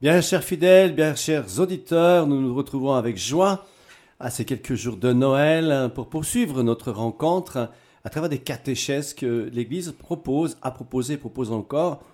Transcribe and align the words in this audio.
Bien, 0.00 0.20
chers 0.20 0.44
fidèles, 0.44 0.94
bien, 0.94 1.16
chers 1.16 1.58
auditeurs, 1.58 2.28
nous 2.28 2.40
nous 2.40 2.54
retrouvons 2.54 2.92
avec 2.92 3.16
joie 3.16 3.66
à 4.20 4.30
ces 4.30 4.44
quelques 4.44 4.76
jours 4.76 4.96
de 4.96 5.12
Noël 5.12 5.90
pour 5.92 6.08
poursuivre 6.08 6.62
notre 6.62 6.92
rencontre 6.92 7.68
à 8.04 8.08
travers 8.08 8.28
des 8.30 8.38
catéchèses 8.38 9.12
que 9.12 9.50
l'Église 9.52 9.90
propose, 9.90 10.56
a 10.62 10.70
proposé, 10.70 11.16
propose 11.16 11.50
encore 11.50 12.04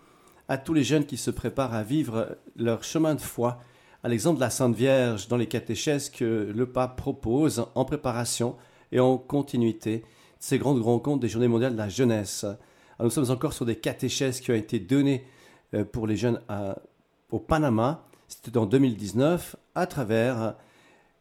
à 0.49 0.57
tous 0.57 0.73
les 0.73 0.83
jeunes 0.83 1.05
qui 1.05 1.19
se 1.19 1.31
préparent 1.31 1.75
à 1.75 1.83
vivre 1.83 2.39
leur 2.57 2.85
chemin 2.85 3.15
de 3.15 3.21
foi, 3.21 3.61
à 4.03 4.09
l'exemple 4.09 4.37
de 4.37 4.45
la 4.45 4.49
Sainte 4.49 4.75
Vierge 4.75 5.29
dans 5.29 5.37
les 5.37 5.47
catéchèses 5.47 6.09
que 6.09 6.51
le 6.57 6.65
pape 6.65 6.97
propose 6.97 7.67
en 7.75 7.85
préparation 7.85 8.57
et 8.93 9.01
en 9.01 9.19
continuité 9.19 9.99
de 9.99 10.05
ces 10.39 10.57
grandes 10.57 10.81
rencontres 10.81 11.21
des 11.21 11.29
Journées 11.29 11.49
mondiales 11.49 11.75
de 11.75 11.79
la 11.79 11.91
jeunesse. 11.91 12.47
nous 12.99 13.11
sommes 13.11 13.31
encore 13.31 13.53
sur 13.53 13.67
des 13.67 13.77
catéchèses 13.77 14.41
qui 14.41 14.53
ont 14.53 14.55
été 14.55 14.79
données 14.79 15.27
euh, 15.75 15.85
pour 15.85 16.07
les 16.07 16.17
jeunes 16.17 16.41
à 16.49 16.77
au 17.35 17.41
Panama, 17.41 18.07
c'était 18.29 18.57
en 18.57 18.65
2019, 18.65 19.57
à 19.75 19.89
travers 19.89 20.55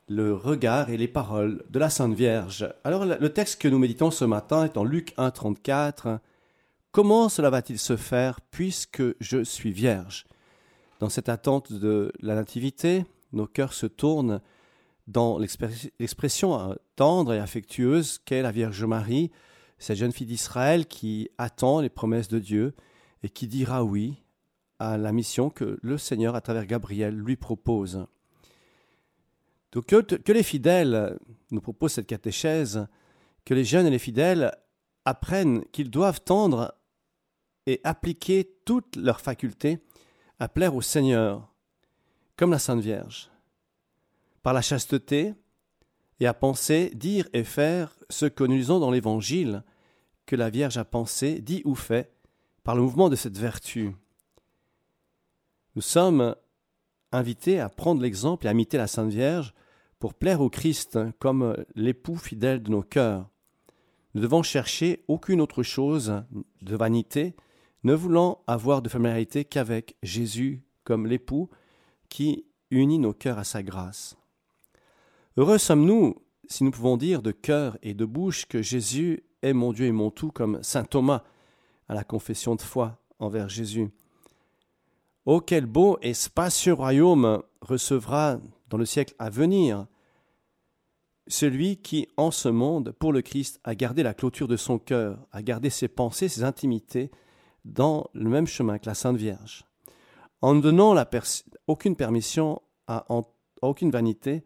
le 0.08 0.36
regard 0.36 0.92
et 0.92 0.98
les 0.98 1.08
paroles 1.08 1.64
de 1.72 1.80
la 1.80 1.90
Sainte 1.90 2.14
Vierge. 2.14 2.72
Alors 2.84 3.04
le 3.04 3.34
texte 3.34 3.60
que 3.60 3.68
nous 3.68 3.80
méditons 3.80 4.12
ce 4.12 4.24
matin 4.24 4.64
est 4.64 4.78
en 4.78 4.84
Luc 4.84 5.16
1.34. 5.18 6.20
Comment 6.92 7.30
cela 7.30 7.50
va-t-il 7.50 7.80
se 7.80 7.98
faire 7.98 8.42
puisque 8.42 9.02
je 9.20 9.44
suis 9.44 9.72
vierge? 9.72 10.26
Dans 11.00 11.10
cette 11.10 11.30
attente 11.30 11.74
de 11.74 12.12
la 12.20 12.36
nativité, 12.36 13.06
nos 13.32 13.48
cœurs 13.48 13.74
se 13.74 13.88
tournent 13.88 14.40
dans 15.08 15.40
l'expression 15.40 16.78
tendre 16.96 17.34
et 17.34 17.40
affectueuse 17.40 18.20
qu'est 18.24 18.44
la 18.44 18.52
Vierge 18.52 18.86
Marie, 18.86 19.32
cette 19.80 19.98
jeune 19.98 20.12
fille 20.12 20.28
d'Israël 20.28 20.86
qui 20.86 21.30
attend 21.40 21.82
les 21.82 21.90
promesses 21.90 22.28
de 22.28 22.38
Dieu 22.38 22.76
et 23.24 23.30
qui 23.30 23.48
dira 23.48 23.84
oui 23.84 24.20
à 24.84 24.98
la 24.98 25.14
mission 25.14 25.50
que 25.50 25.80
le 25.82 25.98
Seigneur, 25.98 26.36
à 26.36 26.42
travers 26.42 26.66
Gabriel, 26.66 27.16
lui 27.16 27.38
propose. 27.38 28.06
Donc 29.72 29.86
que, 29.86 30.32
les 30.32 30.44
fidèles 30.44 31.18
nous 31.52 31.62
proposent 31.62 31.94
cette 31.94 32.08
catéchèse, 32.08 32.88
que 33.46 33.54
les 33.54 33.64
jeunes 33.64 33.88
et 33.88 33.92
les 33.92 34.00
fidèles 34.00 34.52
apprennent 35.06 35.64
qu'ils 35.72 35.90
doivent 35.90 36.22
tendre 36.22 36.76
et 37.66 37.80
appliquer 37.84 38.58
toutes 38.66 38.98
leurs 38.98 39.22
facultés 39.22 39.80
à 40.40 40.50
plaire 40.50 40.76
au 40.76 40.82
Seigneur, 40.82 41.54
comme 42.36 42.52
la 42.52 42.60
Sainte 42.60 42.82
Vierge, 42.82 43.32
par 44.42 44.54
la 44.54 44.62
chasteté 44.62 45.34
et 46.20 46.28
à 46.28 46.34
penser, 46.34 46.92
dire 46.94 47.28
et 47.32 47.46
faire 47.46 47.96
ce 48.10 48.26
que 48.26 48.44
nous 48.44 48.56
lisons 48.56 48.80
dans 48.80 48.92
l'Évangile, 48.92 49.64
que 50.26 50.36
la 50.36 50.50
Vierge 50.50 50.78
a 50.78 50.86
pensé, 50.86 51.40
dit 51.40 51.62
ou 51.64 51.74
fait, 51.74 52.14
par 52.64 52.76
le 52.76 52.82
mouvement 52.82 53.10
de 53.10 53.16
cette 53.16 53.38
vertu. 53.38 53.94
Nous 55.76 55.82
sommes 55.82 56.36
invités 57.12 57.60
à 57.60 57.70
prendre 57.70 58.02
l'exemple 58.02 58.46
et 58.46 58.50
à 58.50 58.52
imiter 58.52 58.78
la 58.78 58.88
Sainte 58.88 59.12
Vierge 59.12 59.54
pour 59.98 60.14
plaire 60.14 60.42
au 60.42 60.50
Christ 60.50 61.00
comme 61.20 61.56
l'époux 61.76 62.16
fidèle 62.16 62.62
de 62.62 62.70
nos 62.70 62.84
cœurs. 62.84 63.30
Nous 64.14 64.22
devons 64.22 64.44
chercher 64.44 65.04
aucune 65.08 65.42
autre 65.42 65.64
chose 65.64 66.24
de 66.62 66.76
vanité, 66.76 67.36
ne 67.84 67.94
voulant 67.94 68.44
avoir 68.46 68.84
de 68.84 68.90
familiarité 68.90 69.46
qu'avec 69.46 69.96
Jésus 70.04 70.64
comme 70.84 71.08
l'époux 71.08 71.50
qui 72.10 72.46
unit 72.70 73.00
nos 73.00 73.14
cœurs 73.14 73.40
à 73.40 73.44
sa 73.44 73.64
grâce. 73.64 74.16
Heureux 75.38 75.58
sommes-nous 75.58 76.16
si 76.48 76.64
nous 76.64 76.72
pouvons 76.72 76.98
dire 76.98 77.24
de 77.24 77.32
cœur 77.32 77.78
et 77.82 77.96
de 77.96 78.06
bouche 78.06 78.46
que 78.46 78.62
Jésus 78.62 79.24
est 79.42 79.54
mon 79.54 79.74
Dieu 79.74 79.88
et 79.88 79.92
mon 79.92 80.12
tout, 80.12 80.32
comme 80.32 80.62
saint 80.62 80.84
Thomas 80.84 81.24
à 81.88 81.96
la 81.96 82.04
confession 82.04 82.56
de 82.56 82.62
foi 82.62 83.00
envers 83.18 83.50
Jésus. 83.50 83.90
Oh, 85.26 85.40
quel 85.40 85.66
beau 85.66 85.98
et 86.02 86.14
spacieux 86.14 86.74
royaume 86.74 87.44
recevra 87.62 88.40
dans 88.70 88.78
le 88.78 88.86
siècle 88.86 89.16
à 89.20 89.30
venir 89.30 89.88
celui 91.28 91.78
qui, 91.78 92.10
en 92.18 92.32
ce 92.32 92.50
monde, 92.50 92.92
pour 92.92 93.14
le 93.14 93.22
Christ, 93.22 93.62
a 93.64 93.76
gardé 93.76 94.04
la 94.04 94.14
clôture 94.14 94.50
de 94.50 94.58
son 94.58 94.80
cœur, 94.80 95.26
a 95.32 95.42
gardé 95.42 95.70
ses 95.70 95.88
pensées, 95.88 96.28
ses 96.28 96.44
intimités, 96.44 97.10
dans 97.64 98.10
le 98.14 98.30
même 98.30 98.48
chemin 98.48 98.78
que 98.78 98.88
la 98.88 98.94
Sainte 98.94 99.16
Vierge, 99.16 99.66
en 100.42 100.56
ne 100.56 100.62
donnant 100.62 101.02
aucune 101.68 101.96
permission 101.96 102.62
à, 102.88 103.06
aucune 103.62 103.92
vanité 103.92 104.44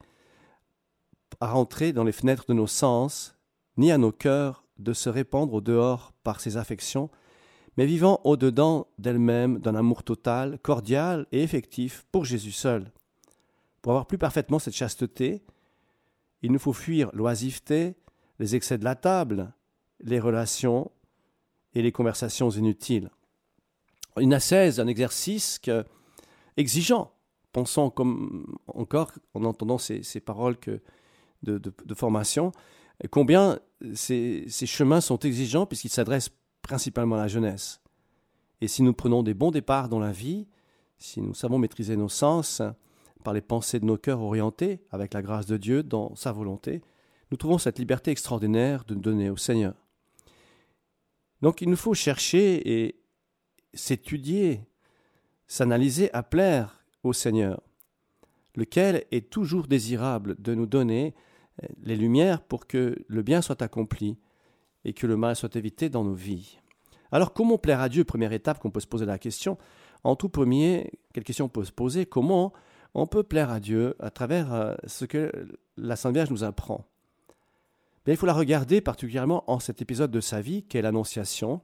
à 1.39 1.47
rentrer 1.51 1.93
dans 1.93 2.03
les 2.03 2.11
fenêtres 2.11 2.45
de 2.47 2.53
nos 2.53 2.67
sens, 2.67 3.35
ni 3.77 3.91
à 3.91 3.97
nos 3.97 4.11
cœurs 4.11 4.63
de 4.77 4.93
se 4.93 5.09
répandre 5.09 5.55
au 5.55 5.61
dehors 5.61 6.13
par 6.23 6.39
ses 6.39 6.57
affections, 6.57 7.09
mais 7.77 7.85
vivant 7.85 8.19
au-dedans 8.23 8.87
d'elle-même 8.97 9.59
d'un 9.59 9.75
amour 9.75 10.03
total, 10.03 10.59
cordial 10.59 11.27
et 11.31 11.43
effectif 11.43 12.05
pour 12.11 12.25
Jésus 12.25 12.51
seul. 12.51 12.91
Pour 13.81 13.91
avoir 13.91 14.07
plus 14.07 14.17
parfaitement 14.17 14.59
cette 14.59 14.75
chasteté, 14.75 15.43
il 16.41 16.51
nous 16.51 16.59
faut 16.59 16.73
fuir 16.73 17.09
l'oisiveté, 17.13 17.95
les 18.39 18.55
excès 18.55 18.79
de 18.79 18.83
la 18.83 18.95
table, 18.95 19.53
les 20.01 20.19
relations 20.19 20.91
et 21.73 21.81
les 21.83 21.91
conversations 21.91 22.49
inutiles. 22.49 23.11
Une 24.19 24.33
ascèse, 24.33 24.79
un 24.79 24.87
exercice 24.87 25.59
que, 25.59 25.85
exigeant. 26.57 27.11
Pensons 27.53 27.89
comme 27.89 28.57
encore 28.67 29.11
en 29.33 29.43
entendant 29.43 29.77
ces, 29.77 30.19
paroles 30.19 30.57
de, 31.43 31.93
formation, 31.95 32.51
combien 33.09 33.59
ces, 33.93 34.45
ces 34.47 34.65
chemins 34.65 35.01
sont 35.01 35.19
exigeants 35.19 35.65
puisqu'ils 35.65 35.89
s'adressent 35.89 36.31
principalement 36.67 37.15
la 37.15 37.29
jeunesse. 37.29 37.81
Et 38.59 38.67
si 38.67 38.83
nous 38.83 38.93
prenons 38.93 39.23
des 39.23 39.33
bons 39.33 39.51
départs 39.51 39.87
dans 39.87 39.99
la 39.99 40.11
vie, 40.11 40.47
si 40.99 41.21
nous 41.21 41.33
savons 41.33 41.57
maîtriser 41.57 41.95
nos 41.95 42.09
sens 42.09 42.61
par 43.23 43.33
les 43.33 43.41
pensées 43.41 43.79
de 43.79 43.85
nos 43.85 43.97
cœurs 43.97 44.21
orientés 44.21 44.81
avec 44.91 45.13
la 45.13 45.21
grâce 45.21 45.45
de 45.45 45.57
Dieu 45.57 45.81
dans 45.81 46.13
sa 46.15 46.31
volonté, 46.31 46.81
nous 47.31 47.37
trouvons 47.37 47.57
cette 47.57 47.79
liberté 47.79 48.11
extraordinaire 48.11 48.83
de 48.83 48.95
donner 48.95 49.29
au 49.29 49.37
Seigneur. 49.37 49.75
Donc 51.41 51.61
il 51.61 51.69
nous 51.69 51.77
faut 51.77 51.93
chercher 51.93 52.85
et 52.85 52.99
s'étudier, 53.73 54.61
s'analyser 55.47 56.13
à 56.13 56.23
plaire 56.23 56.83
au 57.03 57.13
Seigneur, 57.13 57.61
lequel 58.55 59.05
est 59.11 59.29
toujours 59.29 59.67
désirable 59.67 60.35
de 60.39 60.53
nous 60.53 60.65
donner 60.65 61.15
les 61.81 61.95
lumières 61.95 62.41
pour 62.41 62.67
que 62.67 62.97
le 63.07 63.21
bien 63.21 63.41
soit 63.41 63.61
accompli 63.61 64.17
et 64.85 64.93
que 64.93 65.07
le 65.07 65.17
mal 65.17 65.35
soit 65.35 65.55
évité 65.55 65.89
dans 65.89 66.03
nos 66.03 66.13
vies. 66.13 66.59
Alors 67.11 67.33
comment 67.33 67.57
plaire 67.57 67.81
à 67.81 67.89
Dieu? 67.89 68.03
Première 68.03 68.33
étape 68.33 68.59
qu'on 68.59 68.71
peut 68.71 68.79
se 68.79 68.87
poser 68.87 69.05
la 69.05 69.17
question. 69.17 69.57
En 70.03 70.15
tout 70.15 70.29
premier, 70.29 70.91
quelle 71.13 71.23
question 71.23 71.45
on 71.45 71.49
peut 71.49 71.65
se 71.65 71.71
poser? 71.71 72.05
Comment 72.05 72.53
on 72.93 73.07
peut 73.07 73.23
plaire 73.23 73.49
à 73.49 73.59
Dieu 73.59 73.95
à 73.99 74.09
travers 74.09 74.53
euh, 74.53 74.75
ce 74.85 75.05
que 75.05 75.31
la 75.77 75.95
Sainte 75.95 76.13
Vierge 76.13 76.29
nous 76.29 76.43
apprend? 76.43 76.85
Il 78.05 78.15
faut 78.15 78.25
la 78.25 78.33
regarder 78.33 78.79
particulièrement 78.79 79.43
en 79.51 79.59
cet 79.59 79.81
épisode 79.81 80.11
de 80.11 80.21
sa 80.21 80.39
vie 80.39 80.63
qu'est 80.63 80.81
l'Annonciation, 80.81 81.59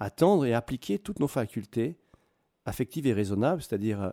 attendre 0.00 0.44
et 0.44 0.52
appliquer 0.52 0.98
toutes 0.98 1.18
nos 1.18 1.28
facultés 1.28 1.96
affectives 2.66 3.06
et 3.06 3.14
raisonnables, 3.14 3.62
c'est-à-dire 3.62 4.02
euh, 4.02 4.10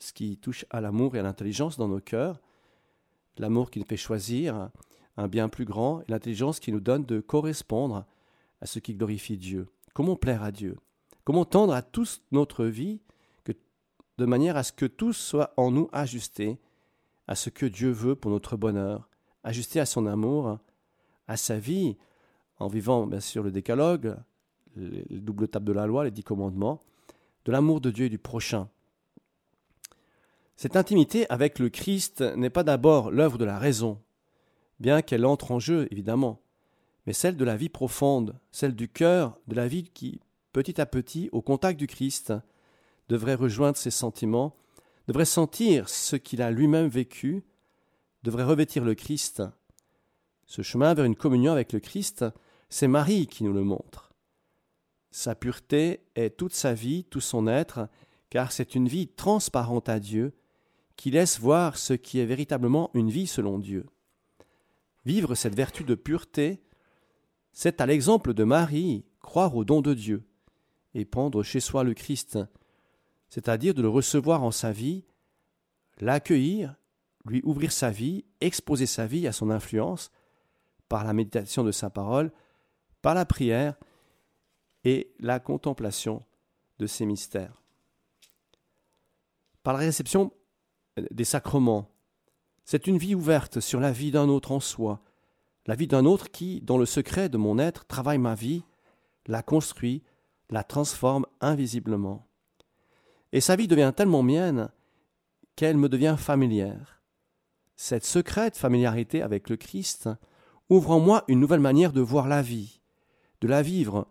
ce 0.00 0.12
qui 0.12 0.38
touche 0.38 0.64
à 0.70 0.80
l'amour 0.80 1.14
et 1.14 1.20
à 1.20 1.22
l'intelligence 1.22 1.76
dans 1.76 1.88
nos 1.88 2.00
cœurs, 2.00 2.40
l'amour 3.36 3.70
qui 3.70 3.78
nous 3.78 3.84
fait 3.84 3.96
choisir, 3.96 4.70
un 5.18 5.28
bien 5.28 5.48
plus 5.48 5.64
grand 5.64 6.02
l'intelligence 6.08 6.60
qui 6.60 6.72
nous 6.72 6.80
donne 6.80 7.04
de 7.04 7.20
correspondre 7.20 8.06
à 8.62 8.66
ce 8.66 8.78
qui 8.78 8.94
glorifie 8.94 9.36
Dieu. 9.36 9.68
Comment 9.92 10.16
plaire 10.16 10.42
à 10.42 10.52
Dieu? 10.52 10.78
Comment 11.24 11.44
tendre 11.44 11.74
à 11.74 11.82
toute 11.82 12.22
notre 12.32 12.64
vie 12.64 13.00
de 14.16 14.24
manière 14.26 14.56
à 14.56 14.64
ce 14.64 14.72
que 14.72 14.86
tout 14.86 15.12
soit 15.12 15.52
en 15.56 15.70
nous 15.70 15.88
ajusté 15.92 16.58
à 17.28 17.34
ce 17.34 17.50
que 17.50 17.66
Dieu 17.66 17.90
veut 17.90 18.16
pour 18.16 18.30
notre 18.30 18.56
bonheur, 18.56 19.08
ajusté 19.44 19.78
à 19.80 19.86
son 19.86 20.06
amour, 20.06 20.58
à 21.28 21.36
sa 21.36 21.58
vie, 21.58 21.96
en 22.58 22.66
vivant 22.66 23.06
bien 23.06 23.20
sûr 23.20 23.42
le 23.42 23.52
décalogue, 23.52 24.16
le 24.76 25.20
double 25.20 25.46
table 25.46 25.66
de 25.66 25.72
la 25.72 25.86
loi, 25.86 26.04
les 26.04 26.10
dix 26.10 26.24
commandements, 26.24 26.80
de 27.44 27.52
l'amour 27.52 27.80
de 27.80 27.90
Dieu 27.90 28.06
et 28.06 28.10
du 28.10 28.18
prochain. 28.18 28.68
Cette 30.56 30.74
intimité 30.74 31.28
avec 31.30 31.58
le 31.58 31.68
Christ 31.68 32.20
n'est 32.20 32.50
pas 32.50 32.64
d'abord 32.64 33.10
l'œuvre 33.12 33.38
de 33.38 33.44
la 33.44 33.58
raison, 33.58 34.00
bien 34.80 35.02
qu'elle 35.02 35.26
entre 35.26 35.52
en 35.52 35.58
jeu, 35.58 35.88
évidemment, 35.90 36.40
mais 37.06 37.12
celle 37.12 37.36
de 37.36 37.44
la 37.44 37.56
vie 37.56 37.68
profonde, 37.68 38.38
celle 38.52 38.74
du 38.74 38.88
cœur, 38.88 39.38
de 39.48 39.54
la 39.54 39.66
vie 39.66 39.84
qui, 39.84 40.20
petit 40.52 40.80
à 40.80 40.86
petit, 40.86 41.28
au 41.32 41.42
contact 41.42 41.78
du 41.78 41.86
Christ, 41.86 42.32
devrait 43.08 43.34
rejoindre 43.34 43.76
ses 43.76 43.90
sentiments, 43.90 44.54
devrait 45.06 45.24
sentir 45.24 45.88
ce 45.88 46.16
qu'il 46.16 46.42
a 46.42 46.50
lui-même 46.50 46.88
vécu, 46.88 47.44
devrait 48.22 48.44
revêtir 48.44 48.84
le 48.84 48.94
Christ. 48.94 49.42
Ce 50.46 50.62
chemin 50.62 50.94
vers 50.94 51.06
une 51.06 51.16
communion 51.16 51.52
avec 51.52 51.72
le 51.72 51.80
Christ, 51.80 52.24
c'est 52.68 52.88
Marie 52.88 53.26
qui 53.26 53.44
nous 53.44 53.52
le 53.52 53.64
montre. 53.64 54.12
Sa 55.10 55.34
pureté 55.34 56.00
est 56.14 56.36
toute 56.36 56.54
sa 56.54 56.74
vie, 56.74 57.04
tout 57.04 57.20
son 57.20 57.46
être, 57.46 57.88
car 58.28 58.52
c'est 58.52 58.74
une 58.74 58.88
vie 58.88 59.08
transparente 59.08 59.88
à 59.88 59.98
Dieu, 59.98 60.34
qui 60.96 61.10
laisse 61.10 61.40
voir 61.40 61.78
ce 61.78 61.94
qui 61.94 62.18
est 62.18 62.26
véritablement 62.26 62.90
une 62.92 63.08
vie 63.08 63.26
selon 63.26 63.58
Dieu. 63.58 63.86
Vivre 65.04 65.34
cette 65.34 65.54
vertu 65.54 65.84
de 65.84 65.94
pureté, 65.94 66.62
c'est 67.52 67.80
à 67.80 67.86
l'exemple 67.86 68.34
de 68.34 68.44
Marie 68.44 69.04
croire 69.20 69.56
au 69.56 69.64
don 69.64 69.80
de 69.80 69.94
Dieu 69.94 70.28
et 70.94 71.04
prendre 71.04 71.42
chez 71.42 71.60
soi 71.60 71.84
le 71.84 71.94
Christ, 71.94 72.38
c'est-à-dire 73.28 73.74
de 73.74 73.82
le 73.82 73.88
recevoir 73.88 74.42
en 74.42 74.50
sa 74.50 74.72
vie, 74.72 75.04
l'accueillir, 76.00 76.76
lui 77.26 77.42
ouvrir 77.44 77.72
sa 77.72 77.90
vie, 77.90 78.24
exposer 78.40 78.86
sa 78.86 79.06
vie 79.06 79.26
à 79.26 79.32
son 79.32 79.50
influence 79.50 80.10
par 80.88 81.04
la 81.04 81.12
méditation 81.12 81.64
de 81.64 81.72
sa 81.72 81.90
parole, 81.90 82.32
par 83.02 83.14
la 83.14 83.26
prière 83.26 83.74
et 84.84 85.12
la 85.18 85.40
contemplation 85.40 86.24
de 86.78 86.86
ses 86.86 87.04
mystères. 87.04 87.62
Par 89.62 89.74
la 89.74 89.80
réception 89.80 90.32
des 91.10 91.24
sacrements, 91.24 91.90
c'est 92.70 92.86
une 92.86 92.98
vie 92.98 93.14
ouverte 93.14 93.60
sur 93.60 93.80
la 93.80 93.92
vie 93.92 94.10
d'un 94.10 94.28
autre 94.28 94.52
en 94.52 94.60
soi, 94.60 95.00
la 95.64 95.74
vie 95.74 95.86
d'un 95.86 96.04
autre 96.04 96.30
qui, 96.30 96.60
dans 96.60 96.76
le 96.76 96.84
secret 96.84 97.30
de 97.30 97.38
mon 97.38 97.58
être, 97.58 97.86
travaille 97.86 98.18
ma 98.18 98.34
vie, 98.34 98.62
la 99.24 99.42
construit, 99.42 100.02
la 100.50 100.62
transforme 100.64 101.24
invisiblement. 101.40 102.26
Et 103.32 103.40
sa 103.40 103.56
vie 103.56 103.68
devient 103.68 103.94
tellement 103.96 104.22
mienne 104.22 104.68
qu'elle 105.56 105.78
me 105.78 105.88
devient 105.88 106.16
familière. 106.18 107.00
Cette 107.74 108.04
secrète 108.04 108.58
familiarité 108.58 109.22
avec 109.22 109.48
le 109.48 109.56
Christ 109.56 110.10
ouvre 110.68 110.90
en 110.90 111.00
moi 111.00 111.24
une 111.26 111.40
nouvelle 111.40 111.60
manière 111.60 111.94
de 111.94 112.02
voir 112.02 112.28
la 112.28 112.42
vie, 112.42 112.82
de 113.40 113.48
la 113.48 113.62
vivre, 113.62 114.06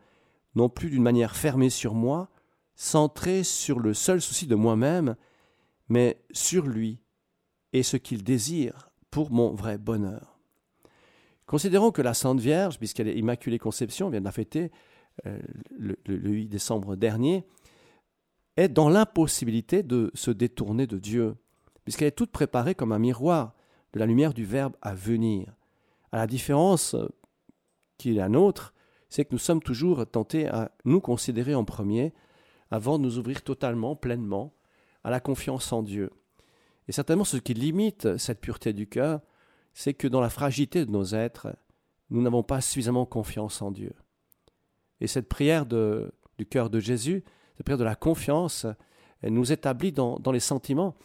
non 0.55 0.67
plus 0.67 0.89
d'une 0.89 1.03
manière 1.03 1.35
fermée 1.35 1.69
sur 1.69 1.93
moi, 1.93 2.31
centrée 2.73 3.43
sur 3.43 3.79
le 3.79 3.93
seul 3.93 4.19
souci 4.19 4.47
de 4.47 4.55
moi-même, 4.55 5.15
mais 5.89 6.19
sur 6.31 6.65
lui 6.65 7.03
et 7.73 7.83
ce 7.83 7.97
qu'il 7.97 8.23
désire 8.23 8.89
pour 9.11 9.31
mon 9.31 9.53
vrai 9.53 9.77
bonheur. 9.77 10.37
Considérons 11.45 11.91
que 11.91 12.01
la 12.01 12.13
Sainte 12.13 12.39
Vierge, 12.39 12.77
puisqu'elle 12.77 13.07
est 13.07 13.17
Immaculée 13.17 13.59
Conception, 13.59 14.09
vient 14.09 14.19
de 14.19 14.25
la 14.25 14.31
fêter 14.31 14.71
euh, 15.25 15.39
le, 15.77 15.95
8 16.05 16.47
décembre 16.49 16.95
dernier, 16.95 17.45
est 18.57 18.67
dans 18.67 18.89
l'impossibilité 18.89 19.81
de 19.81 20.11
se 20.13 20.31
détourner 20.31 20.87
de 20.87 20.97
Dieu, 20.97 21.35
puisqu'elle 21.85 22.09
est 22.09 22.11
toute 22.11 22.31
préparée 22.31 22.75
comme 22.75 22.91
un 22.91 22.99
miroir 22.99 23.53
de 23.93 23.99
la 23.99 24.05
lumière 24.05 24.33
du 24.33 24.43
Verbe 24.43 24.75
à 24.81 24.93
venir. 24.93 25.55
À 26.11 26.17
la 26.17 26.27
différence 26.27 26.95
qui 27.97 28.11
est 28.11 28.15
la 28.15 28.29
nôtre, 28.29 28.73
c'est 29.09 29.23
que 29.23 29.31
nous 29.31 29.39
sommes 29.39 29.61
toujours 29.61 30.05
tentés 30.05 30.47
à 30.47 30.71
nous 30.83 30.99
considérer 30.99 31.55
en 31.55 31.63
premier 31.63 32.13
avant 32.71 32.99
de 32.99 33.03
nous 33.03 33.17
ouvrir 33.17 33.41
totalement, 33.41 33.95
pleinement 33.95 34.53
à 35.03 35.09
la 35.09 35.19
confiance 35.21 35.71
en 35.71 35.81
Dieu. 35.81 36.11
Et 36.87 36.91
certainement 36.91 37.23
ce 37.23 37.37
qui 37.37 37.53
limite 37.53 38.17
cette 38.17 38.39
pureté 38.39 38.73
du 38.73 38.87
cœur, 38.87 39.21
c'est 39.73 39.93
que 39.93 40.07
dans 40.07 40.21
la 40.21 40.29
fragilité 40.29 40.85
de 40.85 40.91
nos 40.91 41.13
êtres, 41.13 41.55
nous 42.09 42.21
n'avons 42.21 42.43
pas 42.43 42.61
suffisamment 42.61 43.05
confiance 43.05 43.61
en 43.61 43.71
Dieu. 43.71 43.93
Et 45.01 45.07
cette 45.07 45.27
prière 45.27 45.65
du 45.65 46.45
cœur 46.49 46.69
de 46.69 46.79
Jésus, 46.79 47.23
cette 47.55 47.65
prière 47.65 47.77
de 47.77 47.83
la 47.83 47.95
confiance, 47.95 48.65
elle 49.21 49.33
nous 49.33 49.51
établit 49.51 49.91
dans, 49.91 50.17
dans 50.19 50.31
les 50.31 50.39
sentiments 50.39 50.95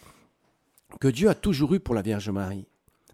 que 1.01 1.09
Dieu 1.09 1.29
a 1.29 1.35
toujours 1.35 1.75
eu 1.75 1.81
pour 1.81 1.95
la 1.95 2.03
Vierge 2.03 2.31
Marie. 2.31 2.67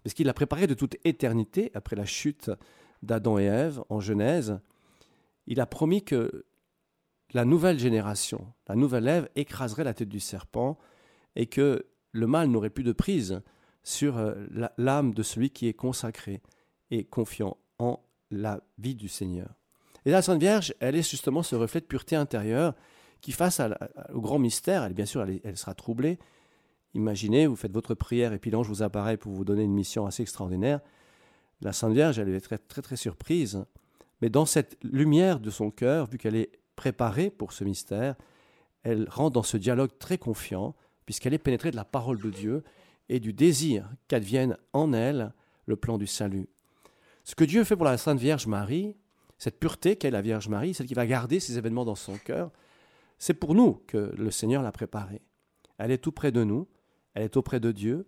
Parce 0.03 0.13
qu'il 0.13 0.27
l'a 0.27 0.33
préparée 0.33 0.67
de 0.67 0.73
toute 0.73 0.95
éternité 1.03 1.71
après 1.73 1.95
la 1.95 2.05
chute 2.05 2.51
d'Adam 3.03 3.37
et 3.39 3.45
Ève 3.45 3.81
en 3.89 3.99
Genèse. 3.99 4.59
Il 5.47 5.59
a 5.59 5.65
promis 5.65 6.03
que 6.03 6.45
la 7.33 7.45
nouvelle 7.45 7.79
génération, 7.79 8.53
la 8.67 8.75
nouvelle 8.75 9.07
Ève, 9.07 9.29
écraserait 9.35 9.83
la 9.83 9.93
tête 9.93 10.09
du 10.09 10.19
serpent 10.19 10.77
et 11.35 11.47
que 11.47 11.85
le 12.11 12.27
mal 12.27 12.49
n'aurait 12.49 12.69
plus 12.69 12.83
de 12.83 12.91
prise 12.91 13.41
sur 13.83 14.17
euh, 14.17 14.35
l'âme 14.77 15.13
de 15.13 15.23
celui 15.23 15.49
qui 15.49 15.67
est 15.67 15.73
consacré 15.73 16.41
et 16.91 17.03
confiant 17.03 17.57
en 17.77 17.99
la 18.31 18.61
vie 18.77 18.95
du 18.95 19.07
Seigneur. 19.07 19.55
Et 20.05 20.11
la 20.11 20.21
Sainte 20.21 20.39
Vierge, 20.39 20.73
elle 20.79 20.95
est 20.95 21.09
justement 21.09 21.43
ce 21.43 21.55
reflet 21.55 21.81
de 21.81 21.85
pureté 21.85 22.15
intérieure 22.15 22.73
qui, 23.21 23.31
face 23.31 23.61
au 24.13 24.21
grand 24.21 24.39
mystère, 24.39 24.83
elle, 24.83 24.93
bien 24.93 25.05
sûr, 25.05 25.25
elle, 25.43 25.57
sera 25.57 25.73
troublée. 25.73 26.19
Imaginez, 26.93 27.47
vous 27.47 27.55
faites 27.55 27.73
votre 27.73 27.93
prière 27.95 28.33
et 28.33 28.39
puis 28.39 28.49
l'ange 28.49 28.67
vous 28.67 28.81
apparaît 28.81 29.17
pour 29.17 29.33
vous 29.33 29.43
donner 29.43 29.63
une 29.63 29.73
mission 29.73 30.05
assez 30.05 30.23
extraordinaire. 30.23 30.79
La 31.61 31.73
Sainte 31.73 31.93
Vierge, 31.93 32.17
elle 32.17 32.29
est 32.29 32.39
très, 32.39 32.57
très, 32.57 32.81
très 32.81 32.95
surprise. 32.95 33.65
Mais 34.21 34.29
dans 34.29 34.45
cette 34.45 34.77
lumière 34.83 35.39
de 35.39 35.49
son 35.49 35.69
cœur, 35.69 36.09
vu 36.09 36.17
qu'elle 36.17 36.35
est 36.35 36.51
préparée 36.75 37.29
pour 37.29 37.51
ce 37.51 37.63
mystère, 37.63 38.15
elle 38.83 39.07
rentre 39.09 39.33
dans 39.33 39.43
ce 39.43 39.57
dialogue 39.57 39.91
très 39.99 40.17
confiant, 40.17 40.75
puisqu'elle 41.09 41.33
est 41.33 41.39
pénétrée 41.39 41.71
de 41.71 41.75
la 41.75 41.85
parole 41.85 42.21
de 42.21 42.29
Dieu 42.29 42.63
et 43.09 43.19
du 43.19 43.33
désir 43.33 43.89
qu'advienne 44.07 44.55
en 44.73 44.93
elle 44.93 45.33
le 45.65 45.75
plan 45.75 45.97
du 45.97 46.05
salut. 46.05 46.47
Ce 47.23 47.33
que 47.33 47.43
Dieu 47.43 47.63
fait 47.63 47.75
pour 47.75 47.85
la 47.85 47.97
Sainte 47.97 48.19
Vierge 48.19 48.45
Marie, 48.45 48.95
cette 49.39 49.59
pureté 49.59 49.95
qu'est 49.95 50.11
la 50.11 50.21
Vierge 50.21 50.49
Marie, 50.49 50.75
celle 50.75 50.85
qui 50.85 50.93
va 50.93 51.07
garder 51.07 51.39
ces 51.39 51.57
événements 51.57 51.83
dans 51.83 51.95
son 51.95 52.15
cœur, 52.19 52.51
c'est 53.17 53.33
pour 53.33 53.55
nous 53.55 53.81
que 53.87 54.13
le 54.15 54.29
Seigneur 54.29 54.61
l'a 54.61 54.71
préparée. 54.71 55.23
Elle 55.79 55.89
est 55.89 55.97
tout 55.97 56.11
près 56.11 56.31
de 56.31 56.43
nous, 56.43 56.67
elle 57.15 57.23
est 57.23 57.37
auprès 57.37 57.59
de 57.59 57.71
Dieu, 57.71 58.07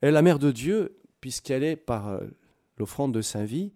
elle 0.00 0.10
est 0.10 0.12
la 0.12 0.22
mère 0.22 0.38
de 0.38 0.52
Dieu, 0.52 1.00
puisqu'elle 1.20 1.64
est 1.64 1.74
par 1.74 2.10
euh, 2.10 2.28
l'offrande 2.78 3.12
de 3.12 3.22
sa 3.22 3.44
vie, 3.44 3.72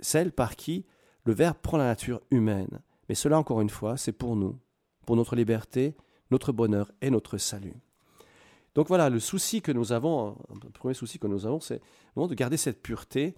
celle 0.00 0.32
par 0.32 0.56
qui 0.56 0.84
le 1.24 1.32
Verbe 1.32 1.56
prend 1.62 1.78
la 1.78 1.86
nature 1.86 2.20
humaine. 2.30 2.82
Mais 3.08 3.14
cela, 3.14 3.38
encore 3.38 3.62
une 3.62 3.70
fois, 3.70 3.96
c'est 3.96 4.12
pour 4.12 4.36
nous, 4.36 4.58
pour 5.06 5.16
notre 5.16 5.34
liberté, 5.34 5.96
notre 6.30 6.52
bonheur 6.52 6.90
et 7.00 7.10
notre 7.10 7.38
salut. 7.38 7.74
Donc 8.74 8.88
voilà, 8.88 9.08
le 9.08 9.20
souci 9.20 9.62
que 9.62 9.72
nous 9.72 9.92
avons, 9.92 10.36
le 10.62 10.70
premier 10.70 10.94
souci 10.94 11.18
que 11.18 11.26
nous 11.26 11.46
avons, 11.46 11.60
c'est 11.60 11.80
de 12.16 12.34
garder 12.34 12.56
cette 12.56 12.82
pureté, 12.82 13.36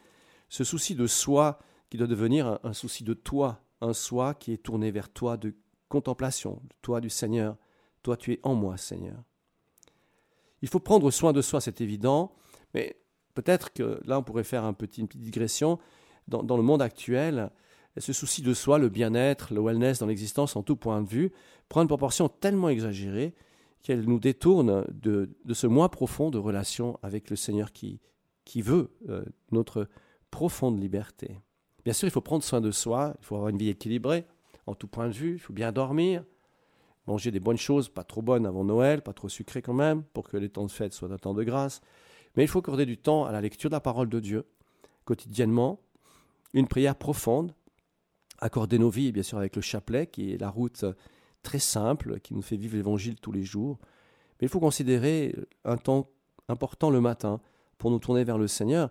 ce 0.49 0.65
souci 0.65 0.95
de 0.95 1.07
soi 1.07 1.59
qui 1.91 1.99
doit 1.99 2.07
devenir 2.07 2.59
un, 2.63 2.73
souci 2.73 3.05
de 3.05 3.15
toi, 3.15 3.61
un 3.81 3.93
soi 3.93 4.35
qui 4.35 4.53
est 4.53 4.63
tourné 4.63 4.91
vers 4.91 5.13
toi 5.13 5.37
de 5.37 5.55
contemplation, 5.89 6.63
toi 6.83 7.01
du 7.01 7.11
Seigneur. 7.11 7.57
Toi, 8.03 8.17
tu 8.17 8.33
es 8.33 8.41
en 8.45 8.55
moi, 8.55 8.77
Seigneur. 8.77 9.21
Il 10.63 10.69
faut 10.69 10.79
prendre 10.79 11.11
soin 11.11 11.33
de 11.33 11.43
soi, 11.43 11.61
c'est 11.61 11.81
évident, 11.81 12.33
mais 12.73 12.97
peut-être 13.35 13.73
que 13.73 14.01
là, 14.05 14.19
on 14.19 14.23
pourrait 14.23 14.45
faire 14.45 14.65
un 14.65 14.73
petit, 14.73 15.01
une 15.01 15.09
petite 15.09 15.23
digression. 15.23 15.79
Dans, 16.29 16.57
le 16.57 16.63
monde 16.63 16.83
actuel, 16.83 17.51
ce 18.01 18.13
souci 18.13 18.43
de 18.43 18.55
soi, 18.55 18.79
le 18.79 18.89
bien-être, 18.89 19.55
le 19.55 19.61
wellness 19.61 19.99
dans 19.99 20.07
l'existence 20.07 20.57
en 20.57 20.63
tout 20.63 20.77
point 20.77 21.01
de 21.03 21.09
vue, 21.09 21.33
prend 21.69 21.83
une 21.83 21.89
proportion 21.89 22.29
tellement 22.29 22.69
exagérée 22.69 23.35
qu'elle 23.83 24.03
nous 24.03 24.19
détourne 24.19 24.85
de, 24.93 25.31
ce 25.53 25.67
moi 25.67 25.91
profond 25.91 26.31
de 26.31 26.39
relation 26.39 26.99
avec 27.03 27.31
le 27.31 27.37
Seigneur 27.37 27.73
qui, 27.73 28.01
qui 28.45 28.61
veut 28.61 28.91
euh, 29.09 29.25
notre 29.53 29.89
profonde 30.31 30.81
liberté. 30.81 31.39
Bien 31.85 31.93
sûr, 31.93 32.09
il 32.09 32.11
faut 32.11 32.21
prendre 32.21 32.43
soin 32.43 32.61
de 32.61 32.71
soi, 32.71 33.15
il 33.21 33.25
faut 33.25 33.37
avoir 33.37 33.51
une 33.51 33.59
vie 33.59 33.69
équilibrée 33.69 34.27
en 34.67 34.75
tout 34.75 34.89
point 34.89 35.09
de 35.09 35.13
vue, 35.13 35.35
il 35.35 35.39
faut 35.39 35.53
bien 35.53 35.73
dormir, 35.73 36.25
manger 37.07 37.31
des 37.31 37.41
bonnes 37.41 37.57
choses, 37.57 37.89
pas 37.89 38.05
trop 38.05 38.23
bonnes 38.23 38.47
avant 38.47 38.65
Noël, 38.65 39.03
pas 39.03 39.13
trop 39.13 39.29
sucrées 39.29 39.63
quand 39.63 39.73
même, 39.73 40.03
pour 40.03 40.29
que 40.29 40.37
les 40.37 40.49
temps 40.49 40.67
de 40.67 40.71
fête 40.71 40.93
soient 40.93 41.13
un 41.13 41.19
temps 41.19 41.35
de 41.35 41.45
grâce. 41.45 41.81
Mais 42.37 42.43
il 42.45 42.49
faut 42.49 42.59
accorder 42.59 42.87
du 42.87 42.99
temps 42.99 43.25
à 43.25 43.33
la 43.33 43.41
lecture 43.41 43.71
de 43.71 43.75
la 43.75 43.81
parole 43.81 44.09
de 44.09 44.21
Dieu, 44.21 44.45
quotidiennement, 45.05 45.81
une 46.53 46.67
prière 46.67 46.97
profonde, 46.97 47.55
accorder 48.39 48.79
nos 48.79 48.91
vies, 48.91 49.13
bien 49.13 49.23
sûr, 49.23 49.39
avec 49.39 49.57
le 49.57 49.63
chapelet, 49.63 50.07
qui 50.07 50.33
est 50.33 50.39
la 50.39 50.51
route 50.51 50.85
très 51.43 51.59
simple, 51.59 52.21
qui 52.21 52.35
nous 52.35 52.43
fait 52.43 52.57
vivre 52.57 52.77
l'évangile 52.77 53.17
tous 53.21 53.33
les 53.33 53.45
jours. 53.45 53.79
Mais 54.41 54.47
il 54.47 54.49
faut 54.49 54.61
considérer 54.61 55.35
un 55.65 55.77
temps 55.77 56.11
important 56.49 56.91
le 56.91 57.01
matin 57.01 57.41
pour 57.79 57.91
nous 57.91 57.99
tourner 57.99 58.25
vers 58.25 58.39
le 58.39 58.47
Seigneur 58.47 58.91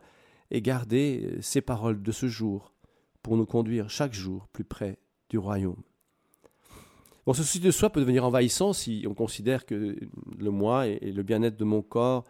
et 0.52 0.62
garder 0.62 1.38
ces 1.42 1.62
paroles 1.62 2.02
de 2.02 2.12
ce 2.12 2.28
jour, 2.28 2.74
pour 3.22 3.38
nous 3.38 3.46
conduire 3.46 3.90
chaque 3.90 4.14
jour 4.14 4.48
plus 4.48 4.64
près 4.64 5.00
du 5.30 5.38
royaume. 5.38 5.82
Bon, 7.26 7.34
ce 7.34 7.42
souci 7.42 7.60
de 7.60 7.72
soi 7.72 7.90
peut 7.90 8.00
devenir 8.00 8.24
envahissant 8.24 8.72
si 8.72 9.06
on 9.10 9.16
considère 9.16 9.66
que 9.66 9.98
le 10.38 10.52
moi 10.52 10.88
et, 10.88 11.12
le 11.12 11.24
bien-être 11.24 11.58
de 11.58 11.64
mon 11.64 11.82
corps, 11.82 12.24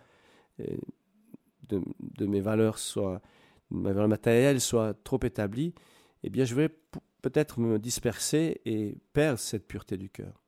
de, 1.67 2.25
mes 2.25 2.39
valeurs, 2.39 2.77
soit, 2.77 3.21
ma 3.69 3.91
valeur 3.91 4.07
matérielle 4.07 4.61
soit 4.61 4.93
trop 5.03 5.19
établie. 5.23 5.73
Eh 6.23 6.29
bien, 6.29 6.45
je 6.45 6.55
vais 6.55 6.69
peut-être 7.25 7.59
me 7.59 7.79
disperser 7.79 8.61
et 8.65 8.99
perdre 9.13 9.39
cette 9.39 9.67
pureté 9.67 9.97
du 9.97 10.11
cœur. 10.11 10.43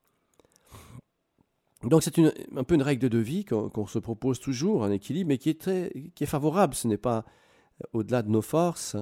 Donc 1.82 2.04
c'est 2.04 2.20
un 2.20 2.64
peu 2.64 2.76
une 2.76 2.84
règle 2.84 3.10
de 3.10 3.18
vie 3.18 3.46
qu'on 3.46 3.88
se 3.88 3.98
propose 3.98 4.40
toujours, 4.40 4.84
un 4.84 4.92
équilibre, 4.92 5.30
mais 5.30 5.40
qui 5.40 5.50
est, 5.50 5.60
très, 5.60 5.92
qui 6.14 6.24
est 6.24 6.28
favorable. 6.28 6.76
Ce 6.76 6.88
n'est 6.88 7.00
pas 7.00 7.26
au-delà 7.94 8.22
de 8.22 8.30
nos 8.30 8.44
forces, 8.44 8.96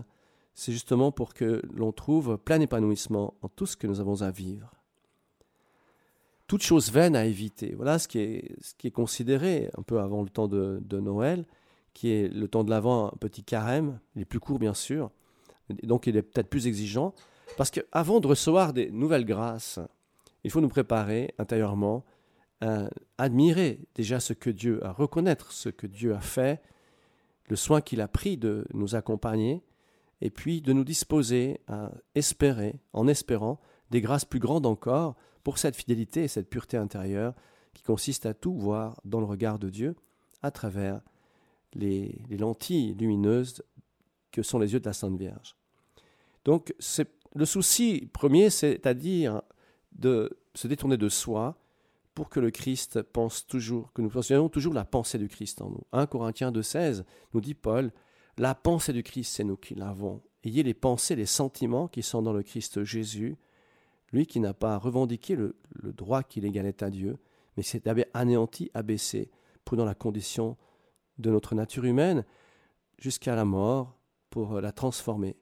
c'est 0.54 0.72
justement 0.72 1.12
pour 1.12 1.34
que 1.34 1.62
l'on 1.74 1.92
trouve 1.92 2.38
plein 2.38 2.62
épanouissement 2.62 3.34
en 3.42 3.50
tout 3.50 3.66
ce 3.66 3.76
que 3.76 3.88
nous 3.88 4.00
avons 4.00 4.22
à 4.22 4.32
vivre. 4.32 4.72
Toute 6.48 6.64
chose 6.64 6.92
vaine 6.92 7.18
à 7.18 7.26
éviter. 7.26 7.74
Voilà 7.76 8.00
ce 8.00 8.08
qui 8.08 8.20
est, 8.20 8.56
ce 8.62 8.74
qui 8.76 8.88
est 8.88 8.92
considéré 8.92 9.70
un 9.78 9.82
peu 9.82 10.00
avant 10.00 10.24
le 10.24 10.30
temps 10.30 10.48
de, 10.48 10.82
Noël, 11.00 11.46
qui 11.94 12.10
est 12.10 12.34
le 12.34 12.48
temps 12.48 12.64
de 12.64 12.70
l'Avent, 12.70 13.08
un 13.08 13.18
petit 13.20 13.44
carême. 13.44 14.00
Il 14.16 14.22
est 14.22 14.26
plus 14.26 14.40
court, 14.40 14.60
bien 14.60 14.74
sûr, 14.74 15.12
donc 15.84 16.08
il 16.08 16.16
est 16.16 16.22
peut-être 16.22 16.50
plus 16.50 16.68
exigeant. 16.68 17.14
Parce 17.58 17.72
qu'avant 17.72 18.20
de 18.20 18.28
recevoir 18.28 18.74
des 18.74 18.90
nouvelles 18.92 19.26
grâces, 19.26 19.80
il 20.44 20.52
faut 20.52 20.62
nous 20.62 20.70
préparer 20.70 21.34
intérieurement 21.38 22.04
à 22.62 22.90
admirer 23.18 23.80
déjà 23.96 24.20
ce 24.20 24.34
que 24.34 24.50
Dieu, 24.50 24.84
à 24.86 24.92
reconnaître 24.92 25.52
ce 25.52 25.70
que 25.70 25.88
Dieu 25.88 26.14
a 26.14 26.22
fait, 26.22 26.62
le 27.48 27.56
soin 27.56 27.82
qu'il 27.82 28.02
a 28.02 28.08
pris 28.08 28.38
de 28.38 28.66
nous 28.74 28.96
accompagner, 28.96 29.64
et 30.22 30.30
puis 30.30 30.62
de 30.62 30.74
nous 30.74 30.84
disposer 30.84 31.62
à 31.68 31.92
espérer, 32.16 32.80
en 32.94 33.08
espérant, 33.08 33.60
des 33.92 34.02
grâces 34.02 34.26
plus 34.26 34.40
grandes 34.40 34.66
encore 34.66 35.16
pour 35.44 35.58
cette 35.58 35.76
fidélité 35.76 36.24
et 36.24 36.28
cette 36.28 36.50
pureté 36.50 36.78
intérieure 36.78 37.34
qui 37.74 37.84
consiste 37.84 38.26
à 38.26 38.34
tout 38.34 38.56
voir 38.56 39.00
dans 39.06 39.20
le 39.20 39.26
regard 39.26 39.60
de 39.60 39.70
Dieu 39.70 39.96
à 40.42 40.52
travers 40.52 41.02
les, 41.74 42.20
lentilles 42.30 42.96
lumineuses 42.96 43.62
que 44.32 44.42
sont 44.42 44.60
les 44.60 44.74
yeux 44.74 44.80
de 44.80 44.86
la 44.86 44.94
Sainte 44.94 45.18
Vierge. 45.18 45.56
Donc 46.46 46.74
le 47.36 47.46
souci 47.46 48.10
premier, 48.14 48.50
c'est-à-dire 48.50 49.42
de 49.92 50.38
se 50.54 50.68
détourner 50.68 50.98
de 50.98 51.10
soi 51.10 51.58
pour 52.14 52.30
que 52.30 52.40
le 52.40 52.50
Christ 52.50 53.02
pense 53.02 53.46
toujours, 53.46 53.92
que 53.92 54.02
nous 54.02 54.10
pensions 54.10 54.48
toujours 54.48 54.74
la 54.74 54.86
pensée 54.86 55.18
du 55.18 55.28
Christ 55.28 55.62
en 55.62 55.70
nous. 55.70 55.84
1 55.92 56.08
Corinthiens 56.08 56.52
2,16 56.52 57.04
nous 57.34 57.42
dit 57.42 57.54
Paul, 57.54 57.92
la 58.38 58.56
pensée 58.56 58.94
du 58.94 59.04
Christ, 59.04 59.34
c'est 59.36 59.44
nous 59.44 59.58
qui 59.58 59.76
l'avons. 59.76 60.22
Ayez 60.46 60.64
les 60.64 60.74
pensées, 60.74 61.16
les 61.16 61.26
sentiments 61.26 61.90
qui 61.90 62.04
sont 62.04 62.22
dans 62.22 62.32
le 62.32 62.42
Christ 62.42 62.84
Jésus, 62.86 63.38
lui 64.14 64.26
qui 64.28 64.40
n'a 64.40 64.54
pas 64.54 64.78
revendiqué 64.78 65.36
le, 65.36 65.58
droit 65.84 66.24
qu'il 66.24 66.46
égalait 66.46 66.84
à 66.84 66.90
Dieu, 66.90 67.18
mais 67.58 67.64
s'est 67.64 67.84
anéanti, 68.14 68.72
abaissé, 68.74 69.30
prenant 69.66 69.86
la 69.86 69.96
condition 69.96 70.56
de 71.18 71.32
notre 71.32 71.54
nature 71.54 71.84
humaine 71.84 72.24
jusqu'à 72.98 73.36
la 73.36 73.46
mort 73.46 73.98
pour 74.30 74.62
la 74.62 74.72
transformer 74.72 75.36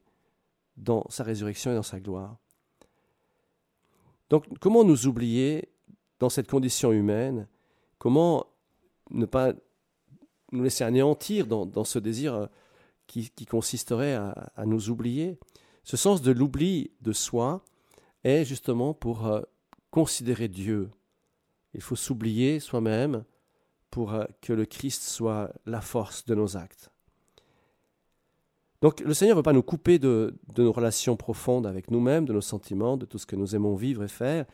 dans 0.76 1.06
sa 1.08 1.24
résurrection 1.24 1.72
et 1.72 1.74
dans 1.74 1.82
sa 1.82 2.00
gloire. 2.00 2.36
Donc 4.30 4.46
comment 4.60 4.84
nous 4.84 5.06
oublier 5.06 5.68
dans 6.18 6.28
cette 6.28 6.48
condition 6.48 6.92
humaine? 6.92 7.46
Comment 7.98 8.46
ne 9.10 9.26
pas 9.26 9.52
nous 10.52 10.62
laisser 10.62 10.84
anéantir 10.84 11.46
dans, 11.46 11.84
ce 11.84 11.98
désir 11.98 12.34
euh, 12.34 12.46
qui, 13.06 13.30
consisterait 13.46 14.14
à, 14.14 14.64
nous 14.66 14.90
oublier? 14.90 15.38
Ce 15.82 15.96
sens 15.96 16.22
de 16.22 16.32
l'oubli 16.32 16.90
de 17.02 17.12
soi 17.12 17.62
est 18.24 18.44
justement 18.44 18.94
pour 18.94 19.26
euh, 19.26 19.42
considérer 19.90 20.48
Dieu. 20.48 20.90
Il 21.74 21.80
faut 21.80 21.96
s'oublier 21.96 22.60
soi-même 22.60 23.24
pour 23.90 24.14
euh, 24.14 24.24
que 24.40 24.52
le 24.52 24.64
Christ 24.64 25.02
soit 25.02 25.52
la 25.66 25.80
force 25.80 26.24
de 26.24 26.34
nos 26.34 26.56
actes. 26.56 26.90
Donc 28.84 29.00
le 29.00 29.14
Seigneur 29.14 29.34
ne 29.36 29.38
veut 29.38 29.42
pas 29.42 29.54
nous 29.54 29.62
couper 29.62 29.98
de, 29.98 30.34
nos 30.58 30.70
relations 30.70 31.16
profondes 31.16 31.66
avec 31.66 31.90
nous-mêmes, 31.90 32.26
de 32.26 32.34
nos 32.34 32.42
sentiments, 32.42 32.98
de 32.98 33.06
tout 33.06 33.16
ce 33.16 33.24
que 33.24 33.34
nous 33.34 33.56
aimons 33.56 33.74
vivre 33.76 34.04
et 34.04 34.08
faire, 34.08 34.44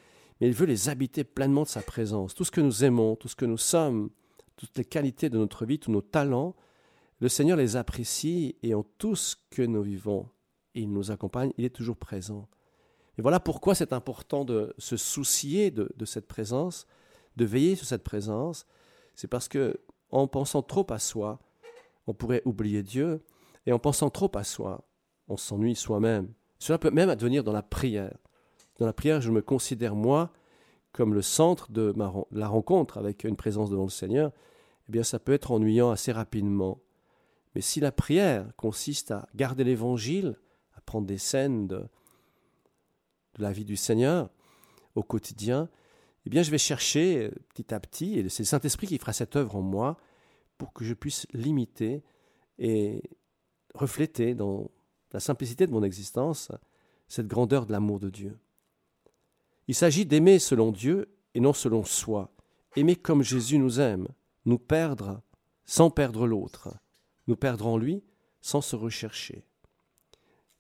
mais 0.41 0.47
il 0.47 0.53
veut 0.53 0.67
les 0.67 0.89
habiter 0.89 1.25
pleinement 1.25 1.65
de 1.65 1.69
sa 1.69 1.83
présence. 1.83 2.33
Tout 2.33 2.45
ce 2.45 2.53
que 2.53 2.61
nous 2.61 2.85
aimons, 2.85 3.17
tout 3.17 3.27
ce 3.27 3.35
que 3.35 3.45
nous 3.45 3.57
sommes, 3.57 4.11
toutes 4.55 4.79
les 4.79 4.85
qualités 4.85 5.31
de 5.31 5.37
notre 5.37 5.67
vie, 5.67 5.81
tous 5.81 5.91
nos 5.91 6.01
talents, 6.01 6.55
le 7.19 7.29
Seigneur 7.29 7.57
les 7.57 7.75
apprécie 7.75 8.55
et 8.63 8.73
en 8.73 8.85
tout 8.99 9.17
ce 9.17 9.35
que 9.51 9.63
nous 9.63 9.83
vivons, 9.83 10.29
il 10.77 10.93
nous 10.93 11.11
accompagne, 11.11 11.51
il 11.59 11.65
est 11.65 11.75
toujours 11.75 11.97
présent. 11.97 12.49
Et 13.19 13.23
voilà 13.23 13.41
pourquoi 13.41 13.75
c'est 13.75 13.93
important 13.93 14.45
de 14.45 14.73
se 14.79 14.97
soucier 14.97 15.73
de 15.73 16.05
cette 16.05 16.29
présence, 16.29 16.87
de 17.35 17.45
veiller 17.45 17.75
sur 17.75 17.87
cette 17.89 18.05
présence, 18.05 18.65
c'est 19.17 19.27
parce 19.27 19.49
que 19.49 19.81
en 20.11 20.29
pensant 20.29 20.63
trop 20.63 20.87
à 20.91 21.01
soi, 21.01 21.41
on 22.07 22.15
pourrait 22.15 22.43
oublier 22.45 22.85
Dieu, 22.85 23.25
et 23.67 23.73
en 23.73 23.79
pensant 23.79 24.11
trop 24.11 24.31
à 24.35 24.45
soi, 24.45 24.87
on 25.29 25.37
s'ennuie 25.37 25.77
soi-même. 25.77 26.33
Cela 26.59 26.79
peut 26.79 26.91
même 26.91 27.11
advenir 27.11 27.45
dans 27.45 27.53
la 27.53 27.63
prière. 27.63 28.17
Dans 28.79 28.87
la 28.87 28.93
prière, 28.93 29.21
je 29.21 29.31
me 29.31 29.43
considère 29.43 29.95
moi 29.95 30.33
comme 30.93 31.15
le 31.15 31.23
centre 31.23 31.71
de 31.71 31.95
la 32.33 32.49
rencontre 32.49 32.99
avec 32.99 33.25
une 33.25 33.37
présence 33.37 33.71
devant 33.71 33.85
le 33.85 33.91
Seigneur. 33.91 34.33
Eh 34.89 34.93
bien, 34.93 35.03
ça 35.03 35.19
peut 35.19 35.33
être 35.33 35.53
ennuyant 35.53 35.91
assez 35.91 36.13
rapidement. 36.13 36.81
Mais 37.55 37.61
si 37.61 37.81
la 37.81 37.93
prière 37.93 38.47
consiste 38.57 39.11
à 39.11 39.29
garder 39.35 39.65
l'Évangile, 39.65 40.37
à 40.75 40.81
prendre 40.81 41.07
des 41.07 41.19
scènes 41.19 41.69
de, 41.69 41.79
de 41.79 43.43
la 43.43 43.53
vie 43.53 43.65
du 43.65 43.77
Seigneur 43.77 44.31
au 44.95 45.03
quotidien, 45.03 45.69
eh 46.27 46.31
bien, 46.31 46.43
je 46.43 46.51
vais 46.51 46.59
chercher 46.59 47.27
euh, 47.27 47.31
petit 47.55 47.73
à 47.73 47.81
petit, 47.81 48.19
et 48.19 48.29
c'est 48.29 48.43
le 48.43 48.47
Saint-Esprit 48.47 48.87
qui 48.87 48.99
fera 48.99 49.13
cette 49.13 49.37
œuvre 49.37 49.57
en 49.57 49.63
moi, 49.63 49.97
pour 50.59 50.73
que 50.73 50.85
je 50.85 50.93
puisse 50.93 51.27
l'imiter 51.33 52.03
et 52.59 53.03
refléter 53.75 54.35
dans 54.35 54.71
la 55.13 55.21
simplicité 55.21 55.67
de 55.67 55.73
mon 55.73 55.83
existence 55.83 56.51
cette 57.09 57.27
grandeur 57.27 57.67
de 57.67 57.73
l'amour 57.73 57.99
de 57.99 58.11
Dieu. 58.11 58.39
Il 59.69 59.75
s'agit 59.75 60.07
d'aimer 60.07 60.39
selon 60.39 60.73
Dieu 60.73 61.09
et 61.35 61.41
non 61.41 61.53
selon 61.53 61.85
soi, 61.85 62.33
aimer 62.77 62.97
comme 62.97 63.23
Jésus 63.23 63.59
nous 63.59 63.81
aime, 63.81 64.09
nous 64.45 64.59
perdre 64.59 65.21
sans 65.65 65.91
perdre 65.91 66.27
l'autre, 66.27 66.77
nous 67.27 67.37
perdre 67.37 67.67
en 67.67 67.79
lui 67.79 68.03
sans 68.41 68.61
se 68.61 68.75
rechercher. 68.75 69.45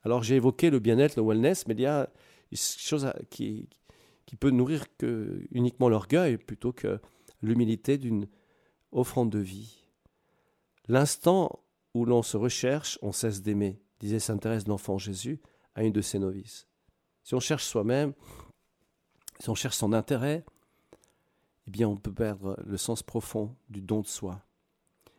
Alors 0.02 0.22
j'ai 0.22 0.36
évoqué 0.36 0.70
le 0.70 0.78
bien-être, 0.78 1.16
le 1.16 1.22
wellness, 1.22 1.66
mais 1.66 1.74
il 1.74 1.80
y 1.80 1.86
a 1.86 2.08
une 2.50 2.58
chose 2.58 3.12
qui, 3.30 3.68
peut 4.38 4.50
nourrir 4.50 4.84
que 4.96 5.44
uniquement 5.50 5.88
l'orgueil 5.88 6.38
plutôt 6.38 6.72
que 6.72 7.00
l'humilité 7.42 7.98
d'une 7.98 8.28
offrande 8.92 9.30
de 9.30 9.40
vie. 9.40 9.84
L'instant 10.86 11.64
où 11.94 12.04
l'on 12.04 12.22
se 12.22 12.36
recherche, 12.36 12.98
on 13.02 13.12
cesse 13.12 13.42
d'aimer, 13.42 13.80
disait 13.98 14.20
sainte 14.20 14.42
Thérèse 14.42 14.64
d'Enfant 14.64 14.98
Jésus 14.98 15.40
à 15.74 15.82
une 15.82 15.92
de 15.92 16.00
ses 16.00 16.18
novices. 16.18 16.66
Si 17.22 17.34
on 17.34 17.40
cherche 17.40 17.64
soi-même, 17.64 18.14
si 19.38 19.48
on 19.50 19.54
cherche 19.54 19.76
son 19.76 19.92
intérêt, 19.92 20.44
eh 21.66 21.70
bien 21.70 21.88
on 21.88 21.96
peut 21.96 22.12
perdre 22.12 22.56
le 22.64 22.76
sens 22.76 23.02
profond 23.02 23.56
du 23.68 23.80
don 23.80 24.00
de 24.00 24.06
soi. 24.06 24.42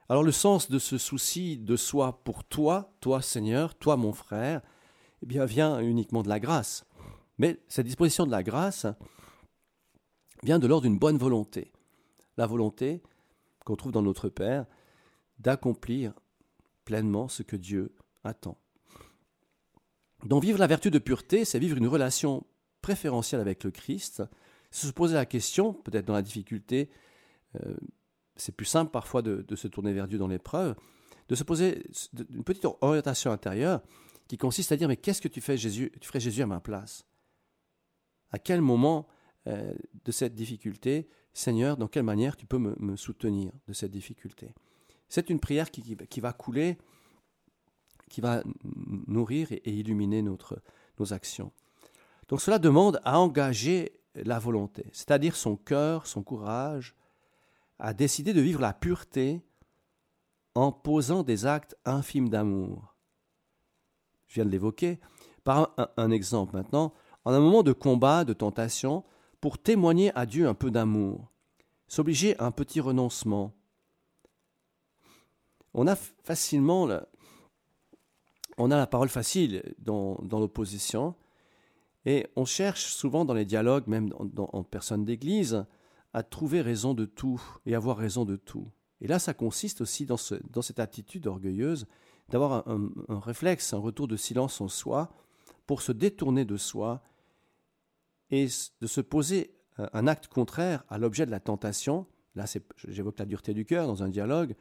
Alors 0.09 0.23
le 0.23 0.31
sens 0.31 0.69
de 0.69 0.79
ce 0.79 0.97
souci 0.97 1.57
de 1.57 1.75
soi 1.75 2.21
pour 2.23 2.43
toi, 2.43 2.93
toi 2.99 3.21
Seigneur, 3.21 3.75
toi 3.75 3.95
mon 3.97 4.13
frère, 4.13 4.61
eh 5.23 5.25
bien 5.25 5.45
vient 5.45 5.79
uniquement 5.79 6.23
de 6.23 6.29
la 6.29 6.39
grâce. 6.39 6.85
Mais 7.37 7.59
cette 7.67 7.85
disposition 7.85 8.25
de 8.25 8.31
la 8.31 8.43
grâce 8.43 8.85
vient 10.43 10.59
de 10.59 10.67
l'ordre 10.67 10.87
d'une 10.87 10.99
bonne 10.99 11.17
volonté. 11.17 11.71
La 12.37 12.45
volonté 12.45 13.01
qu'on 13.65 13.75
trouve 13.75 13.91
dans 13.91 14.01
notre 14.01 14.29
Père 14.29 14.65
d'accomplir 15.39 16.13
pleinement 16.91 17.29
ce 17.29 17.41
que 17.41 17.55
Dieu 17.55 17.95
attend. 18.25 18.57
Donc 20.25 20.43
vivre 20.43 20.59
la 20.59 20.67
vertu 20.67 20.91
de 20.91 20.99
pureté, 20.99 21.45
c'est 21.45 21.57
vivre 21.57 21.77
une 21.77 21.87
relation 21.87 22.45
préférentielle 22.81 23.39
avec 23.39 23.63
le 23.63 23.71
Christ. 23.71 24.23
Se 24.71 24.91
poser 24.91 25.13
la 25.13 25.25
question, 25.25 25.71
peut-être 25.71 26.03
dans 26.03 26.13
la 26.13 26.21
difficulté, 26.21 26.89
euh, 27.55 27.75
c'est 28.35 28.51
plus 28.51 28.65
simple 28.65 28.91
parfois 28.91 29.21
de, 29.21 29.55
se 29.55 29.69
tourner 29.69 29.93
vers 29.93 30.05
Dieu 30.05 30.17
dans 30.17 30.27
l'épreuve, 30.27 30.75
de 31.29 31.35
se 31.35 31.45
poser 31.45 31.81
une 32.29 32.43
petite 32.43 32.65
orientation 32.81 33.31
intérieure 33.31 33.81
qui 34.27 34.37
consiste 34.37 34.73
à 34.73 34.75
dire 34.75 34.89
mais 34.89 34.97
qu'est-ce 34.97 35.21
que 35.21 35.29
tu 35.29 35.39
fais 35.39 35.55
Jésus 35.55 35.93
Tu 36.01 36.09
ferais 36.09 36.19
Jésus 36.19 36.41
à 36.41 36.45
ma 36.45 36.59
place? 36.59 37.05
À 38.31 38.37
quel 38.37 38.59
moment 38.59 39.07
euh, 39.47 39.73
de 40.03 40.11
cette 40.11 40.35
difficulté, 40.35 41.07
Seigneur, 41.31 41.77
dans 41.77 41.87
quelle 41.87 42.03
manière 42.03 42.35
tu 42.35 42.45
peux 42.45 42.57
me, 42.57 42.97
soutenir 42.97 43.53
de 43.69 43.71
cette 43.71 43.91
difficulté? 43.91 44.53
C'est 45.11 45.29
une 45.29 45.41
prière 45.41 45.71
qui, 45.71 46.21
va 46.21 46.31
couler, 46.31 46.77
qui 48.09 48.21
va 48.21 48.43
nourrir 49.07 49.51
et, 49.51 49.69
illuminer 49.69 50.21
notre, 50.21 50.61
nos 50.99 51.11
actions. 51.11 51.51
Donc 52.29 52.39
cela 52.39 52.59
demande 52.59 53.01
à 53.03 53.19
engager 53.19 53.99
la 54.15 54.39
volonté, 54.39 54.85
c'est-à-dire 54.93 55.35
son 55.35 55.57
cœur, 55.57 56.07
son 56.07 56.23
courage, 56.23 56.95
à 57.77 57.93
décider 57.93 58.31
de 58.31 58.39
vivre 58.39 58.61
la 58.61 58.71
pureté 58.71 59.41
en 60.55 60.71
posant 60.71 61.23
des 61.23 61.45
actes 61.45 61.75
infimes 61.83 62.29
d'amour. 62.29 62.95
Je 64.27 64.35
viens 64.35 64.45
de 64.45 64.49
l'évoquer. 64.49 65.01
Par 65.43 65.75
un 65.97 66.11
exemple 66.11 66.55
maintenant, 66.55 66.93
en 67.25 67.33
un 67.33 67.39
moment 67.41 67.63
de 67.63 67.73
combat, 67.73 68.23
de 68.23 68.31
tentation, 68.31 69.03
pour 69.41 69.57
témoigner 69.57 70.17
à 70.17 70.25
Dieu 70.25 70.47
un 70.47 70.53
peu 70.53 70.71
d'amour, 70.71 71.33
s'obliger 71.89 72.39
à 72.39 72.45
un 72.45 72.51
petit 72.51 72.79
renoncement. 72.79 73.53
On 75.73 75.87
a 75.87 75.95
facilement, 75.95 76.89
on 78.57 78.71
a 78.71 78.77
la 78.77 78.87
parole 78.87 79.09
facile 79.09 79.63
dans, 79.79 80.17
l'opposition, 80.31 81.15
et 82.05 82.27
on 82.35 82.45
cherche 82.45 82.85
souvent 82.87 83.25
dans 83.25 83.33
les 83.33 83.45
dialogues, 83.45 83.87
même 83.87 84.11
en 84.37 84.63
personne 84.63 85.05
d'église, 85.05 85.65
à 86.13 86.23
trouver 86.23 86.61
raison 86.61 86.93
de 86.93 87.05
tout 87.05 87.41
et 87.65 87.75
avoir 87.75 87.97
raison 87.97 88.25
de 88.25 88.35
tout. 88.35 88.67
Et 89.01 89.07
là, 89.07 89.17
ça 89.17 89.33
consiste 89.33 89.81
aussi 89.81 90.05
dans, 90.05 90.17
cette 90.17 90.79
attitude 90.79 91.27
orgueilleuse 91.27 91.87
d'avoir 92.29 92.67
un, 92.67 92.91
réflexe, 93.19 93.73
un 93.73 93.79
retour 93.79 94.07
de 94.07 94.15
silence 94.15 94.61
en 94.61 94.67
soi, 94.67 95.11
pour 95.67 95.81
se 95.81 95.91
détourner 95.91 96.45
de 96.45 96.57
soi 96.57 97.03
et 98.29 98.47
de 98.81 98.87
se 98.87 99.01
poser 99.01 99.55
un 99.77 100.07
acte 100.07 100.27
contraire 100.27 100.83
à 100.89 100.97
l'objet 100.97 101.25
de 101.25 101.31
la 101.31 101.39
tentation. 101.39 102.05
Là, 102.35 102.45
j'évoque 102.87 103.19
la 103.19 103.25
dureté 103.25 103.53
du 103.53 103.65
cœur 103.65 103.87
dans 103.87 104.03
un 104.03 104.09
dialogue 104.09 104.55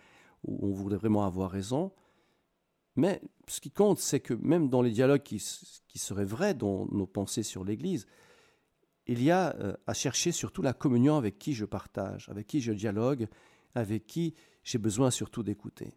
où 0.44 0.66
on 0.66 0.72
voudrait 0.72 0.98
vraiment 0.98 1.24
avoir 1.24 1.50
raison. 1.50 1.92
Mais 2.96 3.20
ce 3.48 3.60
qui 3.60 3.70
compte, 3.70 3.98
c'est 3.98 4.20
que 4.20 4.34
même 4.34 4.68
dans 4.68 4.82
les 4.82 4.90
dialogues 4.90 5.22
qui, 5.22 5.42
qui 5.88 5.98
seraient 5.98 6.24
vrais 6.24 6.54
dans 6.54 6.86
nos 6.86 7.06
pensées 7.06 7.42
sur 7.42 7.64
l'Église, 7.64 8.06
il 9.06 9.22
y 9.22 9.30
a 9.30 9.56
euh, 9.56 9.74
à 9.86 9.94
chercher 9.94 10.32
surtout 10.32 10.62
la 10.62 10.72
communion 10.72 11.16
avec 11.16 11.38
qui 11.38 11.52
je 11.52 11.64
partage, 11.64 12.28
avec 12.28 12.46
qui 12.46 12.60
je 12.60 12.72
dialogue, 12.72 13.28
avec 13.74 14.06
qui 14.06 14.34
j'ai 14.64 14.78
besoin 14.78 15.10
surtout 15.10 15.42
d'écouter. 15.42 15.94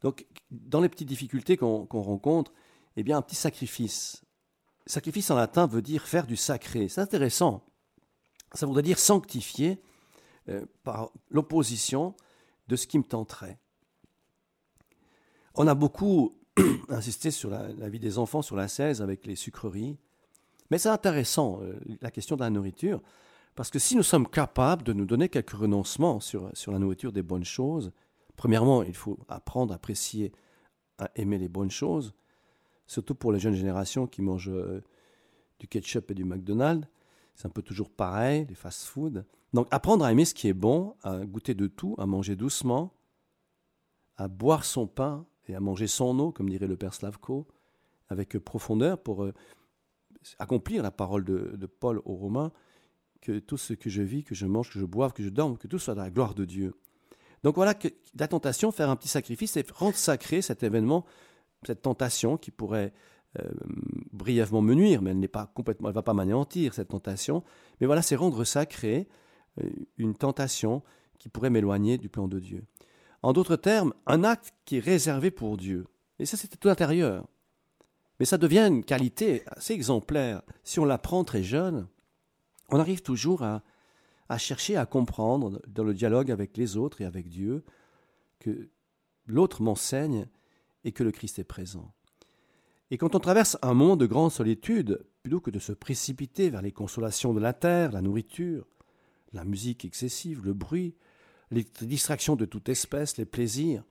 Donc, 0.00 0.26
dans 0.50 0.80
les 0.80 0.88
petites 0.88 1.08
difficultés 1.08 1.56
qu'on 1.56 1.86
rencontre, 1.86 2.52
eh 2.96 3.02
bien, 3.02 3.16
un 3.16 3.22
petit 3.22 3.36
sacrifice, 3.36 4.24
Sacrifice 4.86 5.30
en 5.30 5.36
latin 5.36 5.66
veut 5.66 5.80
dire 5.80 6.06
faire 6.06 6.26
du 6.26 6.36
sacré. 6.36 6.88
C'est 6.88 7.00
intéressant. 7.00 7.64
Ça 8.52 8.66
voudrait 8.66 8.82
dire 8.82 8.98
sanctifier 8.98 9.80
euh, 10.48 10.66
par 10.82 11.10
l'opposition 11.30 12.14
de 12.68 12.76
ce 12.76 12.86
qui 12.86 12.98
me 12.98 13.04
tenterait. 13.04 13.58
On 15.54 15.66
a 15.66 15.74
beaucoup 15.74 16.36
insisté 16.88 17.30
sur 17.30 17.50
la, 17.50 17.88
vie 17.88 17.98
des 17.98 18.18
enfants, 18.18 18.42
sur 18.42 18.56
la 18.56 18.68
16 18.68 19.02
avec 19.02 19.26
les 19.26 19.36
sucreries. 19.36 19.96
Mais 20.70 20.78
c'est 20.78 20.88
intéressant, 20.88 21.60
euh, 21.62 21.78
la 22.00 22.10
question 22.10 22.36
de 22.36 22.40
la 22.40 22.50
nourriture, 22.50 23.00
parce 23.54 23.70
que 23.70 23.78
si 23.78 23.96
nous 23.96 24.02
sommes 24.02 24.26
capables 24.26 24.82
de 24.82 24.92
nous 24.92 25.06
donner 25.06 25.28
quelques 25.28 25.50
renoncements 25.50 26.20
sur, 26.20 26.50
sur 26.54 26.72
la 26.72 26.78
nourriture 26.78 27.12
des 27.12 27.22
bonnes 27.22 27.44
choses, 27.44 27.92
premièrement, 28.36 28.82
il 28.82 28.94
faut 28.94 29.18
apprendre 29.28 29.72
à 29.72 29.76
apprécier, 29.76 30.32
à 30.98 31.10
aimer 31.14 31.38
les 31.38 31.48
bonnes 31.48 31.70
choses, 31.70 32.14
surtout 32.86 33.14
pour 33.14 33.32
les 33.32 33.38
jeunes 33.38 33.54
générations 33.54 34.06
qui 34.06 34.22
mangent 34.22 34.50
euh, 34.50 34.82
du 35.60 35.68
ketchup 35.68 36.10
et 36.10 36.14
du 36.14 36.24
McDonald's. 36.24 36.86
C'est 37.34 37.46
un 37.46 37.50
peu 37.50 37.62
toujours 37.62 37.90
pareil, 37.90 38.46
les 38.48 38.54
fast-food. 38.54 39.24
Donc 39.52 39.68
apprendre 39.70 40.04
à 40.04 40.12
aimer 40.12 40.24
ce 40.24 40.34
qui 40.34 40.48
est 40.48 40.54
bon, 40.54 40.96
à 41.02 41.24
goûter 41.24 41.54
de 41.54 41.66
tout, 41.66 41.94
à 41.98 42.06
manger 42.06 42.36
doucement, 42.36 42.92
à 44.16 44.28
boire 44.28 44.64
son 44.64 44.86
pain 44.86 45.26
et 45.48 45.54
à 45.54 45.60
manger 45.60 45.86
son 45.86 46.18
eau, 46.18 46.32
comme 46.32 46.48
dirait 46.48 46.66
le 46.66 46.76
père 46.76 46.94
Slavko, 46.94 47.46
avec 48.08 48.38
profondeur 48.38 49.02
pour 49.02 49.24
euh, 49.24 49.32
accomplir 50.38 50.82
la 50.82 50.90
parole 50.90 51.24
de, 51.24 51.66
Paul 51.66 52.00
aux 52.04 52.14
Romains, 52.14 52.52
que 53.20 53.38
tout 53.38 53.56
ce 53.56 53.72
que 53.72 53.90
je 53.90 54.02
vis, 54.02 54.22
que 54.22 54.34
je 54.34 54.46
mange, 54.46 54.70
que 54.70 54.78
je 54.78 54.84
boive, 54.84 55.12
que 55.12 55.22
je 55.22 55.28
dorme, 55.28 55.56
que 55.56 55.66
tout 55.66 55.78
soit 55.78 55.94
dans 55.94 56.02
la 56.02 56.10
gloire 56.10 56.34
de 56.34 56.44
Dieu. 56.44 56.74
Donc 57.42 57.56
voilà 57.56 57.74
que 57.74 57.88
la 58.18 58.28
tentation, 58.28 58.70
faire 58.70 58.90
un 58.90 58.96
petit 58.96 59.08
sacrifice, 59.08 59.52
c'est 59.52 59.70
rendre 59.70 59.96
sacré 59.96 60.42
cet 60.42 60.62
événement, 60.62 61.04
cette 61.66 61.82
tentation 61.82 62.36
qui 62.36 62.50
pourrait 62.50 62.92
euh, 63.40 63.50
brièvement 64.12 64.62
me 64.62 64.74
nuire, 64.74 65.02
mais 65.02 65.10
elle 65.10 65.18
n'est 65.18 65.28
pas 65.28 65.50
complètement, 65.54 65.88
elle 65.88 65.94
va 65.94 66.02
pas 66.02 66.14
m'anéantir 66.14 66.74
cette 66.74 66.88
tentation. 66.88 67.42
Mais 67.80 67.86
voilà, 67.86 68.02
c'est 68.02 68.16
rendre 68.16 68.44
sacré 68.44 69.08
euh, 69.62 69.68
une 69.98 70.14
tentation 70.14 70.82
qui 71.18 71.28
pourrait 71.28 71.50
m'éloigner 71.50 71.98
du 71.98 72.08
plan 72.08 72.28
de 72.28 72.38
Dieu. 72.38 72.64
En 73.22 73.32
d'autres 73.32 73.56
termes, 73.56 73.94
un 74.06 74.22
acte 74.22 74.52
qui 74.64 74.76
est 74.76 74.80
réservé 74.80 75.30
pour 75.30 75.56
Dieu. 75.56 75.86
Et 76.18 76.26
ça, 76.26 76.36
c'était 76.36 76.56
tout 76.56 76.68
intérieur. 76.68 77.26
Mais 78.20 78.26
ça 78.26 78.38
devient 78.38 78.66
une 78.68 78.84
qualité 78.84 79.42
assez 79.46 79.72
exemplaire. 79.72 80.42
Si 80.62 80.78
on 80.78 80.84
l'apprend 80.84 81.24
très 81.24 81.42
jeune, 81.42 81.88
on 82.70 82.78
arrive 82.78 83.02
toujours 83.02 83.42
à, 83.42 83.62
à 84.28 84.38
chercher 84.38 84.76
à 84.76 84.86
comprendre 84.86 85.60
dans 85.66 85.84
le 85.84 85.94
dialogue 85.94 86.30
avec 86.30 86.56
les 86.56 86.76
autres 86.76 87.00
et 87.00 87.04
avec 87.04 87.28
Dieu 87.28 87.64
que 88.38 88.68
l'autre 89.26 89.62
m'enseigne 89.62 90.26
et 90.84 90.92
que 90.92 91.02
le 91.02 91.10
Christ 91.10 91.38
est 91.38 91.44
présent. 91.44 91.92
Et 92.94 92.96
quand 92.96 93.16
on 93.16 93.18
traverse 93.18 93.58
un 93.60 93.74
moment 93.74 93.96
de 93.96 94.06
grande 94.06 94.30
solitude, 94.30 95.04
plutôt 95.24 95.40
que 95.40 95.50
de 95.50 95.58
se 95.58 95.72
précipiter 95.72 96.48
vers 96.48 96.62
les 96.62 96.70
consolations 96.70 97.34
de 97.34 97.40
la 97.40 97.52
terre, 97.52 97.90
la 97.90 98.00
nourriture, 98.00 98.68
la 99.32 99.42
musique 99.42 99.84
excessive, 99.84 100.44
le 100.44 100.52
bruit, 100.52 100.94
les 101.50 101.66
distractions 101.80 102.36
de 102.36 102.44
toute 102.44 102.68
espèce, 102.68 103.16
les 103.16 103.24
plaisirs. 103.24 103.82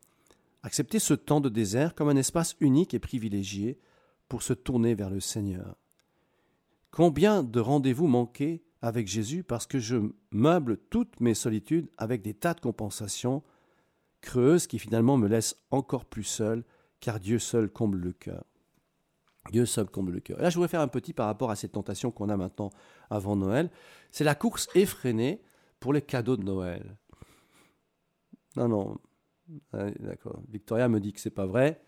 Accepter 0.61 0.99
ce 0.99 1.13
temps 1.13 1.41
de 1.41 1.49
désert 1.49 1.95
comme 1.95 2.07
un 2.07 2.15
espace 2.15 2.55
unique 2.61 2.93
et 2.93 2.99
privilégié 2.99 3.77
pour 4.29 4.41
se 4.41 4.53
tourner 4.53 4.95
vers 4.95 5.09
le 5.09 5.19
Seigneur. 5.19 5.75
Combien 6.89 7.43
de 7.43 7.59
rendez-vous 7.59 8.07
manqués 8.07 8.63
avec 8.81 9.09
Jésus 9.09 9.43
parce 9.43 9.67
que 9.67 9.79
je 9.79 9.97
meuble 10.31 10.77
toutes 10.77 11.19
mes 11.19 11.33
solitudes 11.33 11.89
avec 11.97 12.21
des 12.21 12.35
tas 12.35 12.53
de 12.53 12.61
compensations 12.61 13.43
creuses 14.21 14.65
qui 14.65 14.79
finalement 14.79 15.17
me 15.17 15.27
laissent 15.27 15.57
encore 15.71 16.05
plus 16.05 16.23
seul, 16.23 16.63
car 17.01 17.19
Dieu 17.19 17.37
seul 17.37 17.69
comble 17.69 17.97
le 17.97 18.13
cœur. 18.13 18.45
Dieu 19.51 19.65
seul 19.65 19.87
comble 19.87 20.13
le 20.13 20.19
cœur. 20.19 20.39
là, 20.39 20.49
je 20.49 20.55
voudrais 20.55 20.69
faire 20.69 20.81
un 20.81 20.87
petit 20.87 21.13
par 21.13 21.27
rapport 21.27 21.51
à 21.51 21.55
cette 21.55 21.73
tentation 21.73 22.11
qu'on 22.11 22.29
a 22.29 22.37
maintenant 22.37 22.69
avant 23.09 23.35
Noël. 23.35 23.69
C'est 24.11 24.23
la 24.23 24.35
course 24.35 24.69
effrénée 24.73 25.41
pour 25.79 25.93
les 25.93 26.01
cadeaux 26.01 26.37
de 26.37 26.43
Noël. 26.43 26.97
Non, 28.55 28.67
non. 28.67 28.97
D'accord. 29.73 30.41
Victoria 30.49 30.87
me 30.87 30.99
dit 30.99 31.11
que 31.11 31.19
c'est 31.19 31.29
pas 31.29 31.45
vrai. 31.45 31.83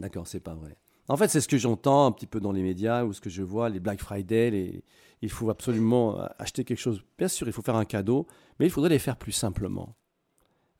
D'accord, 0.00 0.26
c'est 0.26 0.40
pas 0.40 0.54
vrai. 0.54 0.76
En 1.08 1.16
fait, 1.16 1.28
c'est 1.28 1.40
ce 1.40 1.48
que 1.48 1.58
j'entends 1.58 2.06
un 2.06 2.12
petit 2.12 2.26
peu 2.26 2.40
dans 2.40 2.52
les 2.52 2.62
médias 2.62 3.04
ou 3.04 3.12
ce 3.12 3.20
que 3.20 3.30
je 3.30 3.42
vois, 3.42 3.68
les 3.68 3.80
Black 3.80 4.00
Friday, 4.00 4.82
il 5.22 5.30
faut 5.30 5.50
absolument 5.50 6.18
acheter 6.38 6.64
quelque 6.64 6.78
chose. 6.78 7.02
Bien 7.16 7.28
sûr, 7.28 7.46
il 7.46 7.52
faut 7.52 7.62
faire 7.62 7.76
un 7.76 7.86
cadeau, 7.86 8.26
mais 8.58 8.66
il 8.66 8.70
faudrait 8.70 8.90
les 8.90 8.98
faire 8.98 9.16
plus 9.16 9.32
simplement. 9.32 9.96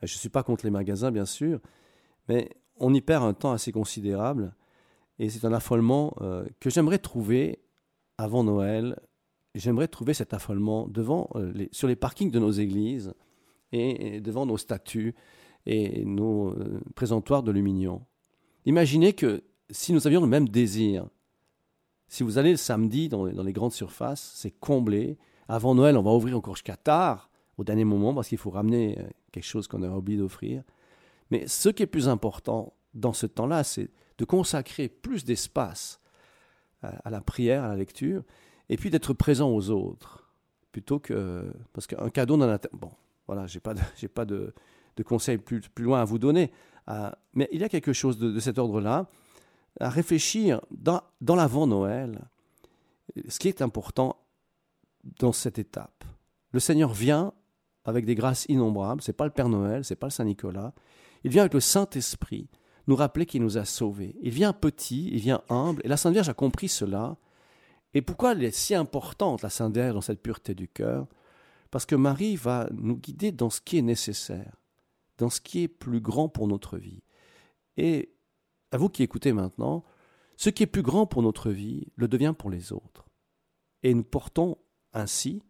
Je 0.03 0.15
ne 0.15 0.19
suis 0.19 0.29
pas 0.29 0.43
contre 0.43 0.65
les 0.65 0.71
magasins, 0.71 1.11
bien 1.11 1.25
sûr, 1.25 1.61
mais 2.29 2.51
on 2.77 2.93
y 2.95 3.01
perd 3.01 3.25
un 3.25 3.33
temps 3.35 3.53
assez 3.53 3.73
considérable 3.73 4.55
et 5.19 5.29
c'est 5.31 5.45
un 5.45 5.53
affolement 5.53 6.15
euh, 6.21 6.45
que 6.61 6.71
j'aimerais 6.71 6.99
trouver 6.99 7.61
avant 8.19 8.45
Noël. 8.45 8.99
J'aimerais 9.55 9.89
trouver 9.89 10.15
cet 10.15 10.33
affolement 10.33 10.87
devant, 10.87 11.29
euh, 11.35 11.67
sur 11.73 11.89
les 11.89 11.97
parkings 11.97 12.31
de 12.31 12.39
nos 12.39 12.51
églises 12.51 13.15
et, 13.73 14.21
devant 14.21 14.47
nos 14.47 14.57
statues 14.57 15.15
et 15.67 16.05
nos 16.05 16.51
euh, 16.51 16.81
présentoirs 16.95 17.43
de 17.43 17.51
lumignon. 17.51 18.03
Imaginez 18.65 19.13
que 19.13 19.43
si 19.71 19.93
nous 19.93 20.07
avions 20.07 20.21
le 20.21 20.27
même 20.27 20.49
désir, 20.49 21.09
si 22.07 22.23
vous 22.23 22.39
allez 22.39 22.53
le 22.53 22.57
samedi 22.57 23.09
dans, 23.09 23.25
les 23.25 23.53
grandes 23.53 23.73
surfaces, 23.73 24.33
c'est 24.35 24.51
comblé. 24.51 25.19
Avant 25.49 25.75
Noël, 25.75 25.97
on 25.97 26.03
va 26.03 26.13
ouvrir 26.13 26.37
encore 26.37 26.55
jusqu'à 26.55 26.77
tard, 26.77 27.29
au 27.59 27.65
dernier 27.65 27.85
moment, 27.85 28.15
parce 28.15 28.29
qu'il 28.29 28.39
faut 28.39 28.51
ramener 28.51 28.99
quelque 29.33 29.45
chose 29.45 29.67
qu'on 29.67 29.83
aurait 29.83 29.97
oublié 29.97 30.19
d'offrir. 30.19 30.63
Mais 31.31 31.47
ce 31.47 31.69
qui 31.69 31.83
est 31.83 31.87
plus 31.87 32.09
important 32.09 32.73
dans 32.99 33.13
ce 33.13 33.27
temps-là, 33.27 33.65
c'est 33.65 33.91
de 34.19 34.25
consacrer 34.25 34.89
plus 34.89 35.25
d'espace 35.25 36.01
à 36.83 37.11
la 37.11 37.21
prière, 37.21 37.65
à 37.65 37.69
la 37.69 37.77
lecture, 37.77 38.23
et 38.69 38.77
puis 38.77 38.91
d'être 38.91 39.13
présent 39.13 39.51
aux 39.51 39.71
autres, 39.71 40.29
plutôt 40.73 40.99
que... 40.99 41.53
Parce 41.73 41.87
qu'un 41.87 42.11
cadeau 42.11 42.37
dans 42.37 42.47
la... 42.47 42.61
Bon, 42.73 42.91
voilà, 43.27 43.47
je 43.47 43.57
n'ai 43.57 43.61
pas, 43.61 43.75
de, 43.75 43.81
pas 44.15 44.25
de, 44.25 44.53
conseils 45.05 45.39
plus, 45.39 45.61
plus, 45.61 45.85
loin 45.85 46.01
à 46.01 46.05
vous 46.05 46.19
donner. 46.19 46.51
Euh, 46.89 47.11
mais 47.35 47.49
il 47.53 47.61
y 47.61 47.65
a 47.65 47.69
quelque 47.69 47.93
chose 47.93 48.19
de, 48.19 48.39
cet 48.41 48.59
ordre-là, 48.59 49.09
à 49.81 49.91
réfléchir 49.91 50.61
dans, 50.71 51.03
dans 51.21 51.37
l'avant-Noël, 51.37 52.29
ce 53.29 53.39
qui 53.39 53.49
est 53.49 53.63
important 53.63 54.17
dans 55.21 55.33
cette 55.33 55.59
étape. 55.59 56.05
Le 56.53 56.61
Seigneur 56.61 56.93
vient 56.93 57.33
avec 57.85 58.05
des 58.05 58.15
grâces 58.15 58.45
innombrables, 58.49 59.03
ce 59.03 59.11
n'est 59.11 59.17
pas 59.17 59.25
le 59.25 59.31
Père 59.31 59.49
Noël, 59.49 59.85
ce 59.85 59.93
n'est 59.93 59.97
pas 59.97 60.09
le 60.09 60.13
Saint 60.13 60.25
Nicolas, 60.25 60.75
il 61.25 61.31
vient 61.31 61.43
avec 61.43 61.55
le 61.55 61.61
Saint-Esprit 61.61 62.49
nous 62.89 62.97
rappeler 62.97 63.27
qu'il 63.27 63.43
nous 63.43 63.59
a 63.59 63.65
sauvés. 63.65 64.17
Il 64.23 64.31
vient 64.31 64.53
petit, 64.53 65.09
il 65.13 65.21
vient 65.21 65.43
humble, 65.51 65.83
et 65.85 65.89
la 65.89 65.99
Sainte 65.99 66.15
Vierge 66.15 66.31
a 66.31 66.35
compris 66.35 66.69
cela. 66.69 67.17
Et 67.95 68.03
pourquoi 68.03 68.33
elle 68.33 68.43
est 68.43 68.51
si 68.51 68.75
importante, 68.75 69.43
la 69.43 69.51
Sainte 69.51 69.75
Vierge, 69.75 69.95
dans 69.95 70.01
cette 70.01 70.23
pureté 70.23 70.55
du 70.55 70.69
cœur? 70.69 71.07
Parce 71.71 71.85
que 71.85 71.95
Marie 71.95 72.37
va 72.37 72.67
nous 72.73 72.97
guider 72.97 73.31
dans 73.31 73.51
ce 73.51 73.61
qui 73.61 73.77
est 73.77 73.83
nécessaire, 73.83 74.57
dans 75.19 75.29
ce 75.29 75.41
qui 75.41 75.63
est 75.63 75.69
plus 75.69 76.01
grand 76.01 76.31
pour 76.31 76.49
notre 76.49 76.79
vie. 76.79 77.03
Et 77.77 78.15
à 78.73 78.79
vous 78.79 78.89
qui 78.89 79.03
écoutez 79.03 79.35
maintenant, 79.35 79.85
ce 80.39 80.49
qui 80.49 80.63
est 80.63 80.67
plus 80.67 80.83
grand 80.83 81.07
pour 81.07 81.23
notre 81.23 81.51
vie 81.51 81.89
le 81.97 82.09
devient 82.09 82.35
pour 82.37 82.49
les 82.49 82.73
autres. 82.73 83.07
Et 83.83 83.93
nous 83.93 84.03
portons 84.03 84.57
ainsi 84.95 85.43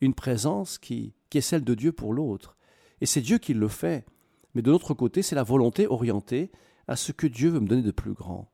une 0.00 0.14
présence 0.14 0.78
qui, 0.78 1.14
qui 1.28 1.38
est 1.38 1.42
celle 1.42 1.64
de 1.64 1.74
Dieu 1.74 1.92
pour 1.92 2.14
l'autre. 2.14 2.56
Et 3.02 3.06
c'est 3.06 3.20
Dieu 3.20 3.36
qui 3.36 3.52
le 3.52 3.68
fait. 3.68 4.06
Mais 4.54 4.62
de 4.62 4.70
l'autre 4.70 4.94
côté, 4.94 5.20
c'est 5.22 5.34
la 5.36 5.42
volonté 5.42 5.86
orientée 5.86 6.50
à 6.90 6.96
ce 6.96 7.12
que 7.12 7.28
Dieu 7.28 7.50
veut 7.50 7.60
me 7.60 7.68
donner 7.68 7.82
de 7.82 7.92
plus 7.92 8.14
grand. 8.14 8.50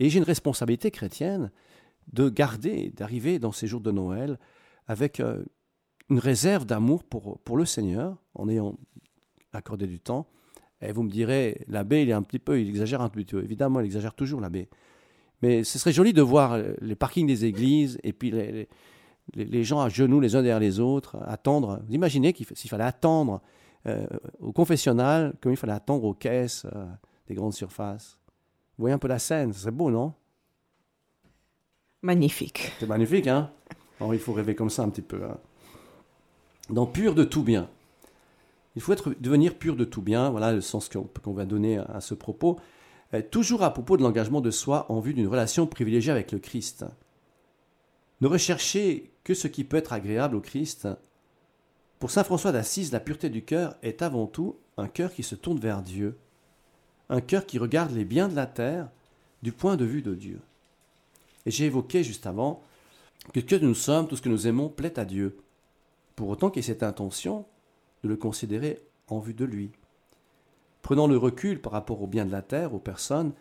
Et 0.00 0.10
j'ai 0.10 0.18
une 0.18 0.24
responsabilité 0.24 0.90
chrétienne 0.90 1.52
de 2.12 2.28
garder, 2.28 2.92
d'arriver 2.96 3.38
dans 3.38 3.52
ces 3.52 3.68
jours 3.68 3.80
de 3.80 3.92
Noël 3.92 4.36
avec 4.88 5.20
euh, 5.20 5.44
une 6.10 6.18
réserve 6.18 6.66
d'amour 6.66 7.04
pour, 7.04 7.38
pour 7.40 7.56
le 7.56 7.64
Seigneur, 7.64 8.16
en 8.34 8.48
ayant 8.48 8.76
accordé 9.52 9.86
du 9.86 10.00
temps. 10.00 10.26
Et 10.80 10.90
vous 10.90 11.04
me 11.04 11.10
direz, 11.10 11.64
l'abbé, 11.68 12.02
il 12.02 12.10
est 12.10 12.14
un 12.14 12.22
petit 12.22 12.40
peu, 12.40 12.60
il 12.60 12.68
exagère 12.68 13.00
un 13.00 13.08
petit 13.08 13.24
peu. 13.24 13.44
Évidemment, 13.44 13.78
il 13.78 13.86
exagère 13.86 14.14
toujours, 14.14 14.40
l'abbé. 14.40 14.68
Mais 15.42 15.62
ce 15.62 15.78
serait 15.78 15.92
joli 15.92 16.12
de 16.12 16.22
voir 16.22 16.58
les 16.80 16.96
parkings 16.96 17.28
des 17.28 17.44
églises 17.44 18.00
et 18.02 18.12
puis 18.12 18.32
les, 18.32 18.68
les, 19.34 19.64
gens 19.64 19.80
à 19.80 19.88
genoux 19.88 20.18
les 20.18 20.34
uns 20.34 20.42
derrière 20.42 20.58
les 20.58 20.80
autres, 20.80 21.16
attendre. 21.26 21.80
Vous 21.86 21.94
imaginez 21.94 22.34
s'il 22.54 22.70
fallait 22.70 22.82
attendre 22.82 23.40
euh, 23.86 24.04
au 24.40 24.52
confessionnal 24.52 25.34
comme 25.40 25.52
il 25.52 25.56
fallait 25.56 25.72
attendre 25.72 26.04
aux 26.04 26.14
caisses 26.14 26.66
euh, 26.74 26.86
des 27.28 27.34
grandes 27.34 27.54
surfaces. 27.54 28.18
Vous 28.76 28.82
voyez 28.82 28.94
un 28.94 28.98
peu 28.98 29.08
la 29.08 29.18
scène, 29.18 29.52
c'est 29.52 29.70
beau, 29.70 29.90
non? 29.90 30.14
Magnifique. 32.02 32.72
C'est 32.80 32.86
magnifique, 32.86 33.26
hein? 33.26 33.50
Il 34.12 34.18
faut 34.18 34.32
rêver 34.32 34.54
comme 34.54 34.70
ça 34.70 34.82
un 34.82 34.88
petit 34.88 35.02
peu. 35.02 35.24
Hein 35.24 35.38
dans 36.70 36.86
pur 36.86 37.14
de 37.14 37.24
tout 37.24 37.42
bien. 37.42 37.68
Il 38.76 38.82
faut 38.82 38.92
être, 38.92 39.14
devenir 39.20 39.56
pur 39.56 39.76
de 39.76 39.84
tout 39.84 40.02
bien, 40.02 40.30
voilà 40.30 40.52
le 40.52 40.60
sens 40.60 40.88
qu'on 40.88 41.32
va 41.32 41.44
donner 41.44 41.78
à 41.78 42.00
ce 42.00 42.14
propos, 42.14 42.58
euh, 43.14 43.22
toujours 43.22 43.62
à 43.62 43.72
propos 43.72 43.96
de 43.96 44.02
l'engagement 44.02 44.40
de 44.40 44.50
soi 44.50 44.86
en 44.90 45.00
vue 45.00 45.14
d'une 45.14 45.26
relation 45.26 45.66
privilégiée 45.66 46.12
avec 46.12 46.32
le 46.32 46.38
Christ. 46.38 46.84
Ne 48.20 48.28
recherchez 48.28 49.10
que 49.24 49.34
ce 49.34 49.48
qui 49.48 49.64
peut 49.64 49.76
être 49.76 49.92
agréable 49.92 50.36
au 50.36 50.40
Christ. 50.40 50.88
Pour 51.98 52.10
Saint 52.10 52.24
François 52.24 52.52
d'Assise, 52.52 52.92
la 52.92 53.00
pureté 53.00 53.30
du 53.30 53.44
cœur 53.44 53.76
est 53.82 54.02
avant 54.02 54.26
tout 54.26 54.56
un 54.76 54.88
cœur 54.88 55.12
qui 55.12 55.22
se 55.22 55.34
tourne 55.34 55.58
vers 55.58 55.82
Dieu, 55.82 56.16
un 57.08 57.20
cœur 57.20 57.46
qui 57.46 57.58
regarde 57.58 57.92
les 57.92 58.04
biens 58.04 58.28
de 58.28 58.36
la 58.36 58.46
terre 58.46 58.88
du 59.42 59.52
point 59.52 59.76
de 59.76 59.84
vue 59.84 60.02
de 60.02 60.14
Dieu. 60.14 60.40
Et 61.46 61.50
j'ai 61.50 61.66
évoqué 61.66 62.04
juste 62.04 62.26
avant 62.26 62.62
que 63.32 63.40
ce 63.40 63.46
que 63.46 63.56
nous 63.56 63.74
sommes, 63.74 64.08
tout 64.08 64.16
ce 64.16 64.22
que 64.22 64.28
nous 64.28 64.46
aimons, 64.46 64.68
plaît 64.68 64.98
à 64.98 65.04
Dieu, 65.04 65.38
pour 66.16 66.28
autant 66.28 66.50
qu'il 66.50 66.62
y 66.62 66.64
ait 66.64 66.66
cette 66.66 66.82
intention 66.82 67.46
de 68.02 68.08
le 68.08 68.16
considérer 68.16 68.82
en 69.08 69.18
vue 69.18 69.34
de 69.34 69.44
lui. 69.44 69.70
Prenant 70.82 71.06
le 71.06 71.16
recul 71.16 71.60
par 71.60 71.72
rapport 71.72 72.02
au 72.02 72.06
bien 72.06 72.24
de 72.24 72.32
la 72.32 72.42
terre, 72.42 72.74
aux 72.74 72.78
personnes, 72.78 73.32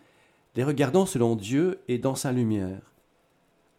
les 0.56 0.64
regardant 0.64 1.06
selon 1.06 1.36
Dieu 1.36 1.82
et 1.88 1.98
dans 1.98 2.16
sa 2.16 2.32
lumière. 2.32 2.94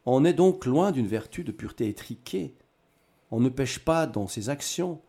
On 0.06 0.24
est 0.24 0.32
donc 0.32 0.64
loin 0.64 0.92
d'une 0.92 1.06
vertu 1.06 1.44
de 1.44 1.52
pureté 1.52 1.88
étriquée. 1.88 2.54
On 3.30 3.40
ne 3.40 3.48
pêche 3.48 3.80
pas 3.80 4.06
dans 4.06 4.26
ses 4.26 4.48
actions, 4.48 5.00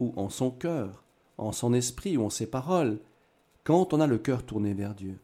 ou 0.00 0.12
en 0.16 0.28
son 0.28 0.50
cœur, 0.50 1.02
en 1.38 1.52
son 1.52 1.72
esprit 1.72 2.16
ou 2.16 2.24
en 2.24 2.30
ses 2.30 2.46
paroles, 2.46 2.98
quand 3.64 3.92
on 3.92 4.00
a 4.00 4.06
le 4.06 4.18
cœur 4.18 4.44
tourné 4.44 4.74
vers 4.74 4.94
Dieu. 4.94 5.18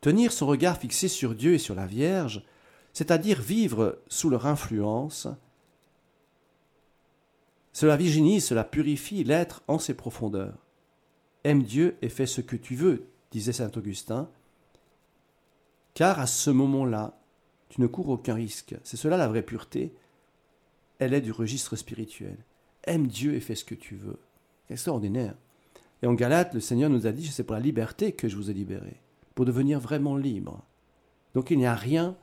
Tenir 0.00 0.32
son 0.32 0.46
regard 0.46 0.78
fixé 0.78 1.08
sur 1.08 1.34
Dieu 1.34 1.54
et 1.54 1.58
sur 1.58 1.74
la 1.74 1.86
Vierge, 1.86 2.44
c'est-à-dire 2.92 3.40
vivre 3.40 3.98
sous 4.08 4.30
leur 4.30 4.46
influence, 4.46 5.28
cela 7.72 7.96
virginise, 7.96 8.46
cela 8.46 8.64
purifie 8.64 9.22
l'être 9.22 9.62
en 9.68 9.78
ses 9.78 9.92
profondeurs. 9.92 10.64
Aime 11.44 11.62
Dieu 11.62 11.98
et 12.00 12.08
fais 12.08 12.24
ce 12.24 12.40
que 12.40 12.56
tu 12.56 12.74
veux, 12.74 13.06
disait 13.30 13.52
saint 13.52 13.70
Augustin, 13.76 14.30
car 15.92 16.18
à 16.18 16.26
ce 16.26 16.50
moment-là, 16.50 17.18
tu 17.68 17.80
ne 17.80 17.86
cours 17.86 18.08
aucun 18.08 18.34
risque. 18.34 18.76
C'est 18.84 18.96
cela 18.96 19.16
la 19.16 19.28
vraie 19.28 19.42
pureté. 19.42 19.94
Elle 20.98 21.14
est 21.14 21.20
du 21.20 21.32
registre 21.32 21.76
spirituel. 21.76 22.38
Aime 22.84 23.08
Dieu 23.08 23.34
et 23.34 23.40
fais 23.40 23.54
ce 23.54 23.64
que 23.64 23.74
tu 23.74 23.96
veux. 23.96 24.18
Extraordinaire. 24.70 25.34
Et 26.02 26.06
en 26.06 26.14
Galate, 26.14 26.54
le 26.54 26.60
Seigneur 26.60 26.90
nous 26.90 27.06
a 27.06 27.12
dit, 27.12 27.26
c'est 27.26 27.44
pour 27.44 27.54
la 27.54 27.60
liberté 27.60 28.12
que 28.12 28.28
je 28.28 28.36
vous 28.36 28.50
ai 28.50 28.54
libéré, 28.54 29.00
pour 29.34 29.44
devenir 29.44 29.80
vraiment 29.80 30.16
libre. 30.16 30.62
Donc 31.34 31.50
il 31.50 31.58
n'y 31.58 31.66
a 31.66 31.74
rien 31.74 32.16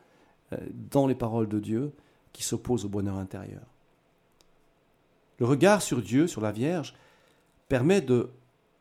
euh, 0.53 0.57
dans 0.91 1.07
les 1.07 1.15
paroles 1.15 1.47
de 1.47 1.59
Dieu 1.59 1.91
qui 2.31 2.43
s'oppose 2.43 2.85
au 2.85 2.89
bonheur 2.89 3.17
intérieur. 3.17 3.63
Le 5.39 5.45
regard 5.45 5.81
sur 5.81 6.01
Dieu, 6.01 6.27
sur 6.27 6.41
la 6.41 6.51
Vierge, 6.51 6.93
permet 7.67 8.01
de 8.01 8.29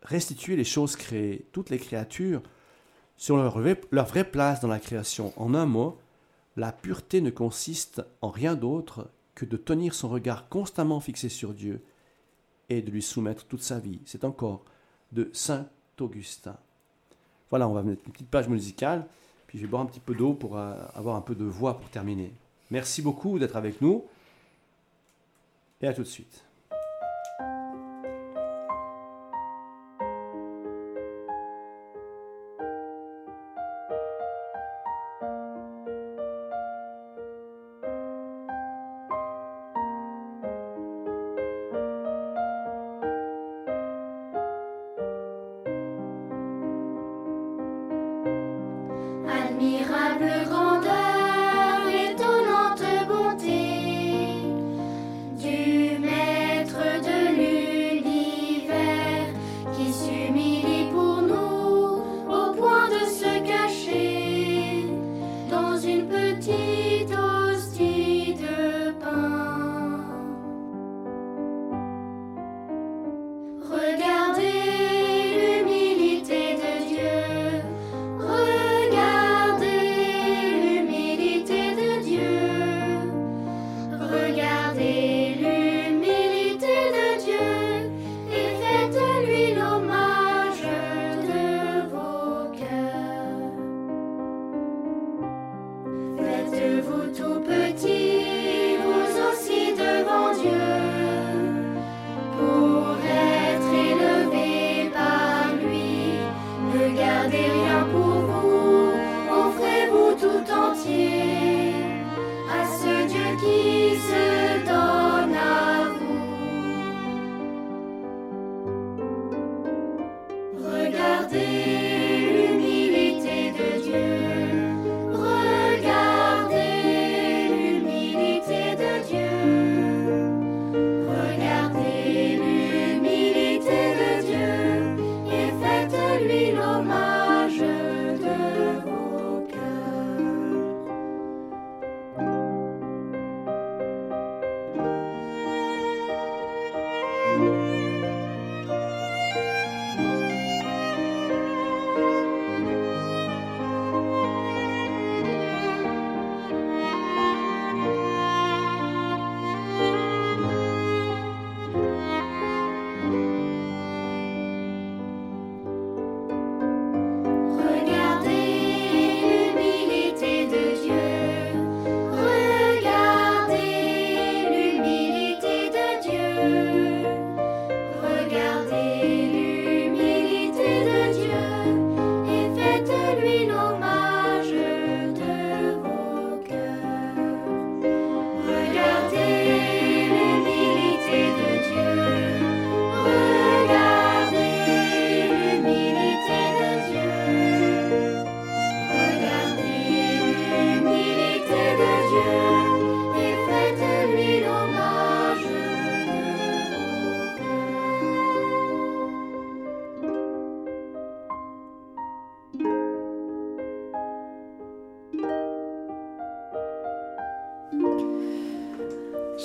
restituer 0.02 0.56
les 0.56 0.64
choses 0.64 0.96
créées, 0.96 1.46
toutes 1.52 1.70
les 1.70 1.78
créatures, 1.78 2.42
sur 3.16 3.36
leur, 3.36 3.58
leur 3.90 4.06
vraie 4.06 4.28
place 4.30 4.60
dans 4.60 4.68
la 4.68 4.80
création. 4.80 5.32
En 5.36 5.54
un 5.54 5.66
mot, 5.66 5.98
la 6.56 6.72
pureté 6.72 7.20
ne 7.20 7.30
consiste 7.30 8.02
en 8.20 8.30
rien 8.30 8.54
d'autre 8.54 9.10
que 9.34 9.44
de 9.44 9.56
tenir 9.56 9.94
son 9.94 10.08
regard 10.08 10.48
constamment 10.48 11.00
fixé 11.00 11.28
sur 11.28 11.54
Dieu 11.54 11.82
et 12.68 12.82
de 12.82 12.90
lui 12.90 13.02
soumettre 13.02 13.44
toute 13.46 13.62
sa 13.62 13.78
vie. 13.78 14.00
C'est 14.04 14.24
encore 14.24 14.64
de 15.12 15.30
Saint 15.32 15.66
Augustin. 16.00 16.56
Voilà, 17.50 17.68
on 17.68 17.74
va 17.74 17.82
mettre 17.82 18.02
une 18.06 18.12
petite 18.12 18.30
page 18.30 18.48
musicale, 18.48 19.06
puis 19.46 19.58
je 19.58 19.64
vais 19.64 19.70
boire 19.70 19.82
un 19.82 19.86
petit 19.86 20.00
peu 20.00 20.14
d'eau 20.14 20.32
pour 20.32 20.58
euh, 20.58 20.74
avoir 20.94 21.16
un 21.16 21.20
peu 21.20 21.34
de 21.34 21.44
voix 21.44 21.78
pour 21.78 21.88
terminer. 21.90 22.32
Merci 22.70 23.02
beaucoup 23.02 23.38
d'être 23.38 23.56
avec 23.56 23.80
nous 23.80 24.04
et 25.80 25.86
à 25.86 25.92
tout 25.92 26.02
de 26.02 26.08
suite. 26.08 26.44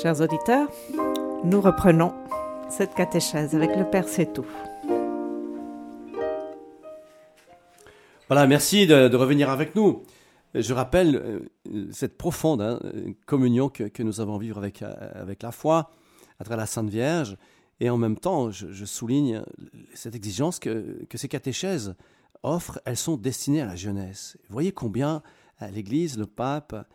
Chers 0.07 0.21
auditeurs, 0.21 0.69
nous 1.43 1.59
reprenons 1.59 2.13
cette 2.69 2.93
catéchèse 2.93 3.53
avec 3.53 3.75
le 3.75 3.83
Père 3.83 4.05
tout. 4.33 4.45
Voilà, 8.29 8.47
merci 8.47 8.87
de, 8.87 9.13
revenir 9.13 9.49
avec 9.49 9.75
nous. 9.75 10.03
Je 10.55 10.73
rappelle 10.73 11.17
euh, 11.17 11.89
cette 11.91 12.17
profonde 12.17 12.61
hein, 12.61 12.79
communion 13.25 13.67
que, 13.67 14.01
nous 14.01 14.21
avons 14.21 14.37
à 14.37 14.39
vivre 14.39 14.59
avec, 14.59 14.81
euh, 14.81 14.93
avec 15.13 15.43
la 15.43 15.51
foi, 15.51 15.91
à 16.39 16.45
travers 16.45 16.59
la 16.59 16.67
Sainte 16.67 16.89
Vierge, 16.89 17.35
et 17.81 17.89
en 17.89 17.97
même 17.97 18.17
temps, 18.17 18.49
je, 18.49 18.85
souligne 18.85 19.43
cette 19.93 20.15
exigence 20.15 20.57
que, 20.59 20.99
ces 21.15 21.27
catéchèses 21.27 21.95
offrent, 22.43 22.79
elles 22.85 22.95
sont 22.95 23.17
destinées 23.17 23.59
à 23.59 23.65
la 23.65 23.75
jeunesse. 23.75 24.37
Voyez 24.47 24.71
combien 24.71 25.21
l'Église, 25.69 26.17
le 26.17 26.27
pape, 26.27 26.87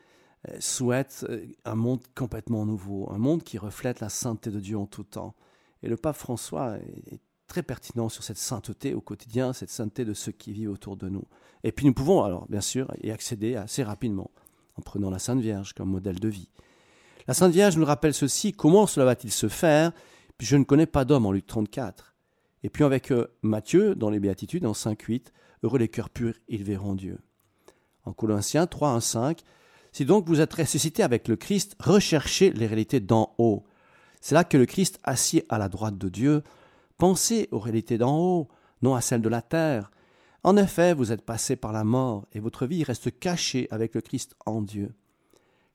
souhaite 0.59 1.26
un 1.64 1.74
monde 1.74 2.00
complètement 2.14 2.66
nouveau, 2.66 3.11
un 3.12 3.18
monde 3.18 3.42
qui 3.42 3.59
reflète 3.59 4.00
la 4.00 4.09
sainteté 4.09 4.50
de 4.50 4.61
Dieu 4.61 4.76
en 4.76 4.87
tout 4.87 5.05
temps. 5.05 5.35
Et 5.83 5.88
le 5.88 5.96
pape 5.96 6.16
François 6.16 6.76
est 6.78 7.20
très 7.46 7.62
pertinent 7.62 8.09
sur 8.09 8.24
cette 8.24 8.38
sainteté 8.38 8.94
au 8.94 9.00
quotidien, 9.00 9.52
cette 9.52 9.70
sainteté 9.70 10.05
de 10.05 10.14
ceux 10.14 10.33
qui 10.33 10.52
vivent 10.52 10.70
autour 10.70 10.96
de 10.96 11.09
nous. 11.09 11.24
Et 11.64 11.72
puis 11.72 11.87
nous 11.87 11.92
pouvons 11.92 12.24
alors, 12.24 12.46
bien 12.48 12.61
sûr, 12.61 12.92
y 13.02 13.11
accéder 13.11 13.57
assez 13.57 13.83
rapidement 13.83 14.31
en 14.76 14.83
prenant 14.83 15.11
la 15.11 15.18
Sainte 15.18 15.40
Vierge 15.40 15.74
comme 15.74 15.90
modèle 15.90 16.18
de 16.18 16.28
vie. 16.28 16.50
La 17.28 17.35
Sainte 17.35 17.52
Vierge 17.52 17.76
nous 17.76 17.85
rappelle 17.85 18.14
ceci, 18.14 18.52
comment 18.52 18.87
cela 18.87 19.07
va-t-il 19.07 19.31
se 19.31 19.48
faire? 19.48 19.92
Je 20.40 20.57
ne 20.57 20.64
connais 20.64 20.87
pas 20.87 21.05
d'homme 21.05 21.26
en 21.26 21.33
Luc 21.33 21.46
34. 21.46 22.16
Et 22.64 22.70
puis 22.70 22.85
avec 22.85 23.12
euh, 23.12 23.28
Matthieu, 23.42 23.94
dans 23.94 24.11
les 24.11 24.18
Béatitudes, 24.18 24.66
en 24.66 24.72
5.8, 24.72 25.26
Heureux 25.62 25.78
les 25.78 25.88
cœurs 25.88 26.11
purs, 26.11 26.35
ils 26.48 26.64
verront 26.64 26.94
Dieu. 26.94 27.20
En 28.05 28.12
Colossiens 28.12 28.66
3, 28.66 29.00
5, 29.00 29.42
si 29.92 30.05
donc 30.05 30.26
vous 30.26 30.40
êtes 30.40 30.55
ressuscité 30.55 31.02
avec 31.02 31.28
le 31.28 31.37
Christ, 31.37 31.76
recherchez 31.78 32.50
les 32.50 32.66
réalités 32.66 33.00
d'en 33.00 33.35
haut. 33.38 33.64
C'est 34.20 34.35
là 34.35 34.44
que 34.44 34.57
le 34.57 34.66
Christ, 34.66 34.98
assis 35.05 35.42
à 35.48 35.59
la 35.59 35.68
droite 35.68 35.98
de 35.98 36.09
Dieu, 36.09 36.42
Pensez 37.02 37.48
aux 37.50 37.59
réalités 37.59 37.98
d'en 37.98 38.16
haut, 38.16 38.48
non 38.81 38.94
à 38.94 39.00
celles 39.00 39.22
de 39.22 39.28
la 39.28 39.42
terre. 39.42 39.90
En 40.44 40.57
effet, 40.57 40.94
vous 40.94 41.11
êtes 41.11 41.22
passé 41.26 41.57
par 41.57 41.72
la 41.72 41.83
mort, 41.83 42.28
et 42.31 42.38
votre 42.38 42.64
vie 42.64 42.85
reste 42.85 43.18
cachée 43.18 43.66
avec 43.72 43.96
le 43.96 44.00
Christ 44.00 44.37
en 44.46 44.62
Dieu. 44.62 44.94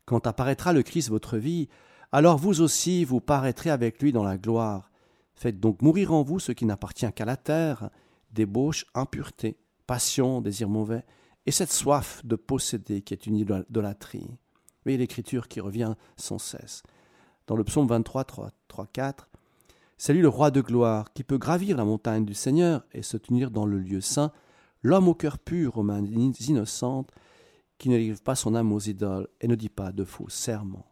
Quand 0.06 0.26
apparaîtra 0.26 0.72
le 0.72 0.84
Christ 0.84 1.10
votre 1.10 1.38
vie, 1.38 1.68
alors 2.14 2.38
vous 2.38 2.62
aussi 2.62 3.04
vous 3.04 3.20
paraîtrez 3.20 3.70
avec 3.70 4.02
lui 4.02 4.14
dans 4.14 4.24
la 4.24 4.38
gloire. 4.38 4.90
Faites 5.36 5.60
donc 5.60 5.82
mourir 5.82 6.14
en 6.14 6.24
vous 6.24 6.40
ce 6.40 6.54
qui 6.54 6.66
n'appartient 6.66 7.12
qu'à 7.12 7.26
la 7.26 7.36
terre, 7.36 7.90
débauche, 8.32 8.86
impureté, 8.94 9.58
passion, 9.86 10.40
désir 10.40 10.70
mauvais, 10.70 11.04
et 11.48 11.52
cette 11.52 11.72
soif 11.72 12.22
de 12.26 12.36
posséder 12.36 13.02
qui 13.02 13.14
est 13.14 13.26
une 13.26 13.38
idolâtrie. 13.38 14.30
Voyez 14.84 14.98
l'écriture 14.98 15.48
qui 15.48 15.62
revient 15.62 15.96
sans 16.18 16.40
cesse. 16.40 16.84
Dans 17.48 17.56
le 17.56 17.64
psaume 17.64 17.88
23, 17.88 18.26
3, 18.26 18.52
3 18.68 18.88
4, 18.88 19.30
c'est 19.98 20.14
lui 20.14 20.22
le 20.22 20.28
roi 20.28 20.52
de 20.52 20.62
gloire, 20.62 21.14
qui 21.14 21.24
peut 21.24 21.38
gravir 21.38 21.78
la 21.78 21.86
montagne 21.86 22.26
du 22.26 22.34
Seigneur 22.34 22.86
et 22.92 23.02
se 23.02 23.16
tenir 23.16 23.50
dans 23.50 23.66
le 23.66 23.80
lieu 23.80 24.02
saint, 24.02 24.32
l'homme 24.84 25.08
au 25.08 25.16
cœur 25.16 25.40
pur, 25.40 25.78
aux 25.78 25.84
mains 25.84 26.04
innocentes, 26.06 27.12
qui 27.78 27.90
ne 27.90 27.98
livre 27.98 28.22
pas 28.22 28.36
son 28.36 28.54
âme 28.54 28.74
aux 28.74 28.80
idoles 28.80 29.30
et 29.40 29.48
ne 29.48 29.56
dit 29.56 29.70
pas 29.70 29.92
de 29.94 30.04
faux 30.04 30.30
serments. 30.30 30.92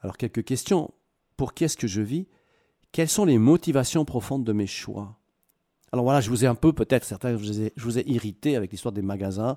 Alors 0.00 0.16
quelques 0.16 0.44
questions. 0.44 0.92
Pour 1.36 1.54
qui 1.54 1.64
est-ce 1.64 1.76
que 1.76 1.86
je 1.86 2.02
vis? 2.02 2.28
Quelles 2.92 3.08
sont 3.08 3.24
les 3.24 3.38
motivations 3.38 4.04
profondes 4.04 4.44
de 4.44 4.52
mes 4.52 4.66
choix? 4.66 5.18
Alors 5.94 6.02
voilà, 6.02 6.20
je 6.20 6.28
vous 6.28 6.44
ai 6.44 6.48
un 6.48 6.56
peu, 6.56 6.72
peut-être 6.72 7.04
certains, 7.04 7.36
je 7.36 7.84
vous 7.84 7.98
ai, 8.00 8.10
irrité 8.10 8.56
avec 8.56 8.72
l'histoire 8.72 8.90
des 8.90 9.00
magasins. 9.00 9.56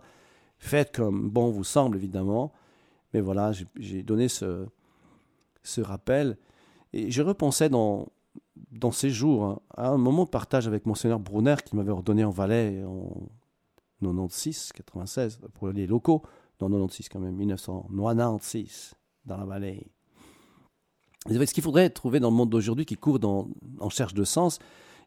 Faites 0.60 0.96
comme 0.96 1.32
bon 1.32 1.50
vous 1.50 1.64
semble, 1.64 1.98
évidemment. 1.98 2.54
Mais 3.12 3.22
voilà, 3.22 3.54
j'ai 3.80 4.04
donné 4.04 4.28
ce, 4.28 4.68
rappel. 5.80 6.38
Et 6.94 7.10
je 7.10 7.24
repensais 7.24 7.70
dans, 7.70 8.10
dans 8.72 8.92
ces 8.92 9.10
jours 9.10 9.46
hein, 9.46 9.60
à 9.76 9.90
un 9.90 9.98
moment 9.98 10.26
de 10.26 10.30
partage 10.30 10.68
avec 10.68 10.86
Monseigneur 10.86 11.20
Brunner 11.20 11.56
qui 11.66 11.76
m'avait 11.76 11.90
ordonné 11.90 12.24
en 12.24 12.30
Valais 12.30 12.84
en 12.84 13.10
96, 14.04 14.74
96, 14.74 15.40
pour 15.56 15.70
les 15.70 15.88
locaux, 15.88 16.22
dans 16.60 16.70
96 16.70 17.10
quand 17.10 17.20
même, 17.20 17.34
1996, 17.34 18.94
dans 19.26 19.38
la 19.38 19.46
Valais. 19.46 19.88
Ce 21.28 21.52
qu'il 21.52 21.64
faudrait 21.64 21.90
trouver 21.90 22.20
dans 22.20 22.30
le 22.30 22.36
monde 22.36 22.52
d'aujourd'hui 22.52 22.86
qui 22.86 22.96
court 22.96 23.20
en 23.80 23.90
cherche 23.90 24.14
de 24.14 24.24
sens, 24.24 24.60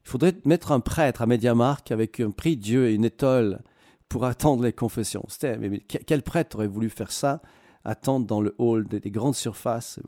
il 0.05 0.09
faudrait 0.09 0.37
mettre 0.45 0.73
un 0.73 0.81
prêtre 0.81 1.23
à 1.23 1.27
Mediamark 1.27 1.91
avec 1.91 2.21
un 2.21 2.31
prix 2.31 2.57
Dieu 2.57 2.89
et 2.89 2.95
une 2.95 3.05
étoile 3.05 3.63
pour 4.09 4.25
attendre 4.25 4.65
les 4.65 4.73
confessions. 4.73 5.27
Mais 5.43 5.81
quel 5.81 6.23
prêtre 6.23 6.57
aurait 6.57 6.67
voulu 6.67 6.91
faire 6.91 7.13
ça 7.13 7.41
attendre 7.85 8.27
dans 8.27 8.41
le 8.41 8.55
hall 8.59 8.87
des, 8.87 9.01
grandes 9.11 9.37
surfaces? 9.37 10.01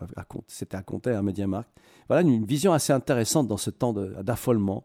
C'était 0.49 0.77
à 0.77 0.83
compter 0.83 1.11
à 1.11 1.23
MediaMarkt. 1.23 1.71
Voilà 2.09 2.23
une 2.23 2.45
vision 2.45 2.73
assez 2.73 2.93
intéressante 2.93 3.49
dans 3.49 3.57
ce 3.57 3.71
temps 3.71 3.93
d'affolement. 3.93 4.85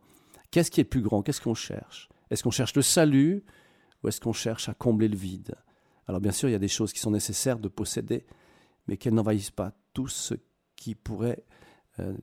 Qu'est-ce 0.52 0.72
qui 0.72 0.82
est 0.82 0.86
plus 0.86 1.02
grand? 1.02 1.24
Qu'est-ce 1.24 1.42
qu'on 1.42 1.56
cherche? 1.56 2.10
Est-ce 2.30 2.44
qu'on 2.44 2.52
cherche 2.52 2.76
le 2.76 2.82
salut 2.82 3.44
ou 4.04 4.08
est-ce 4.08 4.22
qu'on 4.22 4.34
cherche 4.34 4.70
à 4.70 4.74
combler 4.74 5.08
le 5.08 5.18
vide? 5.18 5.56
Alors 6.08 6.22
bien 6.22 6.32
sûr, 6.32 6.48
il 6.48 6.54
y 6.54 6.56
a 6.56 6.60
des 6.60 6.68
choses 6.68 6.94
qui 6.94 7.00
sont 7.00 7.12
nécessaires 7.12 7.60
de 7.60 7.68
posséder, 7.68 8.26
mais 8.88 8.98
qu'elles 8.98 9.14
n'envahissent 9.14 9.52
pas 9.52 9.74
tout 9.94 10.08
ce 10.08 10.36
qui 10.76 10.96
pourrait 10.96 11.44
euh, 12.00 12.16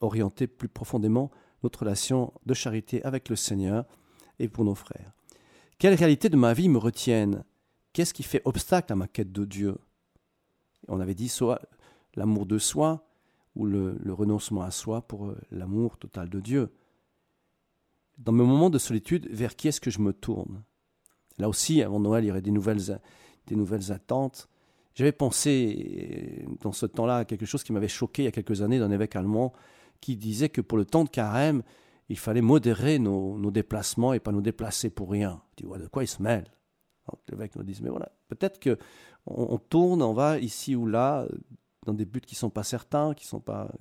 orienter 0.00 0.46
plus 0.46 0.68
profondément 0.68 1.30
notre 1.62 1.80
relation 1.80 2.32
de 2.46 2.54
charité 2.54 3.02
avec 3.04 3.28
le 3.28 3.36
Seigneur 3.36 3.84
et 4.38 4.48
pour 4.48 4.64
nos 4.64 4.74
frères. 4.74 5.12
Quelles 5.78 5.94
réalités 5.94 6.28
de 6.28 6.36
ma 6.36 6.52
vie 6.52 6.68
me 6.68 6.78
retiennent? 6.78 7.44
Qu'est-ce 7.92 8.14
qui 8.14 8.22
fait 8.22 8.42
obstacle 8.44 8.92
à 8.92 8.96
ma 8.96 9.08
quête 9.08 9.32
de 9.32 9.44
Dieu? 9.44 9.78
On 10.88 11.00
avait 11.00 11.14
dit 11.14 11.28
soit 11.28 11.60
l'amour 12.14 12.46
de 12.46 12.58
soi 12.58 13.06
ou 13.56 13.66
le, 13.66 13.98
renoncement 14.08 14.62
à 14.62 14.70
soi 14.70 15.02
pour 15.02 15.26
euh, 15.26 15.38
l'amour 15.50 15.98
total 15.98 16.28
de 16.28 16.40
Dieu. 16.40 16.72
Dans 18.18 18.32
mes 18.32 18.44
moments 18.44 18.70
de 18.70 18.78
solitude, 18.78 19.28
vers 19.30 19.56
qui 19.56 19.68
est-ce 19.68 19.80
que 19.80 19.90
je 19.90 20.00
me 20.00 20.12
tourne? 20.12 20.62
Là 21.38 21.48
aussi, 21.48 21.82
avant 21.82 22.00
Noël, 22.00 22.24
il 22.24 22.28
y 22.28 22.30
aurait 22.30 22.42
des 22.42 22.50
nouvelles, 22.50 23.00
des 23.46 23.56
nouvelles 23.56 23.92
attentes. 23.92 24.48
J'avais 24.94 25.12
pensé 25.12 26.44
euh, 26.46 26.50
dans 26.60 26.72
ce 26.72 26.86
temps-là 26.86 27.18
à 27.18 27.24
quelque 27.24 27.46
chose 27.46 27.62
qui 27.62 27.72
m'avait 27.72 27.88
choqué 27.88 28.22
il 28.22 28.24
y 28.26 28.28
a 28.28 28.32
quelques 28.32 28.62
années 28.62 28.78
d'un 28.78 28.90
évêque 28.90 29.16
allemand 29.16 29.52
qui 30.00 30.16
disait 30.16 30.48
que 30.48 30.60
pour 30.60 30.78
le 30.78 30.84
temps 30.84 31.04
de 31.04 31.10
carême, 31.10 31.62
il 32.08 32.18
fallait 32.18 32.40
modérer 32.40 32.98
nos, 32.98 33.50
déplacements 33.50 34.12
et 34.12 34.20
pas 34.20 34.32
nous 34.32 34.42
déplacer 34.42 34.90
pour 34.90 35.10
rien. 35.10 35.40
Tu 35.56 35.66
vois, 35.66 35.78
de 35.78 35.86
quoi 35.86 36.02
il 36.02 36.08
se 36.08 36.22
mêle 36.22 36.44
L'évêque 37.28 37.56
nous 37.56 37.62
dit, 37.62 37.78
mais 37.82 37.90
voilà, 37.90 38.10
peut-être 38.28 38.60
que 38.60 38.78
on, 39.26 39.58
tourne, 39.58 40.02
on 40.02 40.12
va 40.12 40.38
ici 40.38 40.76
ou 40.76 40.86
là, 40.86 41.26
dans 41.86 41.94
des 41.94 42.04
buts 42.04 42.20
qui 42.20 42.34
ne 42.34 42.38
sont 42.38 42.50
pas 42.50 42.62
certains, 42.62 43.14
qui 43.14 43.24
ne 43.24 43.28
sont 43.28 43.40
pas 43.40 43.72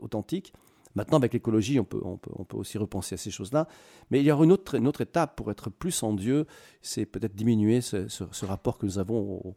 authentiques. 0.00 0.52
Maintenant, 0.94 1.18
avec 1.18 1.32
l'écologie, 1.32 1.78
on 1.78 1.84
peut, 1.84 2.00
aussi 2.52 2.78
repenser 2.78 3.14
à 3.14 3.18
ces 3.18 3.30
choses-là. 3.30 3.68
Mais 4.10 4.20
il 4.20 4.24
y 4.26 4.32
aura 4.32 4.44
une 4.44 4.52
autre, 4.52 5.00
étape 5.00 5.36
pour 5.36 5.50
être 5.50 5.70
plus 5.70 6.02
en 6.02 6.12
Dieu, 6.14 6.46
c'est 6.82 7.06
peut-être 7.06 7.34
diminuer 7.34 7.80
ce, 7.80 8.44
rapport 8.44 8.78
que 8.78 8.86
nous 8.86 8.98
avons 8.98 9.54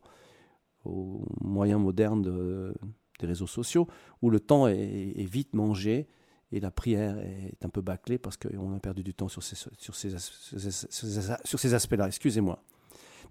aux, 0.85 1.25
moyens 1.41 1.81
modernes 1.81 2.73
des 3.19 3.27
réseaux 3.27 3.47
sociaux, 3.47 3.87
où 4.21 4.29
le 4.29 4.39
temps 4.39 4.67
est, 4.67 5.25
vite 5.25 5.53
mangé 5.53 6.07
et 6.51 6.59
la 6.59 6.71
prière 6.71 7.17
est 7.17 7.65
un 7.65 7.69
peu 7.69 7.81
bâclée 7.81 8.17
parce 8.17 8.37
qu'on 8.37 8.75
a 8.75 8.79
perdu 8.79 9.03
du 9.03 9.13
temps 9.13 9.27
sur 9.27 9.41
ces, 9.41 9.55
sur 9.55 9.95
ces, 9.95 10.15
sur 10.17 11.59
ces 11.59 11.73
aspects-là. 11.73 12.07
Excusez-moi. 12.07 12.59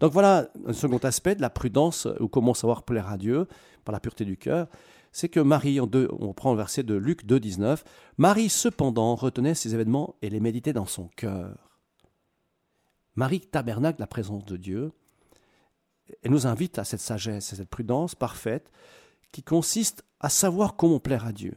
Donc 0.01 0.13
voilà 0.13 0.49
un 0.67 0.73
second 0.73 0.99
aspect 0.99 1.37
de 1.37 1.41
la 1.41 1.51
prudence, 1.51 2.09
ou 2.19 2.29
comment 2.29 2.55
savoir 2.55 2.83
plaire 2.83 3.09
à 3.09 3.19
Dieu 3.19 3.47
par 3.85 3.93
la 3.93 4.01
pureté 4.01 4.25
du 4.25 4.37
cœur, 4.37 4.69
c'est 5.13 5.29
que 5.29 5.41
Marie, 5.41 5.79
on 5.81 6.33
prend 6.33 6.53
le 6.53 6.57
verset 6.57 6.83
de 6.83 6.95
Luc 6.95 7.27
2, 7.27 7.39
19, 7.39 7.85
Marie 8.17 8.49
cependant 8.49 9.15
retenait 9.15 9.55
ces 9.55 9.75
événements 9.75 10.17
et 10.23 10.31
les 10.31 10.41
méditait 10.41 10.73
dans 10.73 10.87
son 10.87 11.09
cœur. 11.09 11.71
Marie 13.15 13.41
tabernacle 13.41 14.01
la 14.01 14.07
présence 14.07 14.45
de 14.47 14.57
Dieu. 14.57 14.93
Elle 16.23 16.31
nous 16.31 16.47
invite 16.47 16.79
à 16.79 16.85
cette 16.85 17.01
sagesse, 17.01 17.53
à 17.53 17.57
cette 17.57 17.69
prudence 17.69 18.15
parfaite 18.15 18.73
qui 19.33 19.43
consiste 19.43 20.05
à 20.21 20.29
savoir 20.29 20.77
comment 20.77 21.01
plaire 21.01 21.27
à 21.27 21.33
Dieu. 21.33 21.57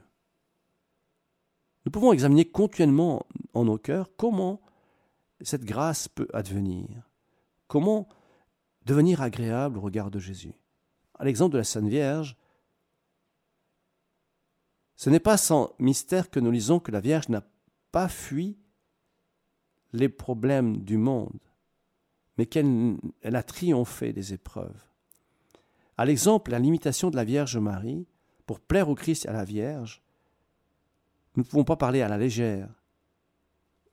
Nous 1.86 1.92
pouvons 1.92 2.14
examiner 2.14 2.46
continuellement 2.46 3.28
en 3.54 3.66
nos 3.66 3.78
cœurs 3.78 4.10
comment 4.18 4.62
cette 5.42 5.66
grâce 5.66 6.08
peut 6.08 6.28
advenir, 6.34 7.10
comment 7.68 8.08
devenir 8.86 9.22
agréable 9.22 9.78
au 9.78 9.82
regard 9.82 10.10
de 10.10 10.20
Jésus. 10.20 10.54
À 11.14 11.26
l'exemple 11.26 11.54
de 11.54 11.60
la 11.60 11.64
Sainte 11.64 11.88
Vierge, 11.88 12.36
ce 14.96 15.10
n'est 15.10 15.20
pas 15.20 15.38
sans 15.38 15.74
mystère 15.78 16.30
que 16.30 16.40
nous 16.40 16.52
lisons 16.52 16.80
que 16.80 16.92
la 16.92 17.02
Vierge 17.02 17.30
n'a 17.30 17.44
pas 17.92 18.08
fui 18.08 18.58
les 19.92 20.10
problèmes 20.10 20.78
du 20.84 20.98
monde, 20.98 21.40
mais 22.38 22.46
qu'elle 22.46 22.98
a 23.24 23.44
triomphé 23.44 24.14
des 24.14 24.34
épreuves. 24.34 24.84
À 25.98 26.06
l'exemple, 26.06 26.52
la 26.52 26.60
limitation 26.60 27.10
de 27.10 27.16
la 27.16 27.24
Vierge 27.24 27.58
Marie, 27.58 28.06
pour 28.46 28.60
plaire 28.60 28.90
au 28.90 28.96
Christ 28.96 29.26
et 29.26 29.30
à 29.30 29.34
la 29.34 29.46
Vierge, 29.46 30.02
nous 31.36 31.44
ne 31.44 31.48
pouvons 31.48 31.64
pas 31.64 31.76
parler 31.76 32.02
à 32.02 32.08
la 32.08 32.18
légère. 32.18 32.70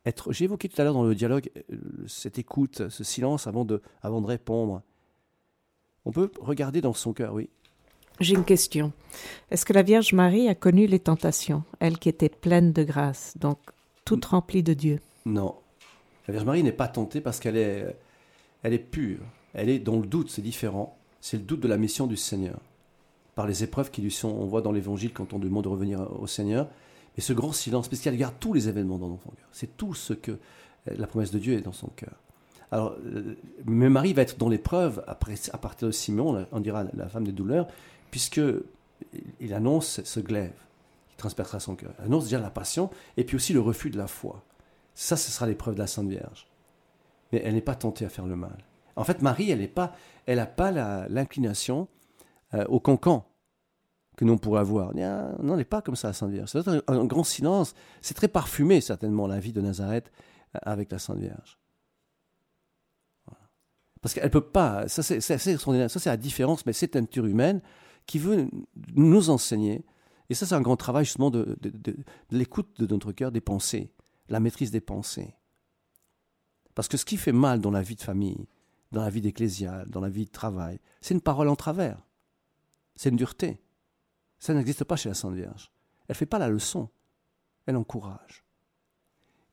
Être, 0.05 0.33
j'ai 0.33 0.45
évoqué 0.45 0.69
tout 0.69 0.81
à 0.81 0.85
l'heure 0.85 0.95
dans 0.95 1.05
le 1.05 1.15
dialogue 1.15 1.49
euh, 1.71 1.77
cette 2.09 2.39
écoute, 2.39 2.89
ce 2.89 3.05
silence 3.05 3.47
avant 3.47 3.65
de, 3.65 3.83
avant 4.03 4.21
de 4.21 4.27
répondre. 4.27 4.83
On 6.05 6.11
peut 6.11 6.31
regarder 6.41 6.81
dans 6.81 6.93
son 6.93 7.13
cœur, 7.13 7.35
oui. 7.35 7.49
J'ai 8.19 8.35
une 8.35 8.45
question. 8.45 8.93
Est-ce 9.51 9.65
que 9.65 9.73
la 9.73 9.83
Vierge 9.83 10.13
Marie 10.13 10.49
a 10.49 10.55
connu 10.55 10.87
les 10.87 10.99
tentations, 10.99 11.63
elle 11.79 11.99
qui 11.99 12.09
était 12.09 12.29
pleine 12.29 12.73
de 12.73 12.83
grâce, 12.83 13.37
donc 13.39 13.59
toute 14.05 14.25
remplie 14.25 14.63
de 14.63 14.75
Dieu? 14.75 14.99
Non. 15.25 15.55
La 16.27 16.33
Vierge 16.33 16.47
Marie 16.47 16.63
n'est 16.65 16.73
pas 16.73 16.89
tentée 16.89 17.21
parce 17.21 17.39
qu'elle 17.39 17.57
est, 17.57 17.97
elle 18.63 18.73
est 18.73 18.79
pure. 18.79 19.21
Elle 19.55 19.69
est 19.69 19.79
dans 19.79 19.99
le 19.99 20.07
doute, 20.07 20.31
c'est 20.31 20.43
différent. 20.43 20.99
C'est 21.23 21.39
le 21.39 21.45
doute 21.45 21.61
de 21.61 21.69
la 21.69 21.79
mission 21.79 22.07
du 22.07 22.17
Seigneur. 22.17 22.61
Par 23.37 23.47
les 23.47 23.63
épreuves 23.63 23.91
qui 23.91 24.03
lui 24.03 24.11
sont, 24.11 24.29
on 24.29 24.45
voit 24.45 24.61
dans 24.61 24.73
l'évangile 24.73 25.13
quand 25.13 25.33
on 25.33 25.39
demande 25.39 25.65
de 25.65 25.69
revenir 25.69 26.01
au 26.21 26.27
Seigneur. 26.27 26.69
Et 27.17 27.21
ce 27.21 27.33
grand 27.33 27.53
silence, 27.53 27.89
parce 27.89 28.03
qu'elle 28.03 28.17
garde 28.17 28.35
tous 28.41 28.53
les 28.53 28.69
événements 28.69 28.99
dans 28.99 29.17
son 29.17 29.31
cœur. 29.31 29.49
C'est 29.53 29.77
tout 29.77 29.95
ce 29.95 30.13
que 30.13 30.39
la 30.85 31.07
promesse 31.07 31.31
de 31.31 31.39
Dieu 31.39 31.55
est 31.55 31.61
dans 31.61 31.73
son 31.73 31.87
cœur. 31.89 32.15
Alors, 32.73 32.97
euh, 33.07 33.37
mais 33.67 33.89
Marie 33.89 34.15
va 34.15 34.23
être 34.23 34.37
dans 34.37 34.49
l'épreuve 34.49 35.05
à 35.07 35.15
partir 35.15 35.89
de 35.89 35.93
Simon, 35.93 36.45
on 36.51 36.61
dira 36.61 36.85
la 36.93 37.09
femme 37.09 37.25
des 37.25 37.33
douleurs, 37.33 37.69
puisque 38.11 38.41
il 39.41 39.55
annonce 39.55 40.03
ce 40.03 40.21
glaive 40.21 40.59
qui 41.09 41.17
transpercera 41.17 41.61
son 41.61 41.77
cœur. 41.77 41.93
Il 42.01 42.07
annonce 42.07 42.25
déjà 42.25 42.41
la 42.41 42.51
passion 42.51 42.91
et 43.17 43.23
puis 43.23 43.37
aussi 43.37 43.53
le 43.53 43.61
refus 43.61 43.91
de 43.91 43.99
la 43.99 44.09
foi. 44.09 44.43
Ça, 44.95 45.17
ce 45.17 45.31
sera 45.31 45.47
l'épreuve 45.47 45.75
de 45.75 45.81
la 45.81 45.87
Sainte 45.87 46.09
Vierge. 46.09 46.49
Mais 47.31 47.41
elle 47.45 47.55
n'est 47.55 47.61
pas 47.61 47.77
tentée 47.77 48.05
à 48.05 48.09
faire 48.09 48.27
le 48.27 48.37
mal. 48.37 48.57
En 48.97 49.05
fait, 49.05 49.23
Marie, 49.23 49.51
elle 49.51 49.61
n'a 49.61 49.69
pas, 49.69 49.93
elle 50.27 50.55
pas 50.55 50.71
l'inclination 51.09 51.89
euh, 52.55 52.65
au 52.67 52.81
cancan 52.81 53.27
que 54.17 54.25
nous 54.25 54.37
pourrait 54.37 54.61
avoir. 54.61 54.95
Non, 54.95 55.57
n'est 55.57 55.65
pas 55.65 55.83
comme 55.83 55.97
ça, 55.97 56.09
la 56.09 56.15
Sainte 56.15 56.31
Vierge. 56.31 56.51
C'est 56.51 56.69
un, 56.69 57.05
grand 57.05 57.25
silence. 57.25 57.75
C'est 58.01 58.15
très 58.15 58.29
parfumé, 58.29 58.81
certainement, 58.81 59.27
la 59.27 59.41
vie 59.41 59.53
de 59.53 59.61
Nazareth 59.61 60.13
euh, 60.55 60.59
avec 60.63 60.93
la 60.93 60.99
Sainte 60.99 61.19
Vierge. 61.19 61.59
Parce 64.01 64.15
qu'elle 64.15 64.25
ne 64.25 64.29
peut 64.31 64.41
pas, 64.41 64.89
ça 64.89 65.03
c'est 65.05 66.07
la 66.07 66.17
différence, 66.17 66.67
mais 66.67 66.73
c'est 66.73 66.97
une 66.97 67.03
nature 67.03 67.25
humaine 67.25 67.63
qui 68.05 68.19
veut 68.19 68.49
nous 68.97 69.31
enseigner, 69.31 69.85
et 70.29 70.35
ça 70.35 70.45
c'est 70.45 70.57
un 70.57 70.61
grand 70.61 70.77
travail 70.77 71.05
justement 71.05 71.31
de 71.31 71.57
l'écoute 72.33 72.81
de 72.81 72.87
notre 72.89 73.13
cœur, 73.13 73.31
des 73.31 73.41
pensées, 73.41 73.93
la 74.29 74.41
maîtrise 74.41 74.73
des 74.73 74.81
pensées. 74.81 75.37
Parce 76.75 76.89
que 76.89 76.97
ce 76.97 77.05
qui 77.05 77.17
fait 77.17 77.33
mal 77.33 77.61
dans 77.61 77.71
la 77.71 77.83
vie 77.83 77.95
de 77.95 78.01
famille, 78.01 78.49
dans 78.93 79.03
la 79.03 79.11
vie 79.11 79.21
d'ecclésiale, 79.21 79.89
dans 79.89 80.01
la 80.01 80.09
vie 80.09 80.27
de 80.27 80.31
travail, 80.31 80.79
c'est 81.01 81.15
une 81.15 81.21
parole 81.21 81.49
en 81.49 81.57
travers, 81.57 82.01
c'est 82.95 83.09
une 83.09 83.17
dureté. 83.17 83.61
Ça 84.39 84.55
n'existe 84.55 84.85
pas 84.85 84.97
chez 84.97 85.09
la 85.09 85.15
Sainte 85.15 85.35
Vierge. 85.35 85.73
Elle 86.09 86.15
ne 86.15 86.19
fait 86.19 86.27
pas 86.27 86.39
la 86.39 86.49
leçon, 86.49 86.89
elle 87.67 87.77
encourage. 87.77 88.45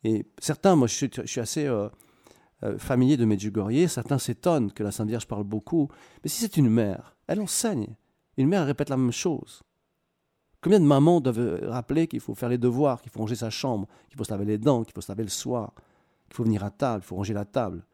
Et 0.04 0.26
certains, 0.40 0.76
moi 0.76 0.88
je 0.88 0.94
suis, 1.26 1.40
assez... 1.40 1.66
Euh, 1.66 1.90
euh, 2.64 2.78
familier 2.78 3.16
de 3.16 3.24
Medjugorje, 3.24 3.88
certains 3.88 4.18
s'étonnent 4.18 4.72
que 4.74 4.84
la 4.84 4.92
Sainte 4.92 5.08
Vierge 5.08 5.28
parle 5.28 5.46
beaucoup. 5.46 5.88
Mais 6.24 6.30
si 6.30 6.42
c'est 6.42 6.58
une 6.58 6.70
mère, 6.70 7.16
elle 7.28 7.40
enseigne. 7.40 7.96
Une 8.38 8.50
mère 8.50 8.66
répète 8.66 8.90
la 8.90 8.98
même 8.98 9.14
chose. 9.14 9.64
Combien 10.62 10.82
de 10.82 10.86
mamans 10.86 11.22
doivent 11.22 11.60
rappeler 11.64 12.08
qu'il 12.08 12.20
faut 12.20 12.36
faire 12.36 12.50
les 12.50 12.58
devoirs, 12.58 13.02
qu'il 13.02 13.12
faut 13.12 13.20
ranger 13.20 13.36
sa 13.36 13.50
chambre, 13.50 13.88
qu'il 14.10 14.18
faut 14.18 14.26
se 14.26 14.32
laver 14.32 14.44
les 14.44 14.58
dents, 14.58 14.84
qu'il 14.84 14.94
faut 14.94 15.00
se 15.02 15.10
laver 15.10 15.24
le 15.24 15.30
soir, 15.30 15.74
qu'il 16.28 16.36
faut 16.36 16.44
venir 16.44 16.64
à 16.66 16.70
table, 16.70 17.02
qu'il 17.02 17.08
faut 17.08 17.16
ranger 17.16 17.34
la 17.34 17.46
table? 17.46 17.86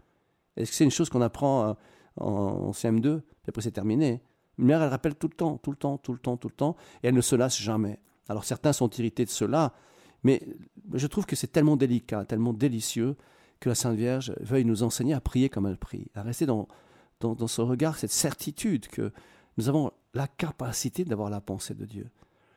Est-ce 0.58 0.72
que 0.72 0.78
c'est 0.78 0.84
une 0.84 0.92
chose 0.92 1.10
qu'on 1.10 1.22
apprend 1.22 1.70
euh, 1.70 1.74
en, 2.18 2.72
CM2 2.72 3.20
et 3.20 3.50
après 3.50 3.62
c'est 3.62 3.72
terminé 3.72 4.22
Une 4.58 4.66
mère, 4.66 4.82
elle 4.82 4.90
rappelle 4.90 5.16
tout 5.16 5.28
le 5.28 5.36
temps, 5.36 5.58
tout 5.58 5.72
le 5.72 5.78
temps, 5.78 5.98
tout 5.98 6.14
le 6.14 6.20
temps, 6.20 6.38
tout 6.38 6.48
le 6.48 6.54
temps, 6.54 6.76
et 7.04 7.08
elle 7.08 7.16
ne 7.16 7.22
se 7.22 7.36
lasse 7.36 7.58
jamais. 7.58 8.00
Alors 8.30 8.44
certains 8.44 8.74
sont 8.74 8.90
irrités 8.90 9.26
de 9.26 9.30
cela, 9.30 9.74
mais 10.24 10.42
je 10.94 11.08
trouve 11.08 11.26
que 11.26 11.36
c'est 11.36 11.52
tellement 11.52 11.78
délicat, 11.78 12.26
tellement 12.26 12.54
délicieux 12.54 13.16
que 13.60 13.70
la 13.70 13.76
Sainte 13.76 13.98
Vierge 13.98 14.34
veuille 14.40 14.66
nous 14.66 14.84
enseigner 14.84 15.14
à 15.14 15.22
prier 15.22 15.50
comme 15.50 15.68
elle 15.68 15.78
prie, 15.78 16.08
à 16.16 16.24
rester 16.24 16.46
dans, 16.46 16.68
dans, 17.20 17.48
ce 17.48 17.62
regard, 17.62 17.98
cette 17.98 18.12
certitude 18.12 18.88
que 18.88 19.12
nous 19.58 19.70
avons 19.70 19.92
la 20.14 20.28
capacité 20.28 21.06
d'avoir 21.06 21.30
la 21.30 21.42
pensée 21.42 21.74
de 21.74 21.86
Dieu. 21.86 22.10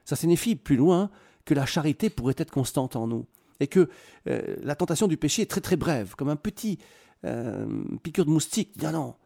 Ça 0.04 0.16
signifie 0.16 0.56
plus 0.56 0.76
loin 0.76 1.10
que 1.44 1.54
la 1.54 1.66
charité 1.66 2.10
pourrait 2.10 2.34
être 2.38 2.50
constante 2.50 2.96
en 2.96 3.06
nous 3.06 3.26
et 3.60 3.66
que 3.66 3.88
euh, 4.28 4.56
la 4.62 4.74
tentation 4.74 5.08
du 5.08 5.16
péché 5.16 5.42
est 5.42 5.50
très 5.50 5.60
très 5.60 5.76
brève, 5.76 6.14
comme 6.14 6.28
un 6.28 6.36
petit 6.36 6.78
euh, 7.24 7.66
piqûre 8.02 8.24
de 8.24 8.30
moustique. 8.30 8.80
Non, 8.82 9.16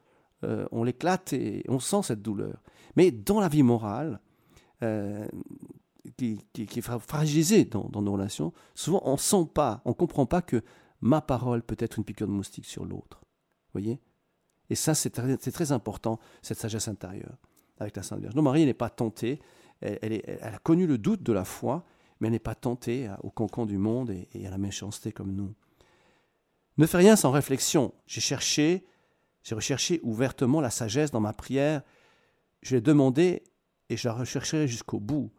euh, 0.45 0.67
on 0.73 0.85
l'éclate 0.85 1.33
et 1.33 1.65
on 1.69 1.79
sent 1.79 2.03
cette 2.05 2.23
douleur. 2.23 2.63
Mais 2.97 3.11
dans 3.11 3.41
la 3.41 3.49
vie 3.49 3.63
morale, 3.63 4.21
qui, 6.17 6.41
qui, 6.53 6.79
est 6.79 6.83
fragilisée 6.83 7.65
dans, 7.65 8.03
nos 8.03 8.13
relations, 8.13 8.53
souvent 8.75 9.01
on 9.05 9.17
sent 9.17 9.49
pas, 9.55 9.81
on 9.85 9.95
comprend 9.95 10.27
pas 10.27 10.43
que 10.43 10.63
ma 11.01 11.21
parole 11.21 11.63
peut 11.63 11.77
être 11.79 11.99
une 11.99 12.05
piqûre 12.05 12.27
de 12.27 12.33
moustique 12.33 12.65
sur 12.65 12.85
l'autre. 12.85 13.23
voyez? 13.73 14.01
Et 14.71 14.75
ça, 14.75 14.95
c'est 14.95 15.11
très, 15.11 15.73
important, 15.73 16.19
cette 16.41 16.59
sagesse 16.59 16.89
intérieure 16.89 17.37
avec 17.79 17.97
la 17.97 18.03
Sainte 18.03 18.21
Vierge. 18.21 18.35
Non, 18.35 18.43
Marie 18.43 18.65
n'est 18.65 18.75
pas 18.75 18.91
tentée, 18.91 19.41
elle, 19.81 20.23
a 20.41 20.59
connu 20.59 20.87
le 20.87 20.99
doute 20.99 21.23
de 21.23 21.33
la 21.33 21.45
foi, 21.45 21.85
mais 22.21 22.29
elle 22.29 22.33
n'est 22.33 22.39
pas 22.39 22.55
tentée 22.55 23.11
au 23.23 23.31
concon 23.31 23.67
du 23.67 23.79
monde 23.79 24.11
et, 24.11 24.47
à 24.47 24.51
la 24.51 24.59
méchanceté 24.59 25.13
comme 25.13 25.33
nous. 25.33 25.55
Ne 26.79 26.87
fais 26.87 26.99
rien 26.99 27.17
sans 27.17 27.31
réflexion. 27.31 27.95
J'ai 28.07 28.21
cherché, 28.21 28.87
j'ai 29.43 29.55
recherché 29.55 30.01
ouvertement 30.03 30.61
la 30.61 30.71
sagesse 30.71 31.11
dans 31.11 31.21
ma 31.21 31.33
prière. 31.33 31.83
Je 32.63 32.77
l'ai 32.77 32.81
demandé 32.81 33.45
et 33.89 33.97
je 33.97 34.09
la 34.09 34.15
rechercherai 34.15 34.69
jusqu'au 34.69 35.01
bout. 35.01 35.31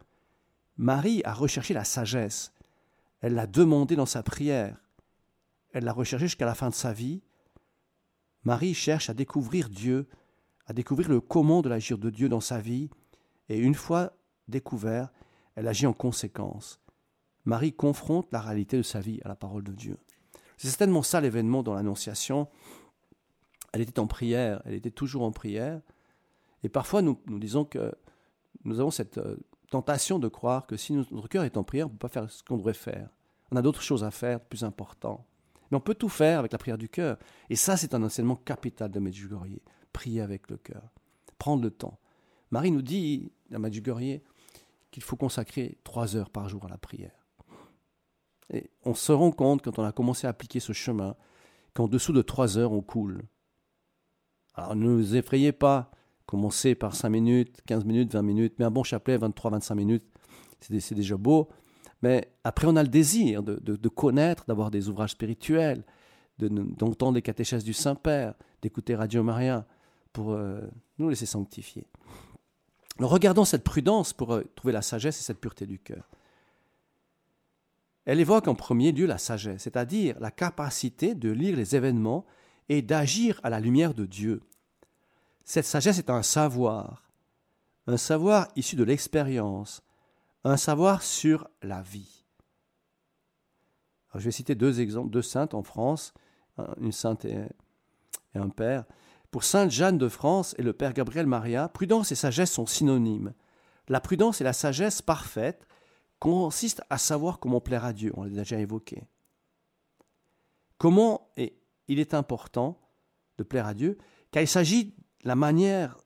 Marie 0.78 1.22
a 1.26 1.34
recherché 1.34 1.74
la 1.74 1.84
sagesse. 1.84 2.54
Elle 3.22 3.36
l'a 3.36 3.48
demandé 3.48 3.96
dans 3.96 4.06
sa 4.06 4.22
prière 4.24 4.84
elle 5.74 5.84
l'a 5.84 5.94
recherché 5.94 6.28
jusqu'à 6.28 6.46
la 6.46 6.56
fin 6.56 6.70
de 6.70 6.76
sa 6.76 6.94
vie. 6.94 7.22
Marie 8.44 8.74
cherche 8.74 9.10
à 9.10 9.14
découvrir 9.14 9.70
Dieu, 9.70 10.08
à 10.68 10.74
découvrir 10.74 11.10
le 11.10 11.20
comment 11.20 11.62
de 11.62 11.70
l'agir 11.70 11.98
de 11.98 12.10
Dieu 12.10 12.30
dans 12.30 12.40
sa 12.40 12.62
vie, 12.62 12.90
et 13.50 13.58
une 13.58 13.76
fois 13.76 14.16
découvert, 14.48 15.12
elle 15.56 15.68
agit 15.68 15.88
en 15.88 15.94
conséquence. 15.94 16.80
Marie 17.46 17.74
confronte 17.74 18.32
la 18.32 18.40
réalité 18.40 18.78
de 18.78 18.84
sa 18.84 19.00
vie 19.00 19.20
à 19.26 19.28
la 19.28 19.36
parole 19.36 19.64
de 19.64 19.74
Dieu. 19.74 19.98
C'est 20.58 20.68
certainement 20.68 21.04
ça 21.04 21.22
l'événement 21.22 21.64
dans 21.64 21.74
l'Annonciation. 21.74 22.48
Elle 23.72 23.82
était 23.82 24.00
en 24.00 24.08
prière, 24.08 24.62
elle 24.66 24.76
était 24.76 24.92
toujours 24.92 25.24
en 25.24 25.32
prière. 25.32 25.82
Et 26.64 26.70
parfois, 26.70 27.02
nous, 27.02 27.20
disons 27.28 27.66
que 27.66 27.94
nous 28.64 28.80
avons 28.80 28.92
cette 28.92 29.18
euh, 29.18 29.38
tentation 29.70 30.20
de 30.20 30.28
croire 30.28 30.66
que 30.66 30.78
si 30.78 30.94
notre 30.94 31.28
cœur 31.28 31.44
est 31.44 31.58
en 31.58 31.64
prière, 31.64 31.88
on 31.88 31.90
ne 31.90 31.94
peut 31.94 32.08
pas 32.08 32.14
faire 32.14 32.30
ce 32.30 32.44
qu'on 32.44 32.58
devrait 32.58 32.74
faire. 32.74 33.10
On 33.52 33.56
a 33.56 33.62
d'autres 33.62 33.82
choses 33.82 34.04
à 34.04 34.12
faire, 34.12 34.40
plus 34.40 34.64
importantes. 34.64 35.26
Mais 35.70 35.78
on 35.78 35.82
peut 35.82 35.96
tout 35.96 36.10
faire 36.10 36.40
avec 36.40 36.52
la 36.52 36.58
prière 36.58 36.78
du 36.78 36.90
cœur. 36.90 37.18
Et 37.50 37.56
ça, 37.56 37.78
c'est 37.78 37.94
un 37.94 38.04
enseignement 38.04 38.36
capital 38.36 38.92
de 38.92 39.00
Medjugorje. 39.00 39.60
Prier 39.92 40.22
avec 40.22 40.50
le 40.50 40.58
cœur. 40.58 40.84
Prendre 41.38 41.64
le 41.64 41.72
temps. 41.72 42.00
Marie 42.52 42.72
nous 42.72 42.82
dit, 42.82 43.32
à 43.52 43.58
qu'il 44.92 45.04
faut 45.04 45.16
consacrer 45.16 45.78
trois 45.84 46.16
heures 46.16 46.30
par 46.30 46.48
jour 46.50 46.66
à 46.66 46.70
la 46.70 46.78
prière. 46.78 47.23
Et 48.52 48.70
on 48.84 48.94
se 48.94 49.12
rend 49.12 49.32
compte, 49.32 49.62
quand 49.62 49.80
on 49.80 49.84
a 49.84 49.92
commencé 49.92 50.28
à 50.28 50.32
appliquer 50.32 50.60
ce 50.60 50.74
chemin, 50.74 51.16
qu'en 51.74 51.88
dessous 51.88 52.14
de 52.14 52.22
trois 52.22 52.58
heures, 52.58 52.72
on 52.72 52.82
coule. 52.82 53.24
Alors 54.56 54.76
ne 54.76 54.90
vous 54.90 55.16
effrayez 55.16 55.52
pas. 55.52 55.92
Commencez 56.26 56.74
par 56.74 56.96
5 56.96 57.10
minutes, 57.10 57.62
15 57.66 57.86
minutes, 57.86 58.14
20 58.14 58.22
minutes, 58.22 58.54
mais 58.58 58.66
un 58.66 58.72
bon 58.72 58.84
chapelet, 58.84 59.18
23-25 59.18 59.76
minutes, 59.76 60.06
c'est 60.62 60.96
déjà 60.96 61.18
beau. 61.18 61.50
Mais 62.02 62.30
après, 62.44 62.68
on 62.68 62.76
a 62.76 62.84
le 62.84 62.90
désir 62.90 63.44
de, 63.44 63.88
connaître, 63.90 64.46
d'avoir 64.48 64.72
des 64.72 64.90
ouvrages 64.90 65.12
spirituels, 65.12 65.84
d'entendre 66.40 67.16
les 67.16 67.22
catéchèses 67.22 67.64
du 67.64 67.74
Saint-Père, 67.74 68.34
d'écouter 68.62 68.96
Radio 68.96 69.22
Maria, 69.22 69.66
pour 70.12 70.32
euh, 70.32 70.62
nous 70.98 71.10
laisser 71.10 71.26
sanctifier. 71.26 71.86
regardons 73.00 73.46
cette 73.46 73.64
prudence 73.64 74.14
pour 74.14 74.34
euh, 74.34 74.44
trouver 74.56 74.74
la 74.74 74.82
sagesse 74.82 75.20
et 75.20 75.24
cette 75.24 75.40
pureté 75.40 75.66
du 75.66 75.80
cœur. 75.80 76.10
Elle 78.06 78.20
évoque 78.20 78.48
en 78.48 78.56
premier 78.56 78.92
lieu 78.92 79.06
la 79.06 79.18
sagesse, 79.18 79.64
c'est-à-dire 79.64 80.20
la 80.20 80.32
capacité 80.32 81.16
de 81.16 81.30
lire 81.32 81.56
les 81.56 81.76
événements 81.76 82.26
et 82.70 82.82
d'agir 82.82 83.40
à 83.44 83.50
la 83.50 83.60
lumière 83.60 83.94
de 83.94 84.06
Dieu. 84.06 84.42
Cette 85.46 85.66
sagesse 85.66 86.00
est 86.00 86.10
un 86.10 86.24
savoir, 86.24 87.04
un 87.88 87.98
savoir 87.98 88.48
issu 88.56 88.76
de 88.76 88.84
l'expérience, 88.84 89.84
un 90.44 90.58
savoir 90.58 91.02
sur 91.02 91.48
la 91.62 91.82
vie. 91.82 92.26
je 94.16 94.20
vais 94.20 94.32
citer 94.32 94.56
deux 94.56 94.82
exemples, 94.82 95.10
deux 95.10 95.22
saintes 95.22 95.54
en 95.54 95.64
France, 95.64 96.14
une 96.80 96.92
sainte 96.92 97.26
et, 97.26 97.46
un 98.36 98.50
père. 98.50 98.86
Pour 99.32 99.44
Sainte 99.44 99.72
Jeanne 99.72 99.98
de 99.98 100.10
France 100.10 100.56
et 100.58 100.64
le 100.64 100.74
père 100.74 100.94
Gabriel 100.94 101.28
Maria, 101.28 101.70
prudence 101.70 102.12
et 102.12 102.16
sagesse 102.16 102.52
sont 102.52 102.66
synonymes. 102.66 103.34
La 103.88 104.00
prudence 104.00 104.42
et 104.42 104.44
la 104.44 104.54
sagesse 104.54 105.02
parfaite 105.02 105.68
consistent 106.24 106.84
à 106.90 106.98
savoir 106.98 107.38
comment 107.38 107.60
plaire 107.60 107.84
à 107.84 107.92
Dieu, 107.92 108.14
on 108.16 108.24
l'a 108.24 108.30
déjà 108.30 108.58
évoqué. 108.58 109.04
Comment, 110.78 111.30
et 111.36 111.60
il 111.90 112.00
est 112.00 112.14
important 112.14 112.80
de 113.38 113.44
plaire 113.44 113.68
à 113.68 113.74
Dieu, 113.74 113.98
car 114.32 114.42
il 114.42 114.48
s'agit 114.48 114.86
de 114.86 114.94
la 115.26 115.36
manière 115.36 116.00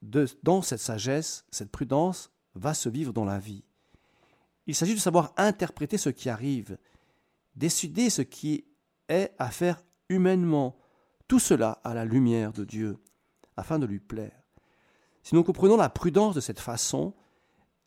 de, 0.00 0.26
dans 0.42 0.62
cette 0.62 0.78
sagesse, 0.78 1.44
cette 1.50 1.70
prudence, 1.70 2.30
va 2.54 2.72
se 2.72 2.88
vivre 2.88 3.12
dans 3.12 3.26
la 3.26 3.38
vie. 3.38 3.64
Il 4.66 4.74
s'agit 4.74 4.94
de 4.94 4.98
savoir 4.98 5.34
interpréter 5.36 5.98
ce 5.98 6.08
qui 6.08 6.30
arrive, 6.30 6.78
décider 7.54 8.08
ce 8.08 8.22
qui 8.22 8.64
est 9.10 9.34
à 9.38 9.50
faire 9.50 9.82
humainement, 10.08 10.74
tout 11.28 11.38
cela 11.38 11.82
à 11.84 11.92
la 11.92 12.06
lumière 12.06 12.54
de 12.54 12.64
Dieu, 12.64 12.96
afin 13.58 13.78
de 13.78 13.84
lui 13.84 14.00
plaire. 14.00 14.42
Si 15.22 15.34
nous 15.34 15.44
comprenons 15.44 15.76
la 15.76 15.90
prudence 15.90 16.34
de 16.34 16.40
cette 16.40 16.60
façon, 16.60 17.12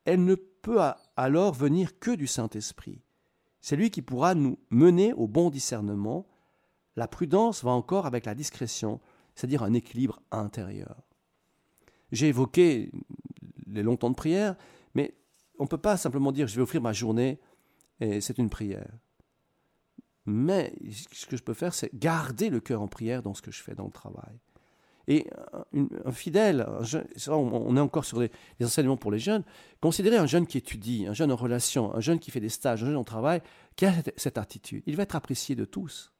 elle 0.05 0.23
ne 0.23 0.35
peut 0.67 0.81
alors 1.15 1.53
venir 1.53 1.97
que 1.97 2.11
du 2.11 2.27
Saint-Esprit. 2.27 3.01
C'est 3.61 3.77
lui 3.77 3.89
qui 3.89 4.01
pourra 4.01 4.35
nous 4.35 4.59
mener 4.69 5.13
au 5.13 5.25
bon 5.25 5.49
discernement. 5.49 6.27
La 6.97 7.07
prudence 7.07 7.63
va 7.63 7.71
encore 7.71 8.05
avec 8.05 8.25
la 8.25 8.35
discrétion, 8.35 8.99
c'est-à-dire 9.33 9.63
un 9.63 9.73
équilibre 9.73 10.21
intérieur. 10.29 10.97
J'ai 12.11 12.27
évoqué 12.27 12.91
les 13.65 13.81
longs 13.81 13.95
temps 13.95 14.09
de 14.09 14.15
prière, 14.15 14.57
mais 14.93 15.15
on 15.57 15.63
ne 15.63 15.69
peut 15.69 15.77
pas 15.77 15.95
simplement 15.95 16.33
dire 16.33 16.47
je 16.47 16.57
vais 16.57 16.63
offrir 16.63 16.81
ma 16.81 16.91
journée 16.91 17.39
et 18.01 18.19
c'est 18.19 18.37
une 18.37 18.49
prière. 18.49 18.91
Mais 20.25 20.73
ce 21.13 21.25
que 21.27 21.37
je 21.37 21.43
peux 21.43 21.53
faire, 21.53 21.73
c'est 21.73 21.95
garder 21.95 22.49
le 22.49 22.59
cœur 22.59 22.81
en 22.81 22.89
prière 22.89 23.23
dans 23.23 23.33
ce 23.33 23.41
que 23.41 23.51
je 23.51 23.63
fais 23.63 23.73
dans 23.73 23.85
le 23.85 23.91
travail. 23.91 24.37
Et 25.07 25.25
un, 26.05 26.11
fidèle, 26.11 26.67
on, 27.29 27.77
est 27.77 27.79
encore 27.79 28.03
sur 28.03 28.19
les, 28.19 28.29
enseignements 28.61 28.97
pour 28.97 29.11
les 29.11 29.19
jeunes, 29.19 29.43
considérez 29.79 30.17
un 30.17 30.25
jeune 30.25 30.45
qui 30.45 30.57
étudie, 30.57 31.05
un 31.07 31.13
jeune 31.13 31.31
en 31.31 31.37
relation, 31.37 31.95
un 31.95 32.01
jeune 32.01 32.19
qui 32.19 32.29
fait 32.29 32.41
des 32.41 32.49
stages, 32.49 32.83
un 32.83 32.87
jeune 32.87 32.97
en 32.97 33.05
travail, 33.05 33.41
qui 33.77 33.85
a 33.85 33.93
cette 34.17 34.37
attitude? 34.37 34.83
Il 34.85 34.97
va 34.97 35.03
être 35.03 35.15
apprécié 35.15 35.55
de 35.55 35.63
tous, 35.63 36.11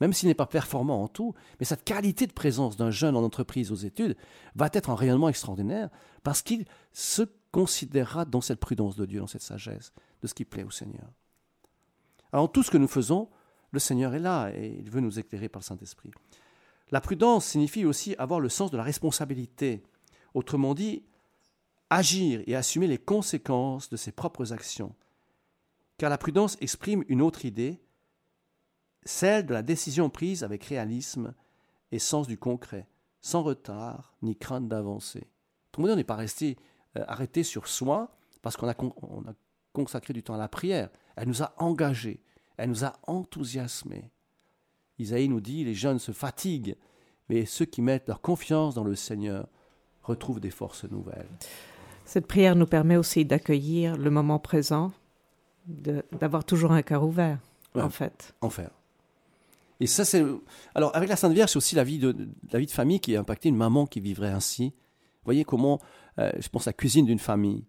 même 0.00 0.14
s'il 0.14 0.28
n'est 0.28 0.34
pas 0.34 0.46
performant 0.46 1.02
en 1.02 1.08
tout, 1.08 1.34
mais 1.58 1.66
cette 1.66 1.84
qualité 1.84 2.26
de 2.26 2.32
présence 2.32 2.78
d'un 2.78 2.90
jeune 2.90 3.14
en 3.14 3.22
entreprise 3.22 3.72
aux 3.72 3.76
études 3.76 4.16
va 4.54 4.70
être 4.72 4.88
un 4.88 4.94
rayonnement 4.94 5.28
extraordinaire 5.28 5.90
parce 6.22 6.40
qu'il 6.40 6.64
se 6.92 7.22
considérera 7.52 8.24
dans 8.24 8.40
cette 8.40 8.60
prudence 8.60 8.96
de 8.96 9.04
Dieu, 9.04 9.20
dans 9.20 9.26
cette 9.26 9.42
sagesse, 9.42 9.92
de 10.22 10.26
ce 10.26 10.32
qui 10.34 10.46
plaît 10.46 10.64
au 10.64 10.70
Seigneur. 10.70 11.10
Alors 12.32 12.50
tout 12.50 12.62
ce 12.62 12.70
que 12.70 12.78
nous 12.78 12.88
faisons, 12.88 13.28
le 13.72 13.78
Seigneur 13.78 14.14
est 14.14 14.20
là 14.20 14.50
et 14.54 14.76
il 14.78 14.90
veut 14.90 15.00
nous 15.00 15.18
éclairer 15.18 15.50
par 15.50 15.60
le 15.60 15.64
Saint-Esprit. 15.64 16.10
La 16.90 17.00
prudence 17.00 17.46
signifie 17.46 17.84
aussi 17.84 18.14
avoir 18.16 18.40
le 18.40 18.48
sens 18.48 18.70
de 18.70 18.76
la 18.76 18.82
responsabilité. 18.82 19.82
Autrement 20.34 20.74
dit, 20.74 21.04
agir 21.88 22.42
et 22.46 22.56
assumer 22.56 22.86
les 22.86 22.98
conséquences 22.98 23.88
de 23.90 23.96
ses 23.96 24.12
propres 24.12 24.52
actions. 24.52 24.94
Car 25.98 26.10
la 26.10 26.18
prudence 26.18 26.56
exprime 26.60 27.04
une 27.08 27.22
autre 27.22 27.44
idée, 27.44 27.80
celle 29.04 29.46
de 29.46 29.54
la 29.54 29.62
décision 29.62 30.10
prise 30.10 30.44
avec 30.44 30.64
réalisme 30.64 31.34
et 31.92 31.98
sens 31.98 32.26
du 32.26 32.38
concret, 32.38 32.86
sans 33.20 33.42
retard 33.42 34.14
ni 34.22 34.36
crainte 34.36 34.68
d'avancer. 34.68 35.26
Tout 35.72 35.82
le 35.82 35.88
monde 35.88 35.96
n'est 35.98 36.04
pas 36.04 36.16
resté 36.16 36.56
euh, 36.96 37.04
arrêté 37.06 37.42
sur 37.42 37.68
soi 37.68 38.16
parce 38.42 38.56
qu'on 38.56 38.68
a, 38.68 38.72
a 38.72 39.34
consacré 39.72 40.12
du 40.12 40.22
temps 40.22 40.34
à 40.34 40.38
la 40.38 40.48
prière. 40.48 40.90
Elle 41.16 41.28
nous 41.28 41.42
a 41.42 41.54
engagés, 41.58 42.22
elle 42.56 42.70
nous 42.70 42.84
a 42.84 42.98
enthousiasmés. 43.06 44.10
Isaïe 45.00 45.28
nous 45.28 45.40
dit, 45.40 45.64
les 45.64 45.74
jeunes 45.74 45.98
se 45.98 46.12
fatiguent, 46.12 46.76
mais 47.28 47.46
ceux 47.46 47.64
qui 47.64 47.82
mettent 47.82 48.08
leur 48.08 48.20
confiance 48.20 48.74
dans 48.74 48.84
le 48.84 48.94
Seigneur 48.94 49.46
retrouvent 50.02 50.40
des 50.40 50.50
forces 50.50 50.84
nouvelles. 50.84 51.28
Cette 52.04 52.26
prière 52.26 52.56
nous 52.56 52.66
permet 52.66 52.96
aussi 52.96 53.24
d'accueillir 53.24 53.96
le 53.96 54.10
moment 54.10 54.38
présent, 54.38 54.92
d'avoir 55.66 56.44
toujours 56.44 56.72
un 56.72 56.82
cœur 56.82 57.04
ouvert, 57.04 57.38
en 57.74 57.90
fait. 57.90 58.34
En 58.40 58.50
fait. 58.50 58.70
Et 59.78 59.86
ça, 59.86 60.04
c'est. 60.04 60.24
Alors, 60.74 60.94
avec 60.94 61.08
la 61.08 61.16
Sainte 61.16 61.32
Vierge, 61.32 61.50
c'est 61.50 61.56
aussi 61.56 61.74
la 61.74 61.84
vie, 61.84 61.98
de, 61.98 62.14
la 62.52 62.58
vie 62.58 62.66
de 62.66 62.70
famille 62.70 63.00
qui 63.00 63.14
est 63.14 63.16
impactée, 63.16 63.48
une 63.48 63.56
maman 63.56 63.86
qui 63.86 64.00
vivrait 64.00 64.30
ainsi. 64.30 64.74
Vous 64.74 65.24
voyez 65.24 65.44
comment, 65.44 65.80
euh, 66.18 66.30
je 66.38 66.48
pense, 66.48 66.66
la 66.66 66.72
cuisine 66.72 67.06
d'une 67.06 67.18
famille. 67.18 67.64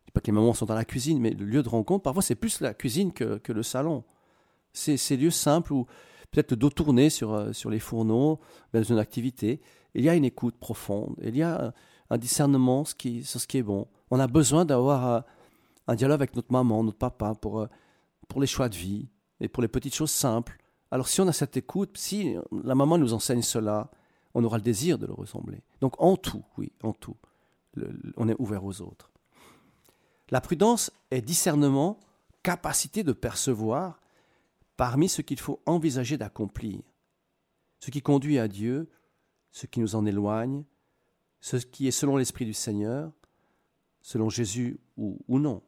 Je 0.00 0.06
dis 0.06 0.12
pas 0.12 0.20
que 0.20 0.26
les 0.26 0.32
mamans 0.32 0.54
sont 0.54 0.66
dans 0.66 0.74
la 0.74 0.84
cuisine, 0.84 1.20
mais 1.20 1.30
le 1.30 1.44
lieu 1.44 1.62
de 1.62 1.68
rencontre, 1.68 2.04
parfois, 2.04 2.22
c'est 2.22 2.36
plus 2.36 2.60
la 2.60 2.72
cuisine 2.72 3.12
que, 3.12 3.38
que 3.38 3.52
le 3.52 3.62
salon. 3.62 4.04
C'est 4.72 4.96
ces 4.96 5.16
lieux 5.16 5.30
simples 5.30 5.72
où 5.72 5.86
peut-être 6.30 6.52
le 6.52 6.56
dos 6.56 6.70
tourné 6.70 7.10
sur, 7.10 7.32
euh, 7.32 7.52
sur 7.52 7.70
les 7.70 7.78
fourneaux, 7.78 8.40
dans 8.72 8.82
une 8.82 8.98
activité. 8.98 9.60
Il 9.94 10.04
y 10.04 10.08
a 10.08 10.14
une 10.14 10.24
écoute 10.24 10.56
profonde, 10.56 11.16
il 11.22 11.36
y 11.36 11.42
a 11.42 11.72
un 12.10 12.18
discernement 12.18 12.84
ce 12.84 12.94
qui, 12.94 13.24
sur 13.24 13.40
ce 13.40 13.46
qui 13.46 13.58
est 13.58 13.62
bon. 13.62 13.86
On 14.10 14.20
a 14.20 14.26
besoin 14.26 14.64
d'avoir 14.64 15.06
euh, 15.06 15.20
un 15.86 15.94
dialogue 15.94 16.20
avec 16.20 16.36
notre 16.36 16.52
maman, 16.52 16.84
notre 16.84 16.98
papa, 16.98 17.34
pour, 17.34 17.60
euh, 17.60 17.68
pour 18.28 18.40
les 18.40 18.46
choix 18.46 18.68
de 18.68 18.76
vie 18.76 19.08
et 19.40 19.48
pour 19.48 19.62
les 19.62 19.68
petites 19.68 19.94
choses 19.94 20.10
simples. 20.10 20.58
Alors 20.90 21.08
si 21.08 21.20
on 21.20 21.28
a 21.28 21.32
cette 21.32 21.56
écoute, 21.56 21.96
si 21.98 22.36
la 22.64 22.74
maman 22.74 22.98
nous 22.98 23.12
enseigne 23.12 23.42
cela, 23.42 23.90
on 24.34 24.44
aura 24.44 24.58
le 24.58 24.62
désir 24.62 24.98
de 24.98 25.06
le 25.06 25.12
ressembler. 25.12 25.62
Donc 25.80 26.00
en 26.00 26.16
tout, 26.16 26.44
oui, 26.58 26.70
en 26.82 26.92
tout, 26.92 27.16
on 28.16 28.28
est 28.28 28.36
ouvert 28.38 28.64
aux 28.64 28.82
autres. 28.82 29.10
La 30.30 30.40
prudence 30.40 30.90
est 31.10 31.22
discernement, 31.22 31.98
capacité 32.42 33.02
de 33.02 33.12
percevoir 33.12 34.00
parmi 34.76 35.08
ce 35.08 35.22
qu'il 35.22 35.38
faut 35.38 35.62
envisager 35.66 36.16
d'accomplir, 36.16 36.80
ce 37.78 37.90
qui 37.90 38.02
conduit 38.02 38.38
à 38.38 38.48
Dieu, 38.48 38.90
ce 39.52 39.66
qui 39.66 39.80
nous 39.80 39.96
en 39.96 40.06
éloigne, 40.06 40.64
ce 41.40 41.56
qui 41.56 41.86
est 41.86 41.92
selon 41.92 42.16
l'Esprit 42.16 42.44
du 42.44 42.54
Seigneur, 42.54 43.12
selon 44.02 44.28
Jésus 44.28 44.78
ou, 44.96 45.18
non. 45.28 45.62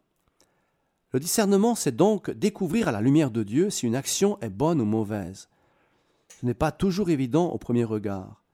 Le 1.12 1.20
discernement, 1.20 1.74
c'est 1.74 1.96
donc 1.96 2.30
découvrir 2.30 2.88
à 2.88 2.92
la 2.92 3.00
lumière 3.00 3.30
de 3.30 3.42
Dieu 3.42 3.70
si 3.70 3.86
une 3.86 3.96
action 3.96 4.38
est 4.40 4.50
bonne 4.50 4.80
ou 4.80 4.84
mauvaise. 4.84 5.48
Ce 6.28 6.44
n'est 6.44 6.54
pas 6.54 6.70
toujours 6.70 7.10
évident 7.10 7.46
au 7.48 7.58
premier 7.58 7.84
regard. 7.84 8.44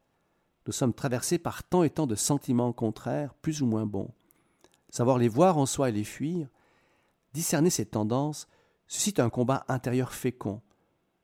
Nous 0.67 0.73
sommes 0.73 0.95
traversés 0.95 1.39
par 1.39 1.65
tant 1.65 1.83
et 1.83 1.91
tant 1.91 2.07
de 2.07 2.15
sentiments 2.15 2.73
contraires, 2.73 3.35
plus 3.35 3.61
ou 3.61 3.67
moins 3.67 3.87
bons. 3.87 4.11
Savoir 4.89 5.19
les 5.19 5.29
voir 5.29 5.59
en 5.59 5.67
soi 5.67 5.89
et 5.89 5.93
les 5.93 6.05
fuir, 6.05 6.49
discerner 7.33 7.71
ces 7.71 7.85
tendances, 7.85 8.47
suscite 8.87 9.21
un 9.21 9.31
combat 9.31 9.65
intérieur 9.69 10.13
fécond, 10.13 10.63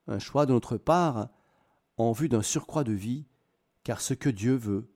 un 0.07 0.19
choix 0.19 0.47
de 0.47 0.53
notre 0.53 0.77
part 0.77 1.29
en 1.97 2.13
vue 2.13 2.29
d'un 2.29 2.43
surcroît 2.43 2.85
de 2.85 2.93
vie, 2.93 3.27
car 3.85 4.01
ce 4.01 4.15
que 4.15 4.31
Dieu 4.31 4.55
veut, 4.55 4.91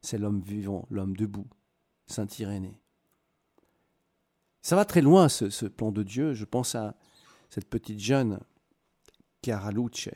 c'est 0.00 0.18
l'homme 0.18 0.40
vivant, 0.40 0.86
l'homme 0.90 1.16
debout, 1.16 1.48
Saint 2.06 2.26
Irénée. 2.38 2.80
Ça 4.62 4.76
va 4.76 4.84
très 4.84 5.02
loin, 5.02 5.28
ce, 5.28 5.66
plan 5.66 5.92
de 5.92 6.02
Dieu. 6.02 6.34
Je 6.34 6.44
pense 6.44 6.74
à 6.74 6.96
cette 7.50 7.68
petite 7.68 8.00
jeune, 8.00 8.40
Chiara 9.42 9.70
Luce, 9.70 10.08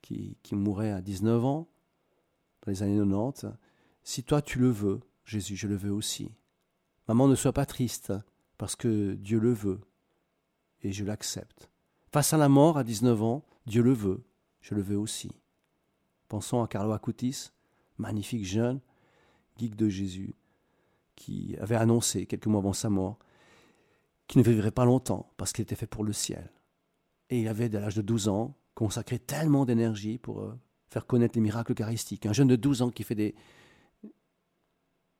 qui, 0.00 0.38
qui 0.42 0.54
mourait 0.54 0.92
à 0.92 1.00
19 1.00 1.44
ans, 1.44 1.68
dans 2.62 2.72
les 2.72 2.82
années 2.82 2.96
90. 2.96 3.46
Si 4.02 4.22
toi 4.24 4.40
tu 4.40 4.58
le 4.58 4.70
veux, 4.70 5.00
Jésus, 5.24 5.56
je 5.56 5.66
le 5.66 5.76
veux 5.76 5.92
aussi. 5.92 6.32
Maman, 7.08 7.28
ne 7.28 7.34
sois 7.34 7.52
pas 7.52 7.66
triste, 7.66 8.12
parce 8.56 8.76
que 8.76 9.14
Dieu 9.14 9.38
le 9.38 9.52
veut 9.52 9.80
et 10.82 10.92
je 10.92 11.04
l'accepte. 11.04 11.70
Face 12.12 12.32
à 12.32 12.36
la 12.36 12.48
mort 12.48 12.78
à 12.78 12.84
19 12.84 13.22
ans, 13.22 13.44
Dieu 13.66 13.82
le 13.82 13.92
veut, 13.92 14.22
je 14.60 14.74
le 14.74 14.82
veux 14.82 14.98
aussi. 14.98 15.30
Pensons 16.28 16.62
à 16.62 16.68
Carlo 16.68 16.92
Acutis, 16.92 17.50
magnifique 17.98 18.44
jeune, 18.44 18.80
geek 19.58 19.76
de 19.76 19.88
Jésus, 19.88 20.34
qui 21.16 21.56
avait 21.60 21.76
annoncé 21.76 22.26
quelques 22.26 22.46
mois 22.46 22.60
avant 22.60 22.72
sa 22.72 22.90
mort 22.90 23.18
qu'il 24.26 24.40
ne 24.40 24.46
vivrait 24.46 24.70
pas 24.70 24.84
longtemps 24.84 25.32
parce 25.36 25.52
qu'il 25.52 25.62
était 25.62 25.74
fait 25.74 25.86
pour 25.86 26.04
le 26.04 26.12
ciel. 26.12 26.52
Et 27.30 27.40
il 27.40 27.48
avait, 27.48 27.68
dès 27.68 27.80
l'âge 27.80 27.96
de 27.96 28.02
12 28.02 28.28
ans, 28.28 28.54
consacré 28.74 29.18
tellement 29.18 29.64
d'énergie 29.64 30.18
pour 30.18 30.40
euh, 30.40 30.54
faire 30.90 31.06
connaître 31.06 31.36
les 31.36 31.40
miracles 31.40 31.72
eucharistiques. 31.72 32.26
Un 32.26 32.32
jeune 32.32 32.48
de 32.48 32.56
12 32.56 32.82
ans 32.82 32.90
qui 32.90 33.02
fait 33.02 33.14
des, 33.14 33.34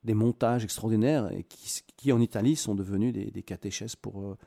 des 0.03 0.13
montages 0.13 0.63
extraordinaires 0.63 1.31
et 1.31 1.43
qui, 1.43 2.11
en 2.11 2.21
Italie 2.21 2.55
sont 2.55 2.75
devenus 2.75 3.13
des, 3.13 3.31
des 3.31 3.43
catéchèses 3.43 3.95
pour 3.95 4.21
euh, 4.21 4.37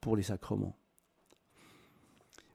pour 0.00 0.16
les 0.16 0.22
sacrements. 0.22 0.76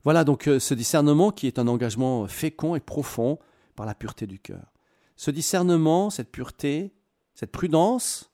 Voilà 0.03 0.23
donc 0.23 0.47
euh, 0.47 0.59
ce 0.59 0.73
discernement 0.73 1.31
qui 1.31 1.47
est 1.47 1.59
un 1.59 1.67
engagement 1.67 2.27
fécond 2.27 2.75
et 2.75 2.79
profond 2.79 3.37
par 3.75 3.85
la 3.85 3.93
pureté 3.93 4.25
du 4.27 4.39
cœur. 4.39 4.71
Ce 5.15 5.29
discernement, 5.29 6.09
cette 6.09 6.31
pureté, 6.31 6.93
cette 7.35 7.51
prudence 7.51 8.31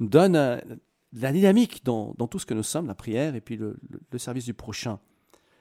donne 0.00 0.36
euh, 0.36 0.58
la 1.12 1.32
dynamique 1.32 1.84
dans, 1.84 2.14
tout 2.14 2.38
ce 2.38 2.46
que 2.46 2.54
nous 2.54 2.62
sommes, 2.62 2.86
la 2.86 2.94
prière 2.94 3.34
et 3.34 3.40
puis 3.40 3.56
le, 3.56 3.76
le 4.10 4.18
service 4.18 4.46
du 4.46 4.54
prochain. 4.54 4.98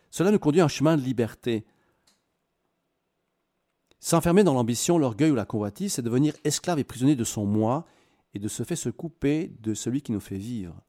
Cela 0.10 0.32
nous 0.32 0.40
conduit 0.40 0.62
à 0.62 0.66
un 0.66 0.70
chemin 0.70 0.96
de 0.96 1.02
liberté. 1.02 1.66
S'enfermer 4.00 4.44
dans 4.44 4.54
l'ambition, 4.54 4.98
l'orgueil 4.98 5.32
ou 5.32 5.36
la 5.36 5.46
convoitise, 5.46 5.94
c'est 5.94 6.02
devenir 6.02 6.34
esclave 6.44 6.80
et 6.80 6.84
prisonnier 6.84 7.16
de 7.16 7.24
son 7.24 7.46
moi 7.46 7.86
et 8.34 8.40
de 8.40 8.48
ce 8.48 8.64
fait 8.64 8.76
se 8.76 8.90
couper 8.90 9.56
de 9.60 9.74
celui 9.74 10.02
qui 10.02 10.12
nous 10.12 10.20
fait 10.20 10.38
vivre. 10.38 10.82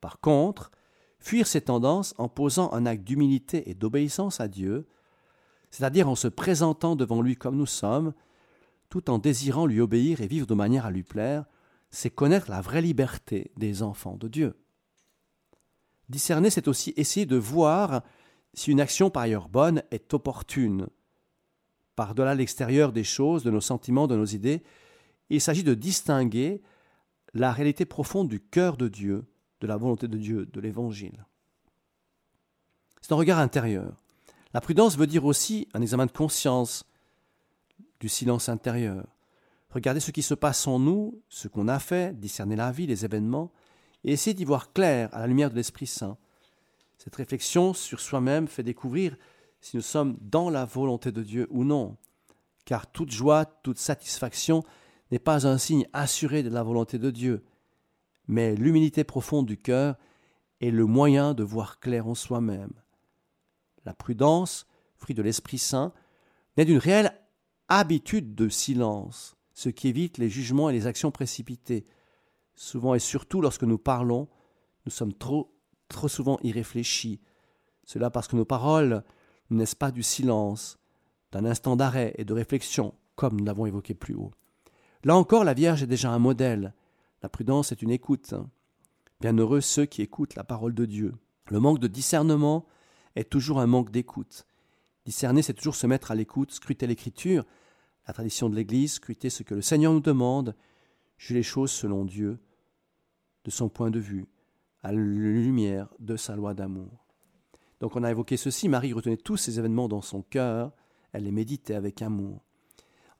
Par 0.00 0.20
contre, 0.20 0.70
Fuir 1.20 1.46
ces 1.46 1.62
tendances 1.62 2.14
en 2.18 2.28
posant 2.28 2.72
un 2.72 2.86
acte 2.86 3.04
d'humilité 3.04 3.68
et 3.70 3.74
d'obéissance 3.74 4.40
à 4.40 4.48
Dieu, 4.48 4.86
c'est-à-dire 5.70 6.08
en 6.08 6.14
se 6.14 6.28
présentant 6.28 6.96
devant 6.96 7.20
lui 7.20 7.36
comme 7.36 7.56
nous 7.56 7.66
sommes, 7.66 8.14
tout 8.88 9.10
en 9.10 9.18
désirant 9.18 9.66
lui 9.66 9.80
obéir 9.80 10.20
et 10.20 10.26
vivre 10.26 10.46
de 10.46 10.54
manière 10.54 10.86
à 10.86 10.90
lui 10.90 11.02
plaire, 11.02 11.44
c'est 11.90 12.10
connaître 12.10 12.50
la 12.50 12.60
vraie 12.60 12.82
liberté 12.82 13.50
des 13.56 13.82
enfants 13.82 14.16
de 14.16 14.28
Dieu. 14.28 14.54
Discerner, 16.08 16.50
c'est 16.50 16.68
aussi 16.68 16.94
essayer 16.96 17.26
de 17.26 17.36
voir 17.36 18.02
si 18.54 18.70
une 18.70 18.80
action 18.80 19.10
par 19.10 19.24
ailleurs 19.24 19.48
bonne 19.48 19.82
est 19.90 20.14
opportune. 20.14 20.86
Par-delà 21.96 22.34
l'extérieur 22.34 22.92
des 22.92 23.04
choses, 23.04 23.42
de 23.42 23.50
nos 23.50 23.60
sentiments, 23.60 24.06
de 24.06 24.16
nos 24.16 24.24
idées, 24.24 24.62
il 25.28 25.40
s'agit 25.40 25.64
de 25.64 25.74
distinguer 25.74 26.62
la 27.34 27.52
réalité 27.52 27.84
profonde 27.84 28.28
du 28.28 28.40
cœur 28.40 28.76
de 28.76 28.88
Dieu, 28.88 29.24
de 29.60 29.66
la 29.66 29.76
volonté 29.76 30.08
de 30.08 30.16
Dieu, 30.16 30.46
de 30.46 30.60
l'Évangile. 30.60 31.24
C'est 33.00 33.12
un 33.12 33.16
regard 33.16 33.38
intérieur. 33.38 33.94
La 34.54 34.60
prudence 34.60 34.96
veut 34.96 35.06
dire 35.06 35.24
aussi 35.24 35.68
un 35.74 35.82
examen 35.82 36.06
de 36.06 36.12
conscience, 36.12 36.84
du 38.00 38.08
silence 38.08 38.48
intérieur. 38.48 39.06
Regarder 39.70 40.00
ce 40.00 40.10
qui 40.10 40.22
se 40.22 40.34
passe 40.34 40.66
en 40.66 40.78
nous, 40.78 41.20
ce 41.28 41.48
qu'on 41.48 41.68
a 41.68 41.78
fait, 41.78 42.18
discerner 42.18 42.56
la 42.56 42.72
vie, 42.72 42.86
les 42.86 43.04
événements, 43.04 43.52
et 44.04 44.12
essayer 44.12 44.34
d'y 44.34 44.44
voir 44.44 44.72
clair 44.72 45.08
à 45.12 45.20
la 45.20 45.26
lumière 45.26 45.50
de 45.50 45.56
l'Esprit 45.56 45.86
Saint. 45.86 46.16
Cette 46.96 47.16
réflexion 47.16 47.74
sur 47.74 48.00
soi-même 48.00 48.48
fait 48.48 48.62
découvrir 48.62 49.16
si 49.60 49.76
nous 49.76 49.82
sommes 49.82 50.16
dans 50.20 50.50
la 50.50 50.64
volonté 50.64 51.12
de 51.12 51.22
Dieu 51.22 51.46
ou 51.50 51.64
non, 51.64 51.96
car 52.64 52.86
toute 52.86 53.10
joie, 53.10 53.44
toute 53.44 53.78
satisfaction 53.78 54.62
n'est 55.10 55.18
pas 55.18 55.46
un 55.46 55.58
signe 55.58 55.86
assuré 55.92 56.42
de 56.42 56.50
la 56.50 56.62
volonté 56.62 56.98
de 56.98 57.10
Dieu, 57.10 57.44
mais 58.28 58.54
l'humilité 58.54 59.04
profonde 59.04 59.46
du 59.46 59.56
cœur 59.56 59.96
est 60.60 60.70
le 60.70 60.84
moyen 60.84 61.34
de 61.34 61.42
voir 61.42 61.80
clair 61.80 62.06
en 62.06 62.14
soi-même. 62.14 62.72
La 63.84 63.94
prudence, 63.94 64.66
fruit 64.96 65.14
de 65.14 65.22
l'Esprit 65.22 65.58
Saint, 65.58 65.92
naît 66.56 66.64
d'une 66.64 66.78
réelle 66.78 67.12
habitude 67.68 68.34
de 68.34 68.48
silence, 68.48 69.36
ce 69.54 69.68
qui 69.68 69.88
évite 69.88 70.18
les 70.18 70.28
jugements 70.28 70.68
et 70.68 70.72
les 70.72 70.86
actions 70.86 71.10
précipitées. 71.10 71.84
Souvent 72.54 72.94
et 72.94 72.98
surtout 72.98 73.40
lorsque 73.40 73.64
nous 73.64 73.78
parlons, 73.78 74.28
nous 74.84 74.92
sommes 74.92 75.14
trop, 75.14 75.54
trop 75.88 76.08
souvent 76.08 76.38
irréfléchis. 76.42 77.20
Cela 77.84 78.10
parce 78.10 78.28
que 78.28 78.36
nos 78.36 78.44
paroles 78.44 79.04
ne 79.50 79.58
naissent 79.58 79.74
pas 79.74 79.90
du 79.90 80.02
silence, 80.02 80.78
d'un 81.32 81.44
instant 81.44 81.76
d'arrêt 81.76 82.14
et 82.18 82.24
de 82.24 82.34
réflexion, 82.34 82.94
comme 83.16 83.38
nous 83.38 83.44
l'avons 83.44 83.66
évoqué 83.66 83.94
plus 83.94 84.14
haut. 84.14 84.32
Là 85.04 85.16
encore, 85.16 85.44
la 85.44 85.54
Vierge 85.54 85.82
est 85.82 85.86
déjà 85.86 86.10
un 86.10 86.18
modèle. 86.18 86.74
La 87.20 87.28
prudence 87.28 87.72
est 87.72 87.82
une 87.82 87.90
écoute. 87.90 88.34
Bienheureux 89.20 89.60
ceux 89.60 89.86
qui 89.86 90.02
écoutent 90.02 90.36
la 90.36 90.44
parole 90.44 90.72
de 90.72 90.84
Dieu. 90.84 91.14
Le 91.48 91.58
manque 91.58 91.80
de 91.80 91.88
discernement 91.88 92.64
est 93.16 93.28
toujours 93.28 93.58
un 93.58 93.66
manque 93.66 93.90
d'écoute. 93.90 94.46
Discerner, 95.04 95.42
c'est 95.42 95.54
toujours 95.54 95.74
se 95.74 95.88
mettre 95.88 96.12
à 96.12 96.14
l'écoute, 96.14 96.52
scruter 96.52 96.86
l'écriture, 96.86 97.44
la 98.06 98.14
tradition 98.14 98.48
de 98.48 98.54
l'Église, 98.54 98.94
scruter 98.94 99.30
ce 99.30 99.42
que 99.42 99.56
le 99.56 99.62
Seigneur 99.62 99.92
nous 99.92 100.00
demande, 100.00 100.54
juger 101.16 101.34
les 101.34 101.42
choses 101.42 101.72
selon 101.72 102.04
Dieu, 102.04 102.38
de 103.44 103.50
son 103.50 103.68
point 103.68 103.90
de 103.90 103.98
vue, 103.98 104.28
à 104.84 104.92
la 104.92 104.98
lumière 105.00 105.88
de 105.98 106.16
sa 106.16 106.36
loi 106.36 106.54
d'amour. 106.54 107.04
Donc 107.80 107.96
on 107.96 108.04
a 108.04 108.10
évoqué 108.12 108.36
ceci, 108.36 108.68
Marie 108.68 108.92
retenait 108.92 109.16
tous 109.16 109.36
ces 109.36 109.58
événements 109.58 109.88
dans 109.88 110.02
son 110.02 110.22
cœur, 110.22 110.72
elle 111.12 111.24
les 111.24 111.32
méditait 111.32 111.74
avec 111.74 112.00
amour. 112.00 112.44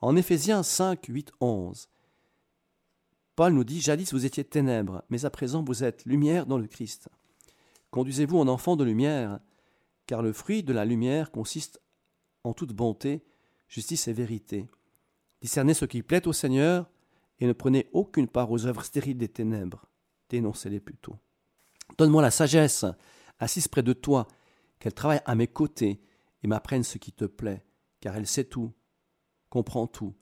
En 0.01 0.15
Éphésiens 0.15 0.63
5, 0.63 1.05
8, 1.07 1.33
11, 1.41 1.89
Paul 3.39 3.53
nous 3.53 3.63
dit 3.63 3.81
Jadis 3.81 4.13
vous 4.13 4.27
étiez 4.27 4.43
ténèbres, 4.43 5.05
mais 5.11 5.25
à 5.25 5.31
présent 5.31 5.63
vous 5.63 5.85
êtes 5.85 6.05
lumière 6.07 6.45
dans 6.45 6.59
le 6.59 6.67
Christ. 6.67 7.09
Conduisez-vous 7.93 8.37
en 8.37 8.49
enfant 8.49 8.75
de 8.75 8.83
lumière, 8.83 9.39
car 10.07 10.23
le 10.23 10.33
fruit 10.33 10.65
de 10.65 10.73
la 10.73 10.85
lumière 10.85 11.31
consiste 11.31 11.81
en 12.43 12.53
toute 12.53 12.73
bonté, 12.73 13.23
justice 13.69 14.09
et 14.09 14.13
vérité. 14.13 14.67
Discernez 15.41 15.75
ce 15.75 15.85
qui 15.85 16.03
plaît 16.03 16.27
au 16.27 16.33
Seigneur 16.33 16.91
et 17.39 17.47
ne 17.47 17.53
prenez 17.53 17.89
aucune 17.93 18.27
part 18.27 18.51
aux 18.51 18.67
œuvres 18.67 18.83
stériles 18.83 19.19
des 19.19 19.29
ténèbres. 19.29 19.87
Dénoncez-les 20.31 20.81
plutôt. 20.81 21.15
Donne-moi 21.97 22.23
la 22.23 22.33
sagesse, 22.33 22.87
assise 23.39 23.69
près 23.69 23.85
de 23.85 23.93
toi, 23.93 24.27
qu'elle 24.81 24.95
travaille 24.95 25.23
à 25.27 25.37
mes 25.37 25.47
côtés 25.47 26.01
et 26.43 26.49
m'apprenne 26.49 26.83
ce 26.83 26.99
qui 26.99 27.13
te 27.13 27.27
plaît, 27.27 27.65
car 28.01 28.17
elle 28.17 28.27
sait 28.27 28.47
tout, 28.47 28.73
comprend 29.49 29.87
tout, 29.87 30.17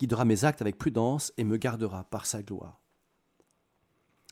guidera 0.00 0.24
mes 0.24 0.44
actes 0.44 0.62
avec 0.62 0.78
prudence 0.78 1.32
et 1.36 1.44
me 1.44 1.58
gardera 1.58 2.04
par 2.04 2.24
sa 2.24 2.42
gloire. 2.42 2.80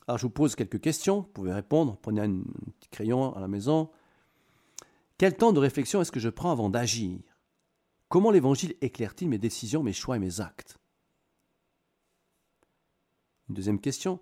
Alors 0.07 0.17
je 0.17 0.23
vous 0.23 0.31
pose 0.31 0.55
quelques 0.55 0.81
questions, 0.81 1.21
vous 1.21 1.27
pouvez 1.27 1.53
répondre, 1.53 1.95
prenez 2.01 2.21
un 2.21 2.41
petit 2.79 2.89
crayon 2.89 3.35
à 3.35 3.39
la 3.39 3.47
maison. 3.47 3.91
Quel 5.19 5.37
temps 5.37 5.53
de 5.53 5.59
réflexion 5.59 6.01
est-ce 6.01 6.11
que 6.11 6.19
je 6.19 6.29
prends 6.29 6.51
avant 6.51 6.71
d'agir? 6.71 7.21
Comment 8.07 8.31
l'Évangile 8.31 8.75
éclaire-t-il 8.81 9.29
mes 9.29 9.37
décisions, 9.37 9.83
mes 9.83 9.93
choix 9.93 10.15
et 10.15 10.19
mes 10.19 10.41
actes? 10.41 10.79
Une 13.47 13.55
deuxième 13.55 13.79
question, 13.79 14.19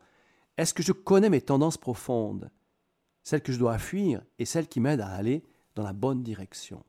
est-ce 0.58 0.74
que 0.74 0.84
je 0.84 0.92
connais 0.92 1.30
mes 1.30 1.42
tendances 1.42 1.78
profondes, 1.78 2.52
celles 3.24 3.42
que 3.42 3.54
je 3.54 3.60
dois 3.60 3.78
fuir 3.78 4.22
et 4.40 4.46
celles 4.46 4.68
qui 4.68 4.82
m'aident 4.82 5.02
à 5.02 5.16
aller 5.16 5.46
dans 5.76 5.84
la 5.84 5.94
bonne 5.94 6.24
direction? 6.24 6.84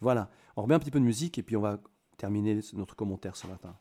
Voilà, 0.00 0.30
on 0.56 0.62
remet 0.62 0.74
un 0.74 0.78
petit 0.78 0.90
peu 0.90 1.00
de 1.00 1.04
musique 1.04 1.36
et 1.36 1.42
puis 1.42 1.56
on 1.56 1.60
va 1.60 1.78
terminer 2.22 2.60
notre 2.74 2.94
commentaire 2.94 3.34
ce 3.34 3.48
matin. 3.48 3.76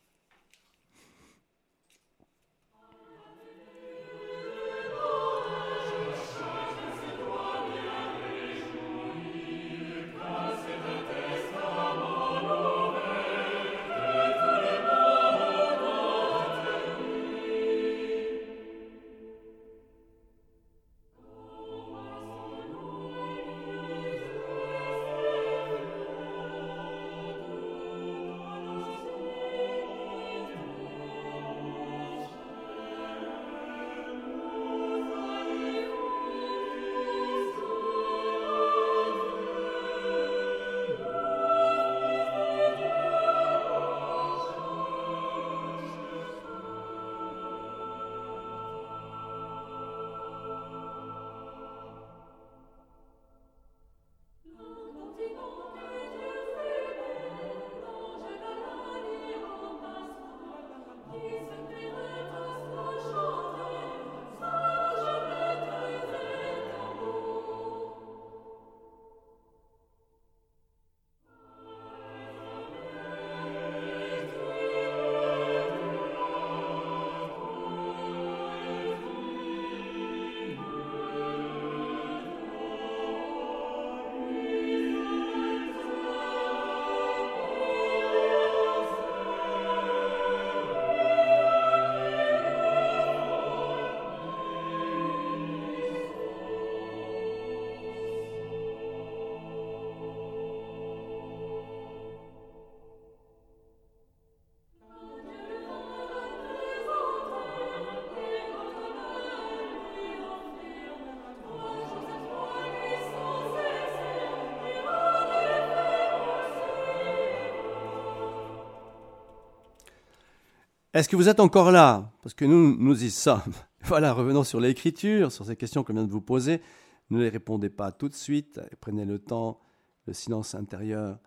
Est-ce 120.94 121.08
que 121.08 121.16
vous 121.16 121.30
êtes 121.30 121.40
encore 121.40 121.72
là? 121.72 122.12
Parce 122.22 122.34
que 122.34 122.44
nous, 122.44 122.76
nous 122.78 123.04
y 123.04 123.12
sommes. 123.12 123.54
Voilà, 123.86 124.14
revenons 124.14 124.44
sur 124.44 124.60
l'écriture, 124.60 125.32
sur 125.32 125.46
ces 125.46 125.56
questions 125.56 125.84
que 125.84 125.92
je 125.92 125.98
viens 125.98 126.06
de 126.06 126.12
vous 126.12 126.22
poser. 126.22 126.62
Ne 127.10 127.20
les 127.20 127.30
répondez 127.30 127.70
pas 127.70 127.92
tout 127.92 128.10
de 128.10 128.14
suite. 128.14 128.60
Prenez 128.80 129.06
le 129.06 129.18
temps, 129.18 129.60
le 130.06 130.14
silence 130.14 130.54
intérieur 130.54 131.18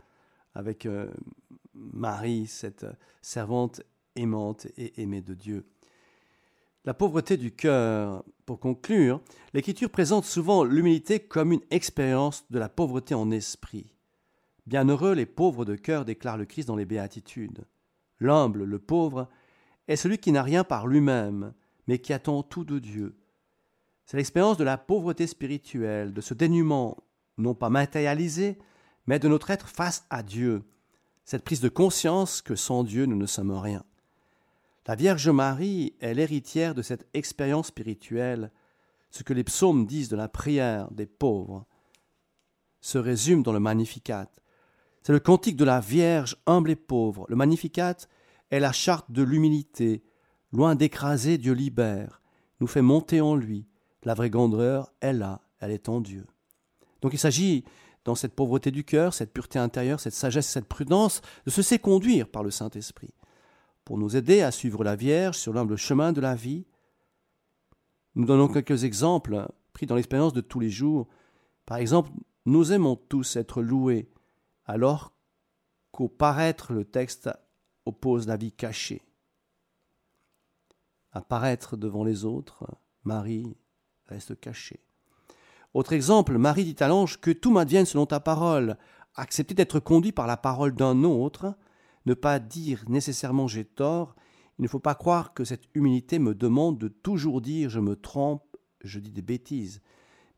avec 0.55 0.87
euh, 0.87 1.11
Marie, 1.75 2.47
cette 2.47 2.87
servante 3.23 3.81
aimante 4.15 4.67
et 4.77 5.03
aimée 5.03 5.23
de 5.23 5.35
Dieu. 5.35 5.67
La 6.85 6.95
pauvreté 6.95 7.39
du 7.39 7.51
cœur. 7.51 8.23
Pour 8.45 8.61
conclure, 8.61 9.23
l'Écriture 9.55 9.91
présente 9.91 10.27
souvent 10.27 10.63
l'humilité 10.63 11.21
comme 11.21 11.53
une 11.53 11.65
expérience 11.71 12.45
de 12.51 12.59
la 12.59 12.69
pauvreté 12.69 13.15
en 13.15 13.31
esprit. 13.31 13.95
Bienheureux 14.67 15.15
les 15.15 15.27
pauvres 15.27 15.65
de 15.65 15.75
cœur, 15.75 16.05
déclare 16.05 16.37
le 16.37 16.45
Christ 16.45 16.67
dans 16.67 16.77
les 16.77 16.85
Béatitudes. 16.85 17.65
L'humble, 18.21 18.65
le 18.65 18.79
pauvre, 18.79 19.29
est 19.89 19.97
celui 19.97 20.19
qui 20.19 20.33
n'a 20.33 20.43
rien 20.43 20.65
par 20.65 20.87
lui-même, 20.87 21.53
mais 21.87 21.99
qui 21.99 22.13
attend 22.13 22.43
tout 22.43 22.65
de 22.65 22.79
Dieu. 22.79 23.17
C'est 24.07 24.17
l'expérience 24.17 24.57
de 24.57 24.65
la 24.65 24.79
pauvreté 24.79 25.27
spirituelle, 25.27 26.13
de 26.13 26.21
ce 26.21 26.35
dénuement, 26.35 26.97
non 27.39 27.55
pas 27.55 27.71
matérialisé, 27.71 28.59
mais 29.07 29.19
de 29.19 29.29
notre 29.29 29.51
être 29.51 29.69
face 29.69 30.07
à 30.11 30.23
Dieu, 30.23 30.63
cette 31.25 31.45
prise 31.45 31.61
de 31.61 31.69
conscience 31.69 32.43
que 32.43 32.55
sans 32.55 32.85
Dieu 32.85 33.07
nous 33.07 33.17
ne 33.17 33.27
sommes 33.27 33.53
rien. 33.53 33.85
La 34.87 34.95
Vierge 34.95 35.31
Marie 35.31 35.95
est 36.01 36.13
l'héritière 36.13 36.75
de 36.75 36.83
cette 36.83 37.09
expérience 37.15 37.69
spirituelle. 37.69 38.51
Ce 39.11 39.23
que 39.23 39.33
les 39.33 39.45
psaumes 39.45 39.87
disent 39.87 40.11
de 40.11 40.17
la 40.17 40.29
prière 40.29 40.91
des 40.91 41.07
pauvres 41.07 41.65
se 42.83 42.99
résume 42.99 43.43
dans 43.43 43.55
le 43.55 43.61
Magnificat. 43.61 44.31
C'est 45.03 45.13
le 45.13 45.21
cantique 45.21 45.57
de 45.57 45.65
la 45.65 45.81
Vierge 45.81 46.37
humble 46.47 46.71
et 46.71 46.77
pauvre. 46.77 47.25
Le 47.31 47.37
Magnificat 47.37 47.97
est 48.55 48.61
la 48.61 48.73
charte 48.73 49.11
de 49.11 49.25
l'humilité. 49.25 50.05
Loin 50.53 50.77
d'écraser, 50.77 51.39
Dieu 51.39 51.55
libère, 51.55 52.23
nous 52.61 52.69
fait 52.69 52.83
monter 52.83 53.21
en 53.21 53.35
lui. 53.35 53.67
La 54.05 54.15
vraie 54.15 54.31
grandeur 54.31 54.93
est 55.01 55.13
là, 55.13 55.41
elle 55.59 55.73
est 55.73 55.89
en 55.89 56.01
Dieu. 56.01 56.25
Donc 57.03 57.13
il 57.13 57.19
s'agit, 57.19 57.65
dans 58.05 58.15
cette 58.15 58.37
pauvreté 58.37 58.71
du 58.71 58.85
cœur, 58.85 59.13
cette 59.13 59.33
pureté 59.33 59.59
intérieure, 59.59 59.99
cette 59.99 60.15
sagesse, 60.15 60.47
cette 60.47 60.69
prudence, 60.69 61.21
de 61.47 61.51
se 61.51 61.63
laisser 61.63 61.81
conduire 61.81 62.29
par 62.29 62.45
le 62.45 62.53
Saint-Esprit, 62.53 63.13
pour 63.85 63.99
nous 63.99 64.15
aider 64.15 64.43
à 64.43 64.53
suivre 64.53 64.85
la 64.85 64.95
Vierge 64.95 65.37
sur 65.37 65.53
l'humble 65.53 65.77
chemin 65.77 66.13
de 66.13 66.21
la 66.21 66.37
vie. 66.37 66.65
Nous 68.15 68.25
donnons 68.25 68.47
quelques 68.47 68.85
exemples 68.85 69.49
pris 69.73 69.87
dans 69.87 69.97
l'expérience 69.97 70.33
de 70.33 70.41
tous 70.41 70.61
les 70.61 70.71
jours. 70.71 71.09
Par 71.67 71.79
exemple, 71.79 72.13
nous 72.47 72.73
aimons 72.73 72.95
tous 72.95 73.35
être 73.35 73.63
loués, 73.63 74.09
alors 74.65 75.13
qu'au 75.91 76.07
paraître 76.07 76.73
le 76.73 76.85
texte 76.85 77.29
oppose 77.87 78.27
la 78.27 78.37
vie 78.37 78.53
cachée. 78.53 79.03
Apparaître 81.13 81.77
devant 81.77 82.05
les 82.05 82.25
autres, 82.25 82.67
Marie 83.05 83.57
reste 84.07 84.39
cachée. 84.41 84.81
Autre 85.75 85.93
exemple, 85.93 86.39
Marie 86.39 86.65
dit 86.65 86.83
à 86.83 86.89
l'ange 86.89 87.21
que 87.21 87.31
tout 87.31 87.51
m'advienne 87.51 87.87
selon 87.87 88.07
ta 88.07 88.21
parole. 88.21 88.77
Accepter 89.17 89.55
d'être 89.55 89.81
conduit 89.81 90.13
par 90.13 90.27
la 90.27 90.37
parole 90.37 90.75
d'un 90.75 91.05
autre, 91.05 91.57
ne 92.07 92.15
pas 92.15 92.39
dire 92.39 92.85
nécessairement 92.89 93.47
j'ai 93.47 93.65
tort, 93.65 94.15
il 94.59 94.63
ne 94.63 94.69
faut 94.69 94.79
pas 94.79 94.95
croire 94.95 95.35
que 95.35 95.45
cette 95.45 95.69
humilité 95.75 96.19
me 96.19 96.35
demande 96.35 96.79
de 96.79 96.89
toujours 96.89 97.41
dire 97.41 97.71
je 97.71 97.81
me 97.81 97.97
trompe, 97.97 98.43
je 98.83 99.01
dis 99.01 99.11
des 99.11 99.23
bêtises, 99.23 99.83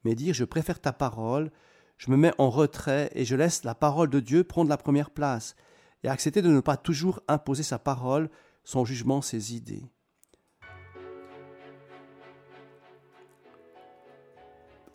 mais 0.05 0.15
dire 0.15 0.35
je 0.35 0.45
préfère 0.45 0.81
ta 0.81 0.93
parole, 0.93 1.51
je 1.99 2.11
me 2.11 2.17
mets 2.17 2.33
en 2.39 2.51
retrait 2.51 3.11
et 3.15 3.25
je 3.25 3.37
laisse 3.37 3.65
la 3.65 3.75
parole 3.75 4.09
de 4.09 4.21
Dieu 4.21 4.45
prendre 4.45 4.71
la 4.71 4.77
première 4.77 5.11
place, 5.11 5.55
et 6.03 6.09
accepter 6.09 6.43
de 6.43 6.49
ne 6.49 6.61
pas 6.61 6.77
toujours 6.77 7.21
imposer 7.29 7.63
sa 7.63 7.79
parole, 7.79 8.31
son 8.65 8.85
jugement, 8.85 9.23
ses 9.23 9.55
idées. 9.55 9.85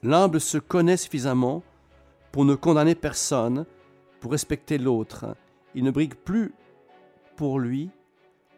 L'humble 0.03 0.41
se 0.41 0.57
connaît 0.57 0.97
suffisamment 0.97 1.63
pour 2.31 2.45
ne 2.45 2.55
condamner 2.55 2.95
personne, 2.95 3.65
pour 4.19 4.31
respecter 4.31 4.77
l'autre. 4.77 5.35
Il 5.75 5.83
ne 5.83 5.91
brigue 5.91 6.15
plus 6.15 6.53
pour 7.35 7.59
lui 7.59 7.91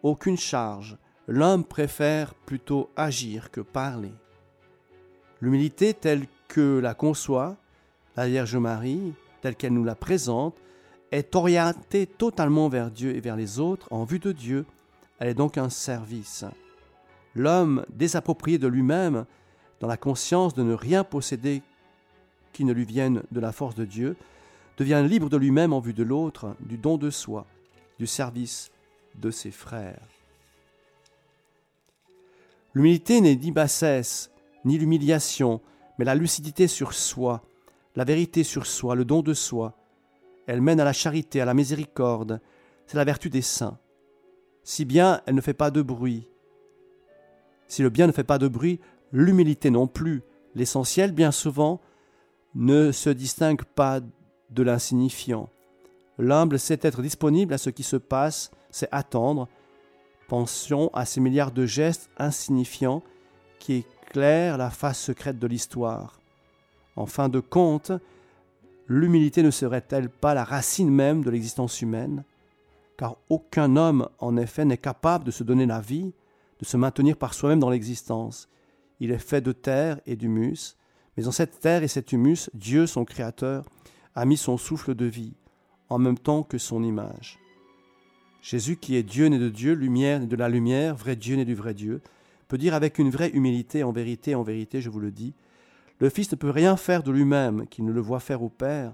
aucune 0.03 0.37
charge. 0.37 0.97
L'homme 1.27 1.63
préfère 1.63 2.33
plutôt 2.33 2.89
agir 2.95 3.51
que 3.51 3.61
parler. 3.61 4.13
L'humilité 5.41 5.93
telle 5.93 6.27
que 6.47 6.79
la 6.79 6.93
conçoit 6.93 7.57
la 8.15 8.27
Vierge 8.27 8.55
Marie, 8.55 9.13
telle 9.41 9.55
qu'elle 9.55 9.73
nous 9.73 9.83
la 9.83 9.95
présente, 9.95 10.55
est 11.13 11.35
orientée 11.35 12.07
totalement 12.07 12.69
vers 12.69 12.89
Dieu 12.89 13.15
et 13.15 13.21
vers 13.21 13.35
les 13.35 13.59
autres 13.59 13.87
en 13.91 14.03
vue 14.03 14.19
de 14.19 14.31
Dieu. 14.31 14.65
Elle 15.19 15.29
est 15.29 15.33
donc 15.35 15.57
un 15.57 15.69
service. 15.69 16.43
L'homme 17.35 17.85
désapproprié 17.89 18.57
de 18.57 18.67
lui-même, 18.67 19.25
dans 19.79 19.87
la 19.87 19.97
conscience 19.97 20.53
de 20.53 20.63
ne 20.63 20.73
rien 20.73 21.03
posséder 21.03 21.61
qui 22.51 22.65
ne 22.65 22.73
lui 22.73 22.85
vienne 22.85 23.23
de 23.31 23.39
la 23.39 23.51
force 23.51 23.75
de 23.75 23.85
Dieu, 23.85 24.15
devient 24.77 25.05
libre 25.07 25.29
de 25.29 25.37
lui-même 25.37 25.71
en 25.71 25.79
vue 25.79 25.93
de 25.93 26.03
l'autre, 26.03 26.55
du 26.59 26.77
don 26.77 26.97
de 26.97 27.09
soi, 27.09 27.45
du 27.99 28.07
service 28.07 28.71
de 29.15 29.29
ses 29.29 29.51
frères. 29.51 30.07
L'humilité 32.73 33.21
n'est 33.21 33.35
ni 33.35 33.51
bassesse, 33.51 34.31
ni 34.65 34.79
l'humiliation, 34.79 35.61
mais 35.99 36.05
la 36.05 36.15
lucidité 36.15 36.67
sur 36.67 36.93
soi, 36.93 37.43
la 37.95 38.03
vérité 38.03 38.43
sur 38.43 38.65
soi, 38.65 38.95
le 38.95 39.05
don 39.05 39.21
de 39.21 39.35
soi. 39.35 39.75
Elle 40.47 40.61
mène 40.61 40.79
à 40.79 40.85
la 40.85 40.93
charité, 40.93 41.41
à 41.41 41.45
la 41.45 41.53
miséricorde. 41.53 42.41
C'est 42.85 42.97
la 42.97 43.05
vertu 43.05 43.29
des 43.29 43.41
saints. 43.41 43.77
Si 44.63 44.85
bien 44.85 45.21
elle 45.25 45.35
ne 45.35 45.41
fait 45.41 45.53
pas 45.53 45.71
de 45.71 45.81
bruit. 45.81 46.27
Si 47.67 47.81
le 47.81 47.89
bien 47.89 48.07
ne 48.07 48.11
fait 48.11 48.23
pas 48.23 48.37
de 48.37 48.47
bruit, 48.47 48.79
l'humilité 49.11 49.71
non 49.71 49.87
plus. 49.87 50.23
L'essentiel, 50.55 51.11
bien 51.11 51.31
souvent, 51.31 51.81
ne 52.55 52.91
se 52.91 53.09
distingue 53.09 53.63
pas 53.63 53.99
de 54.49 54.63
l'insignifiant. 54.63 55.49
L'humble 56.19 56.59
sait 56.59 56.79
être 56.81 57.01
disponible 57.01 57.53
à 57.53 57.57
ce 57.57 57.69
qui 57.69 57.83
se 57.83 57.95
passe, 57.95 58.51
c'est 58.69 58.89
attendre. 58.91 59.47
Pensions 60.27 60.89
à 60.93 61.05
ces 61.05 61.19
milliards 61.19 61.51
de 61.51 61.65
gestes 61.65 62.09
insignifiants 62.17 63.03
qui 63.59 63.85
éclairent 64.07 64.57
la 64.57 64.69
face 64.69 64.99
secrète 64.99 65.39
de 65.39 65.47
l'histoire. 65.47 66.19
En 66.95 67.07
fin 67.07 67.29
de 67.29 67.39
compte, 67.39 67.91
l'humilité 68.87 69.43
ne 69.43 69.51
serait-elle 69.51 70.09
pas 70.09 70.33
la 70.33 70.43
racine 70.43 70.89
même 70.89 71.23
de 71.23 71.29
l'existence 71.29 71.81
humaine? 71.81 72.23
Car 72.97 73.17
aucun 73.29 73.75
homme, 73.75 74.07
en 74.19 74.37
effet, 74.37 74.65
n'est 74.65 74.77
capable 74.77 75.25
de 75.25 75.31
se 75.31 75.43
donner 75.43 75.65
la 75.65 75.81
vie, 75.81 76.13
de 76.59 76.65
se 76.65 76.77
maintenir 76.77 77.17
par 77.17 77.33
soi-même 77.33 77.59
dans 77.59 77.69
l'existence. 77.69 78.49
Il 78.99 79.11
est 79.11 79.17
fait 79.17 79.41
de 79.41 79.51
terre 79.51 79.99
et 80.05 80.15
d'humus, 80.15 80.77
mais 81.17 81.27
en 81.27 81.31
cette 81.31 81.59
terre 81.59 81.83
et 81.83 81.87
cet 81.87 82.11
humus, 82.11 82.49
Dieu, 82.53 82.87
son 82.87 83.05
Créateur, 83.05 83.65
a 84.15 84.25
mis 84.25 84.37
son 84.37 84.57
souffle 84.57 84.95
de 84.95 85.05
vie, 85.05 85.33
en 85.89 85.97
même 85.97 86.17
temps 86.17 86.43
que 86.43 86.57
son 86.57 86.83
image. 86.83 87.39
Jésus, 88.41 88.77
qui 88.77 88.95
est 88.95 89.03
Dieu 89.03 89.27
né 89.27 89.39
de 89.39 89.49
Dieu, 89.49 89.73
lumière 89.73 90.19
né 90.19 90.27
de 90.27 90.35
la 90.35 90.49
lumière, 90.49 90.95
vrai 90.95 91.15
Dieu 91.15 91.35
né 91.35 91.45
du 91.45 91.55
vrai 91.55 91.73
Dieu, 91.73 92.01
peut 92.47 92.57
dire 92.57 92.73
avec 92.73 92.99
une 92.99 93.09
vraie 93.09 93.29
humilité, 93.29 93.83
en 93.83 93.91
vérité, 93.91 94.35
en 94.35 94.43
vérité, 94.43 94.81
je 94.81 94.89
vous 94.89 94.99
le 94.99 95.11
dis, 95.11 95.33
le 96.03 96.09
Fils 96.09 96.29
ne 96.33 96.35
peut 96.35 96.49
rien 96.49 96.75
faire 96.75 97.01
de 97.01 97.13
lui-même 97.13 97.65
qu'il 97.67 97.85
ne 97.85 97.93
le 97.93 98.01
voit 98.01 98.19
faire 98.19 98.43
au 98.43 98.49
Père. 98.49 98.93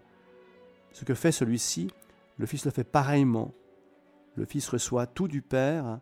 Ce 0.91 1.05
que 1.05 1.15
fait 1.15 1.31
celui-ci, 1.31 1.89
le 2.37 2.45
Fils 2.45 2.65
le 2.65 2.69
fait 2.69 2.83
pareillement. 2.83 3.51
Le 4.35 4.45
Fils 4.45 4.69
reçoit 4.69 5.07
tout 5.07 5.27
du 5.27 5.41
Père. 5.41 6.01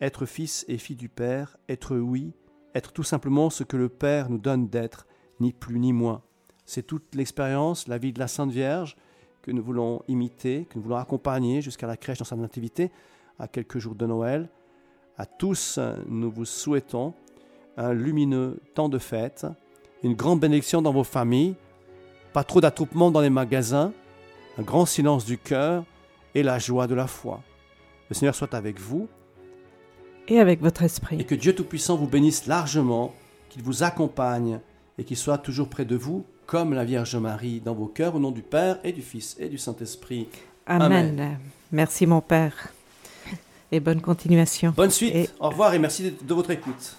Être 0.00 0.26
Fils 0.26 0.64
et 0.66 0.78
fille 0.78 0.96
du 0.96 1.08
Père, 1.08 1.56
être 1.68 1.96
oui, 1.96 2.32
être 2.74 2.90
tout 2.90 3.04
simplement 3.04 3.50
ce 3.50 3.62
que 3.62 3.76
le 3.76 3.88
Père 3.88 4.30
nous 4.30 4.38
donne 4.38 4.66
d'être, 4.66 5.06
ni 5.38 5.52
plus 5.52 5.78
ni 5.78 5.92
moins. 5.92 6.22
C'est 6.66 6.82
toute 6.84 7.14
l'expérience, 7.14 7.86
la 7.86 7.98
vie 7.98 8.12
de 8.12 8.18
la 8.18 8.26
Sainte 8.26 8.50
Vierge 8.50 8.96
que 9.42 9.52
nous 9.52 9.62
voulons 9.62 10.02
imiter, 10.08 10.66
que 10.68 10.76
nous 10.76 10.82
voulons 10.82 10.96
accompagner 10.96 11.62
jusqu'à 11.62 11.86
la 11.86 11.96
crèche 11.96 12.18
dans 12.18 12.24
sa 12.24 12.34
nativité, 12.34 12.90
à 13.38 13.46
quelques 13.46 13.78
jours 13.78 13.94
de 13.94 14.06
Noël. 14.06 14.48
À 15.16 15.24
tous, 15.24 15.78
nous 16.08 16.32
vous 16.32 16.46
souhaitons 16.46 17.14
un 17.76 17.92
lumineux 17.92 18.58
temps 18.74 18.88
de 18.88 18.98
fête, 18.98 19.46
une 20.02 20.14
grande 20.14 20.40
bénédiction 20.40 20.82
dans 20.82 20.92
vos 20.92 21.04
familles, 21.04 21.54
pas 22.32 22.44
trop 22.44 22.60
d'attroupement 22.60 23.10
dans 23.10 23.20
les 23.20 23.30
magasins, 23.30 23.92
un 24.58 24.62
grand 24.62 24.86
silence 24.86 25.24
du 25.24 25.38
cœur 25.38 25.84
et 26.34 26.42
la 26.42 26.58
joie 26.58 26.86
de 26.86 26.94
la 26.94 27.06
foi. 27.06 27.42
Le 28.10 28.14
Seigneur 28.14 28.34
soit 28.34 28.54
avec 28.54 28.78
vous. 28.78 29.08
Et 30.28 30.40
avec 30.40 30.60
votre 30.60 30.82
esprit. 30.82 31.20
Et 31.20 31.24
que 31.24 31.34
Dieu 31.34 31.54
Tout-Puissant 31.54 31.96
vous 31.96 32.06
bénisse 32.06 32.46
largement, 32.46 33.14
qu'il 33.48 33.62
vous 33.62 33.82
accompagne 33.82 34.60
et 34.98 35.04
qu'il 35.04 35.16
soit 35.16 35.38
toujours 35.38 35.68
près 35.68 35.84
de 35.84 35.96
vous, 35.96 36.24
comme 36.46 36.74
la 36.74 36.84
Vierge 36.84 37.16
Marie, 37.16 37.60
dans 37.60 37.74
vos 37.74 37.86
cœurs, 37.86 38.14
au 38.14 38.18
nom 38.18 38.30
du 38.30 38.42
Père 38.42 38.78
et 38.84 38.92
du 38.92 39.02
Fils 39.02 39.36
et 39.38 39.48
du 39.48 39.58
Saint-Esprit. 39.58 40.28
Amen. 40.66 41.38
Merci 41.72 42.06
mon 42.06 42.20
Père. 42.20 42.72
Et 43.70 43.80
bonne 43.80 44.00
continuation. 44.00 44.72
Bonne 44.74 44.90
suite. 44.90 45.34
Au 45.40 45.50
revoir 45.50 45.74
et 45.74 45.78
merci 45.78 46.14
de 46.22 46.34
votre 46.34 46.50
écoute. 46.50 46.96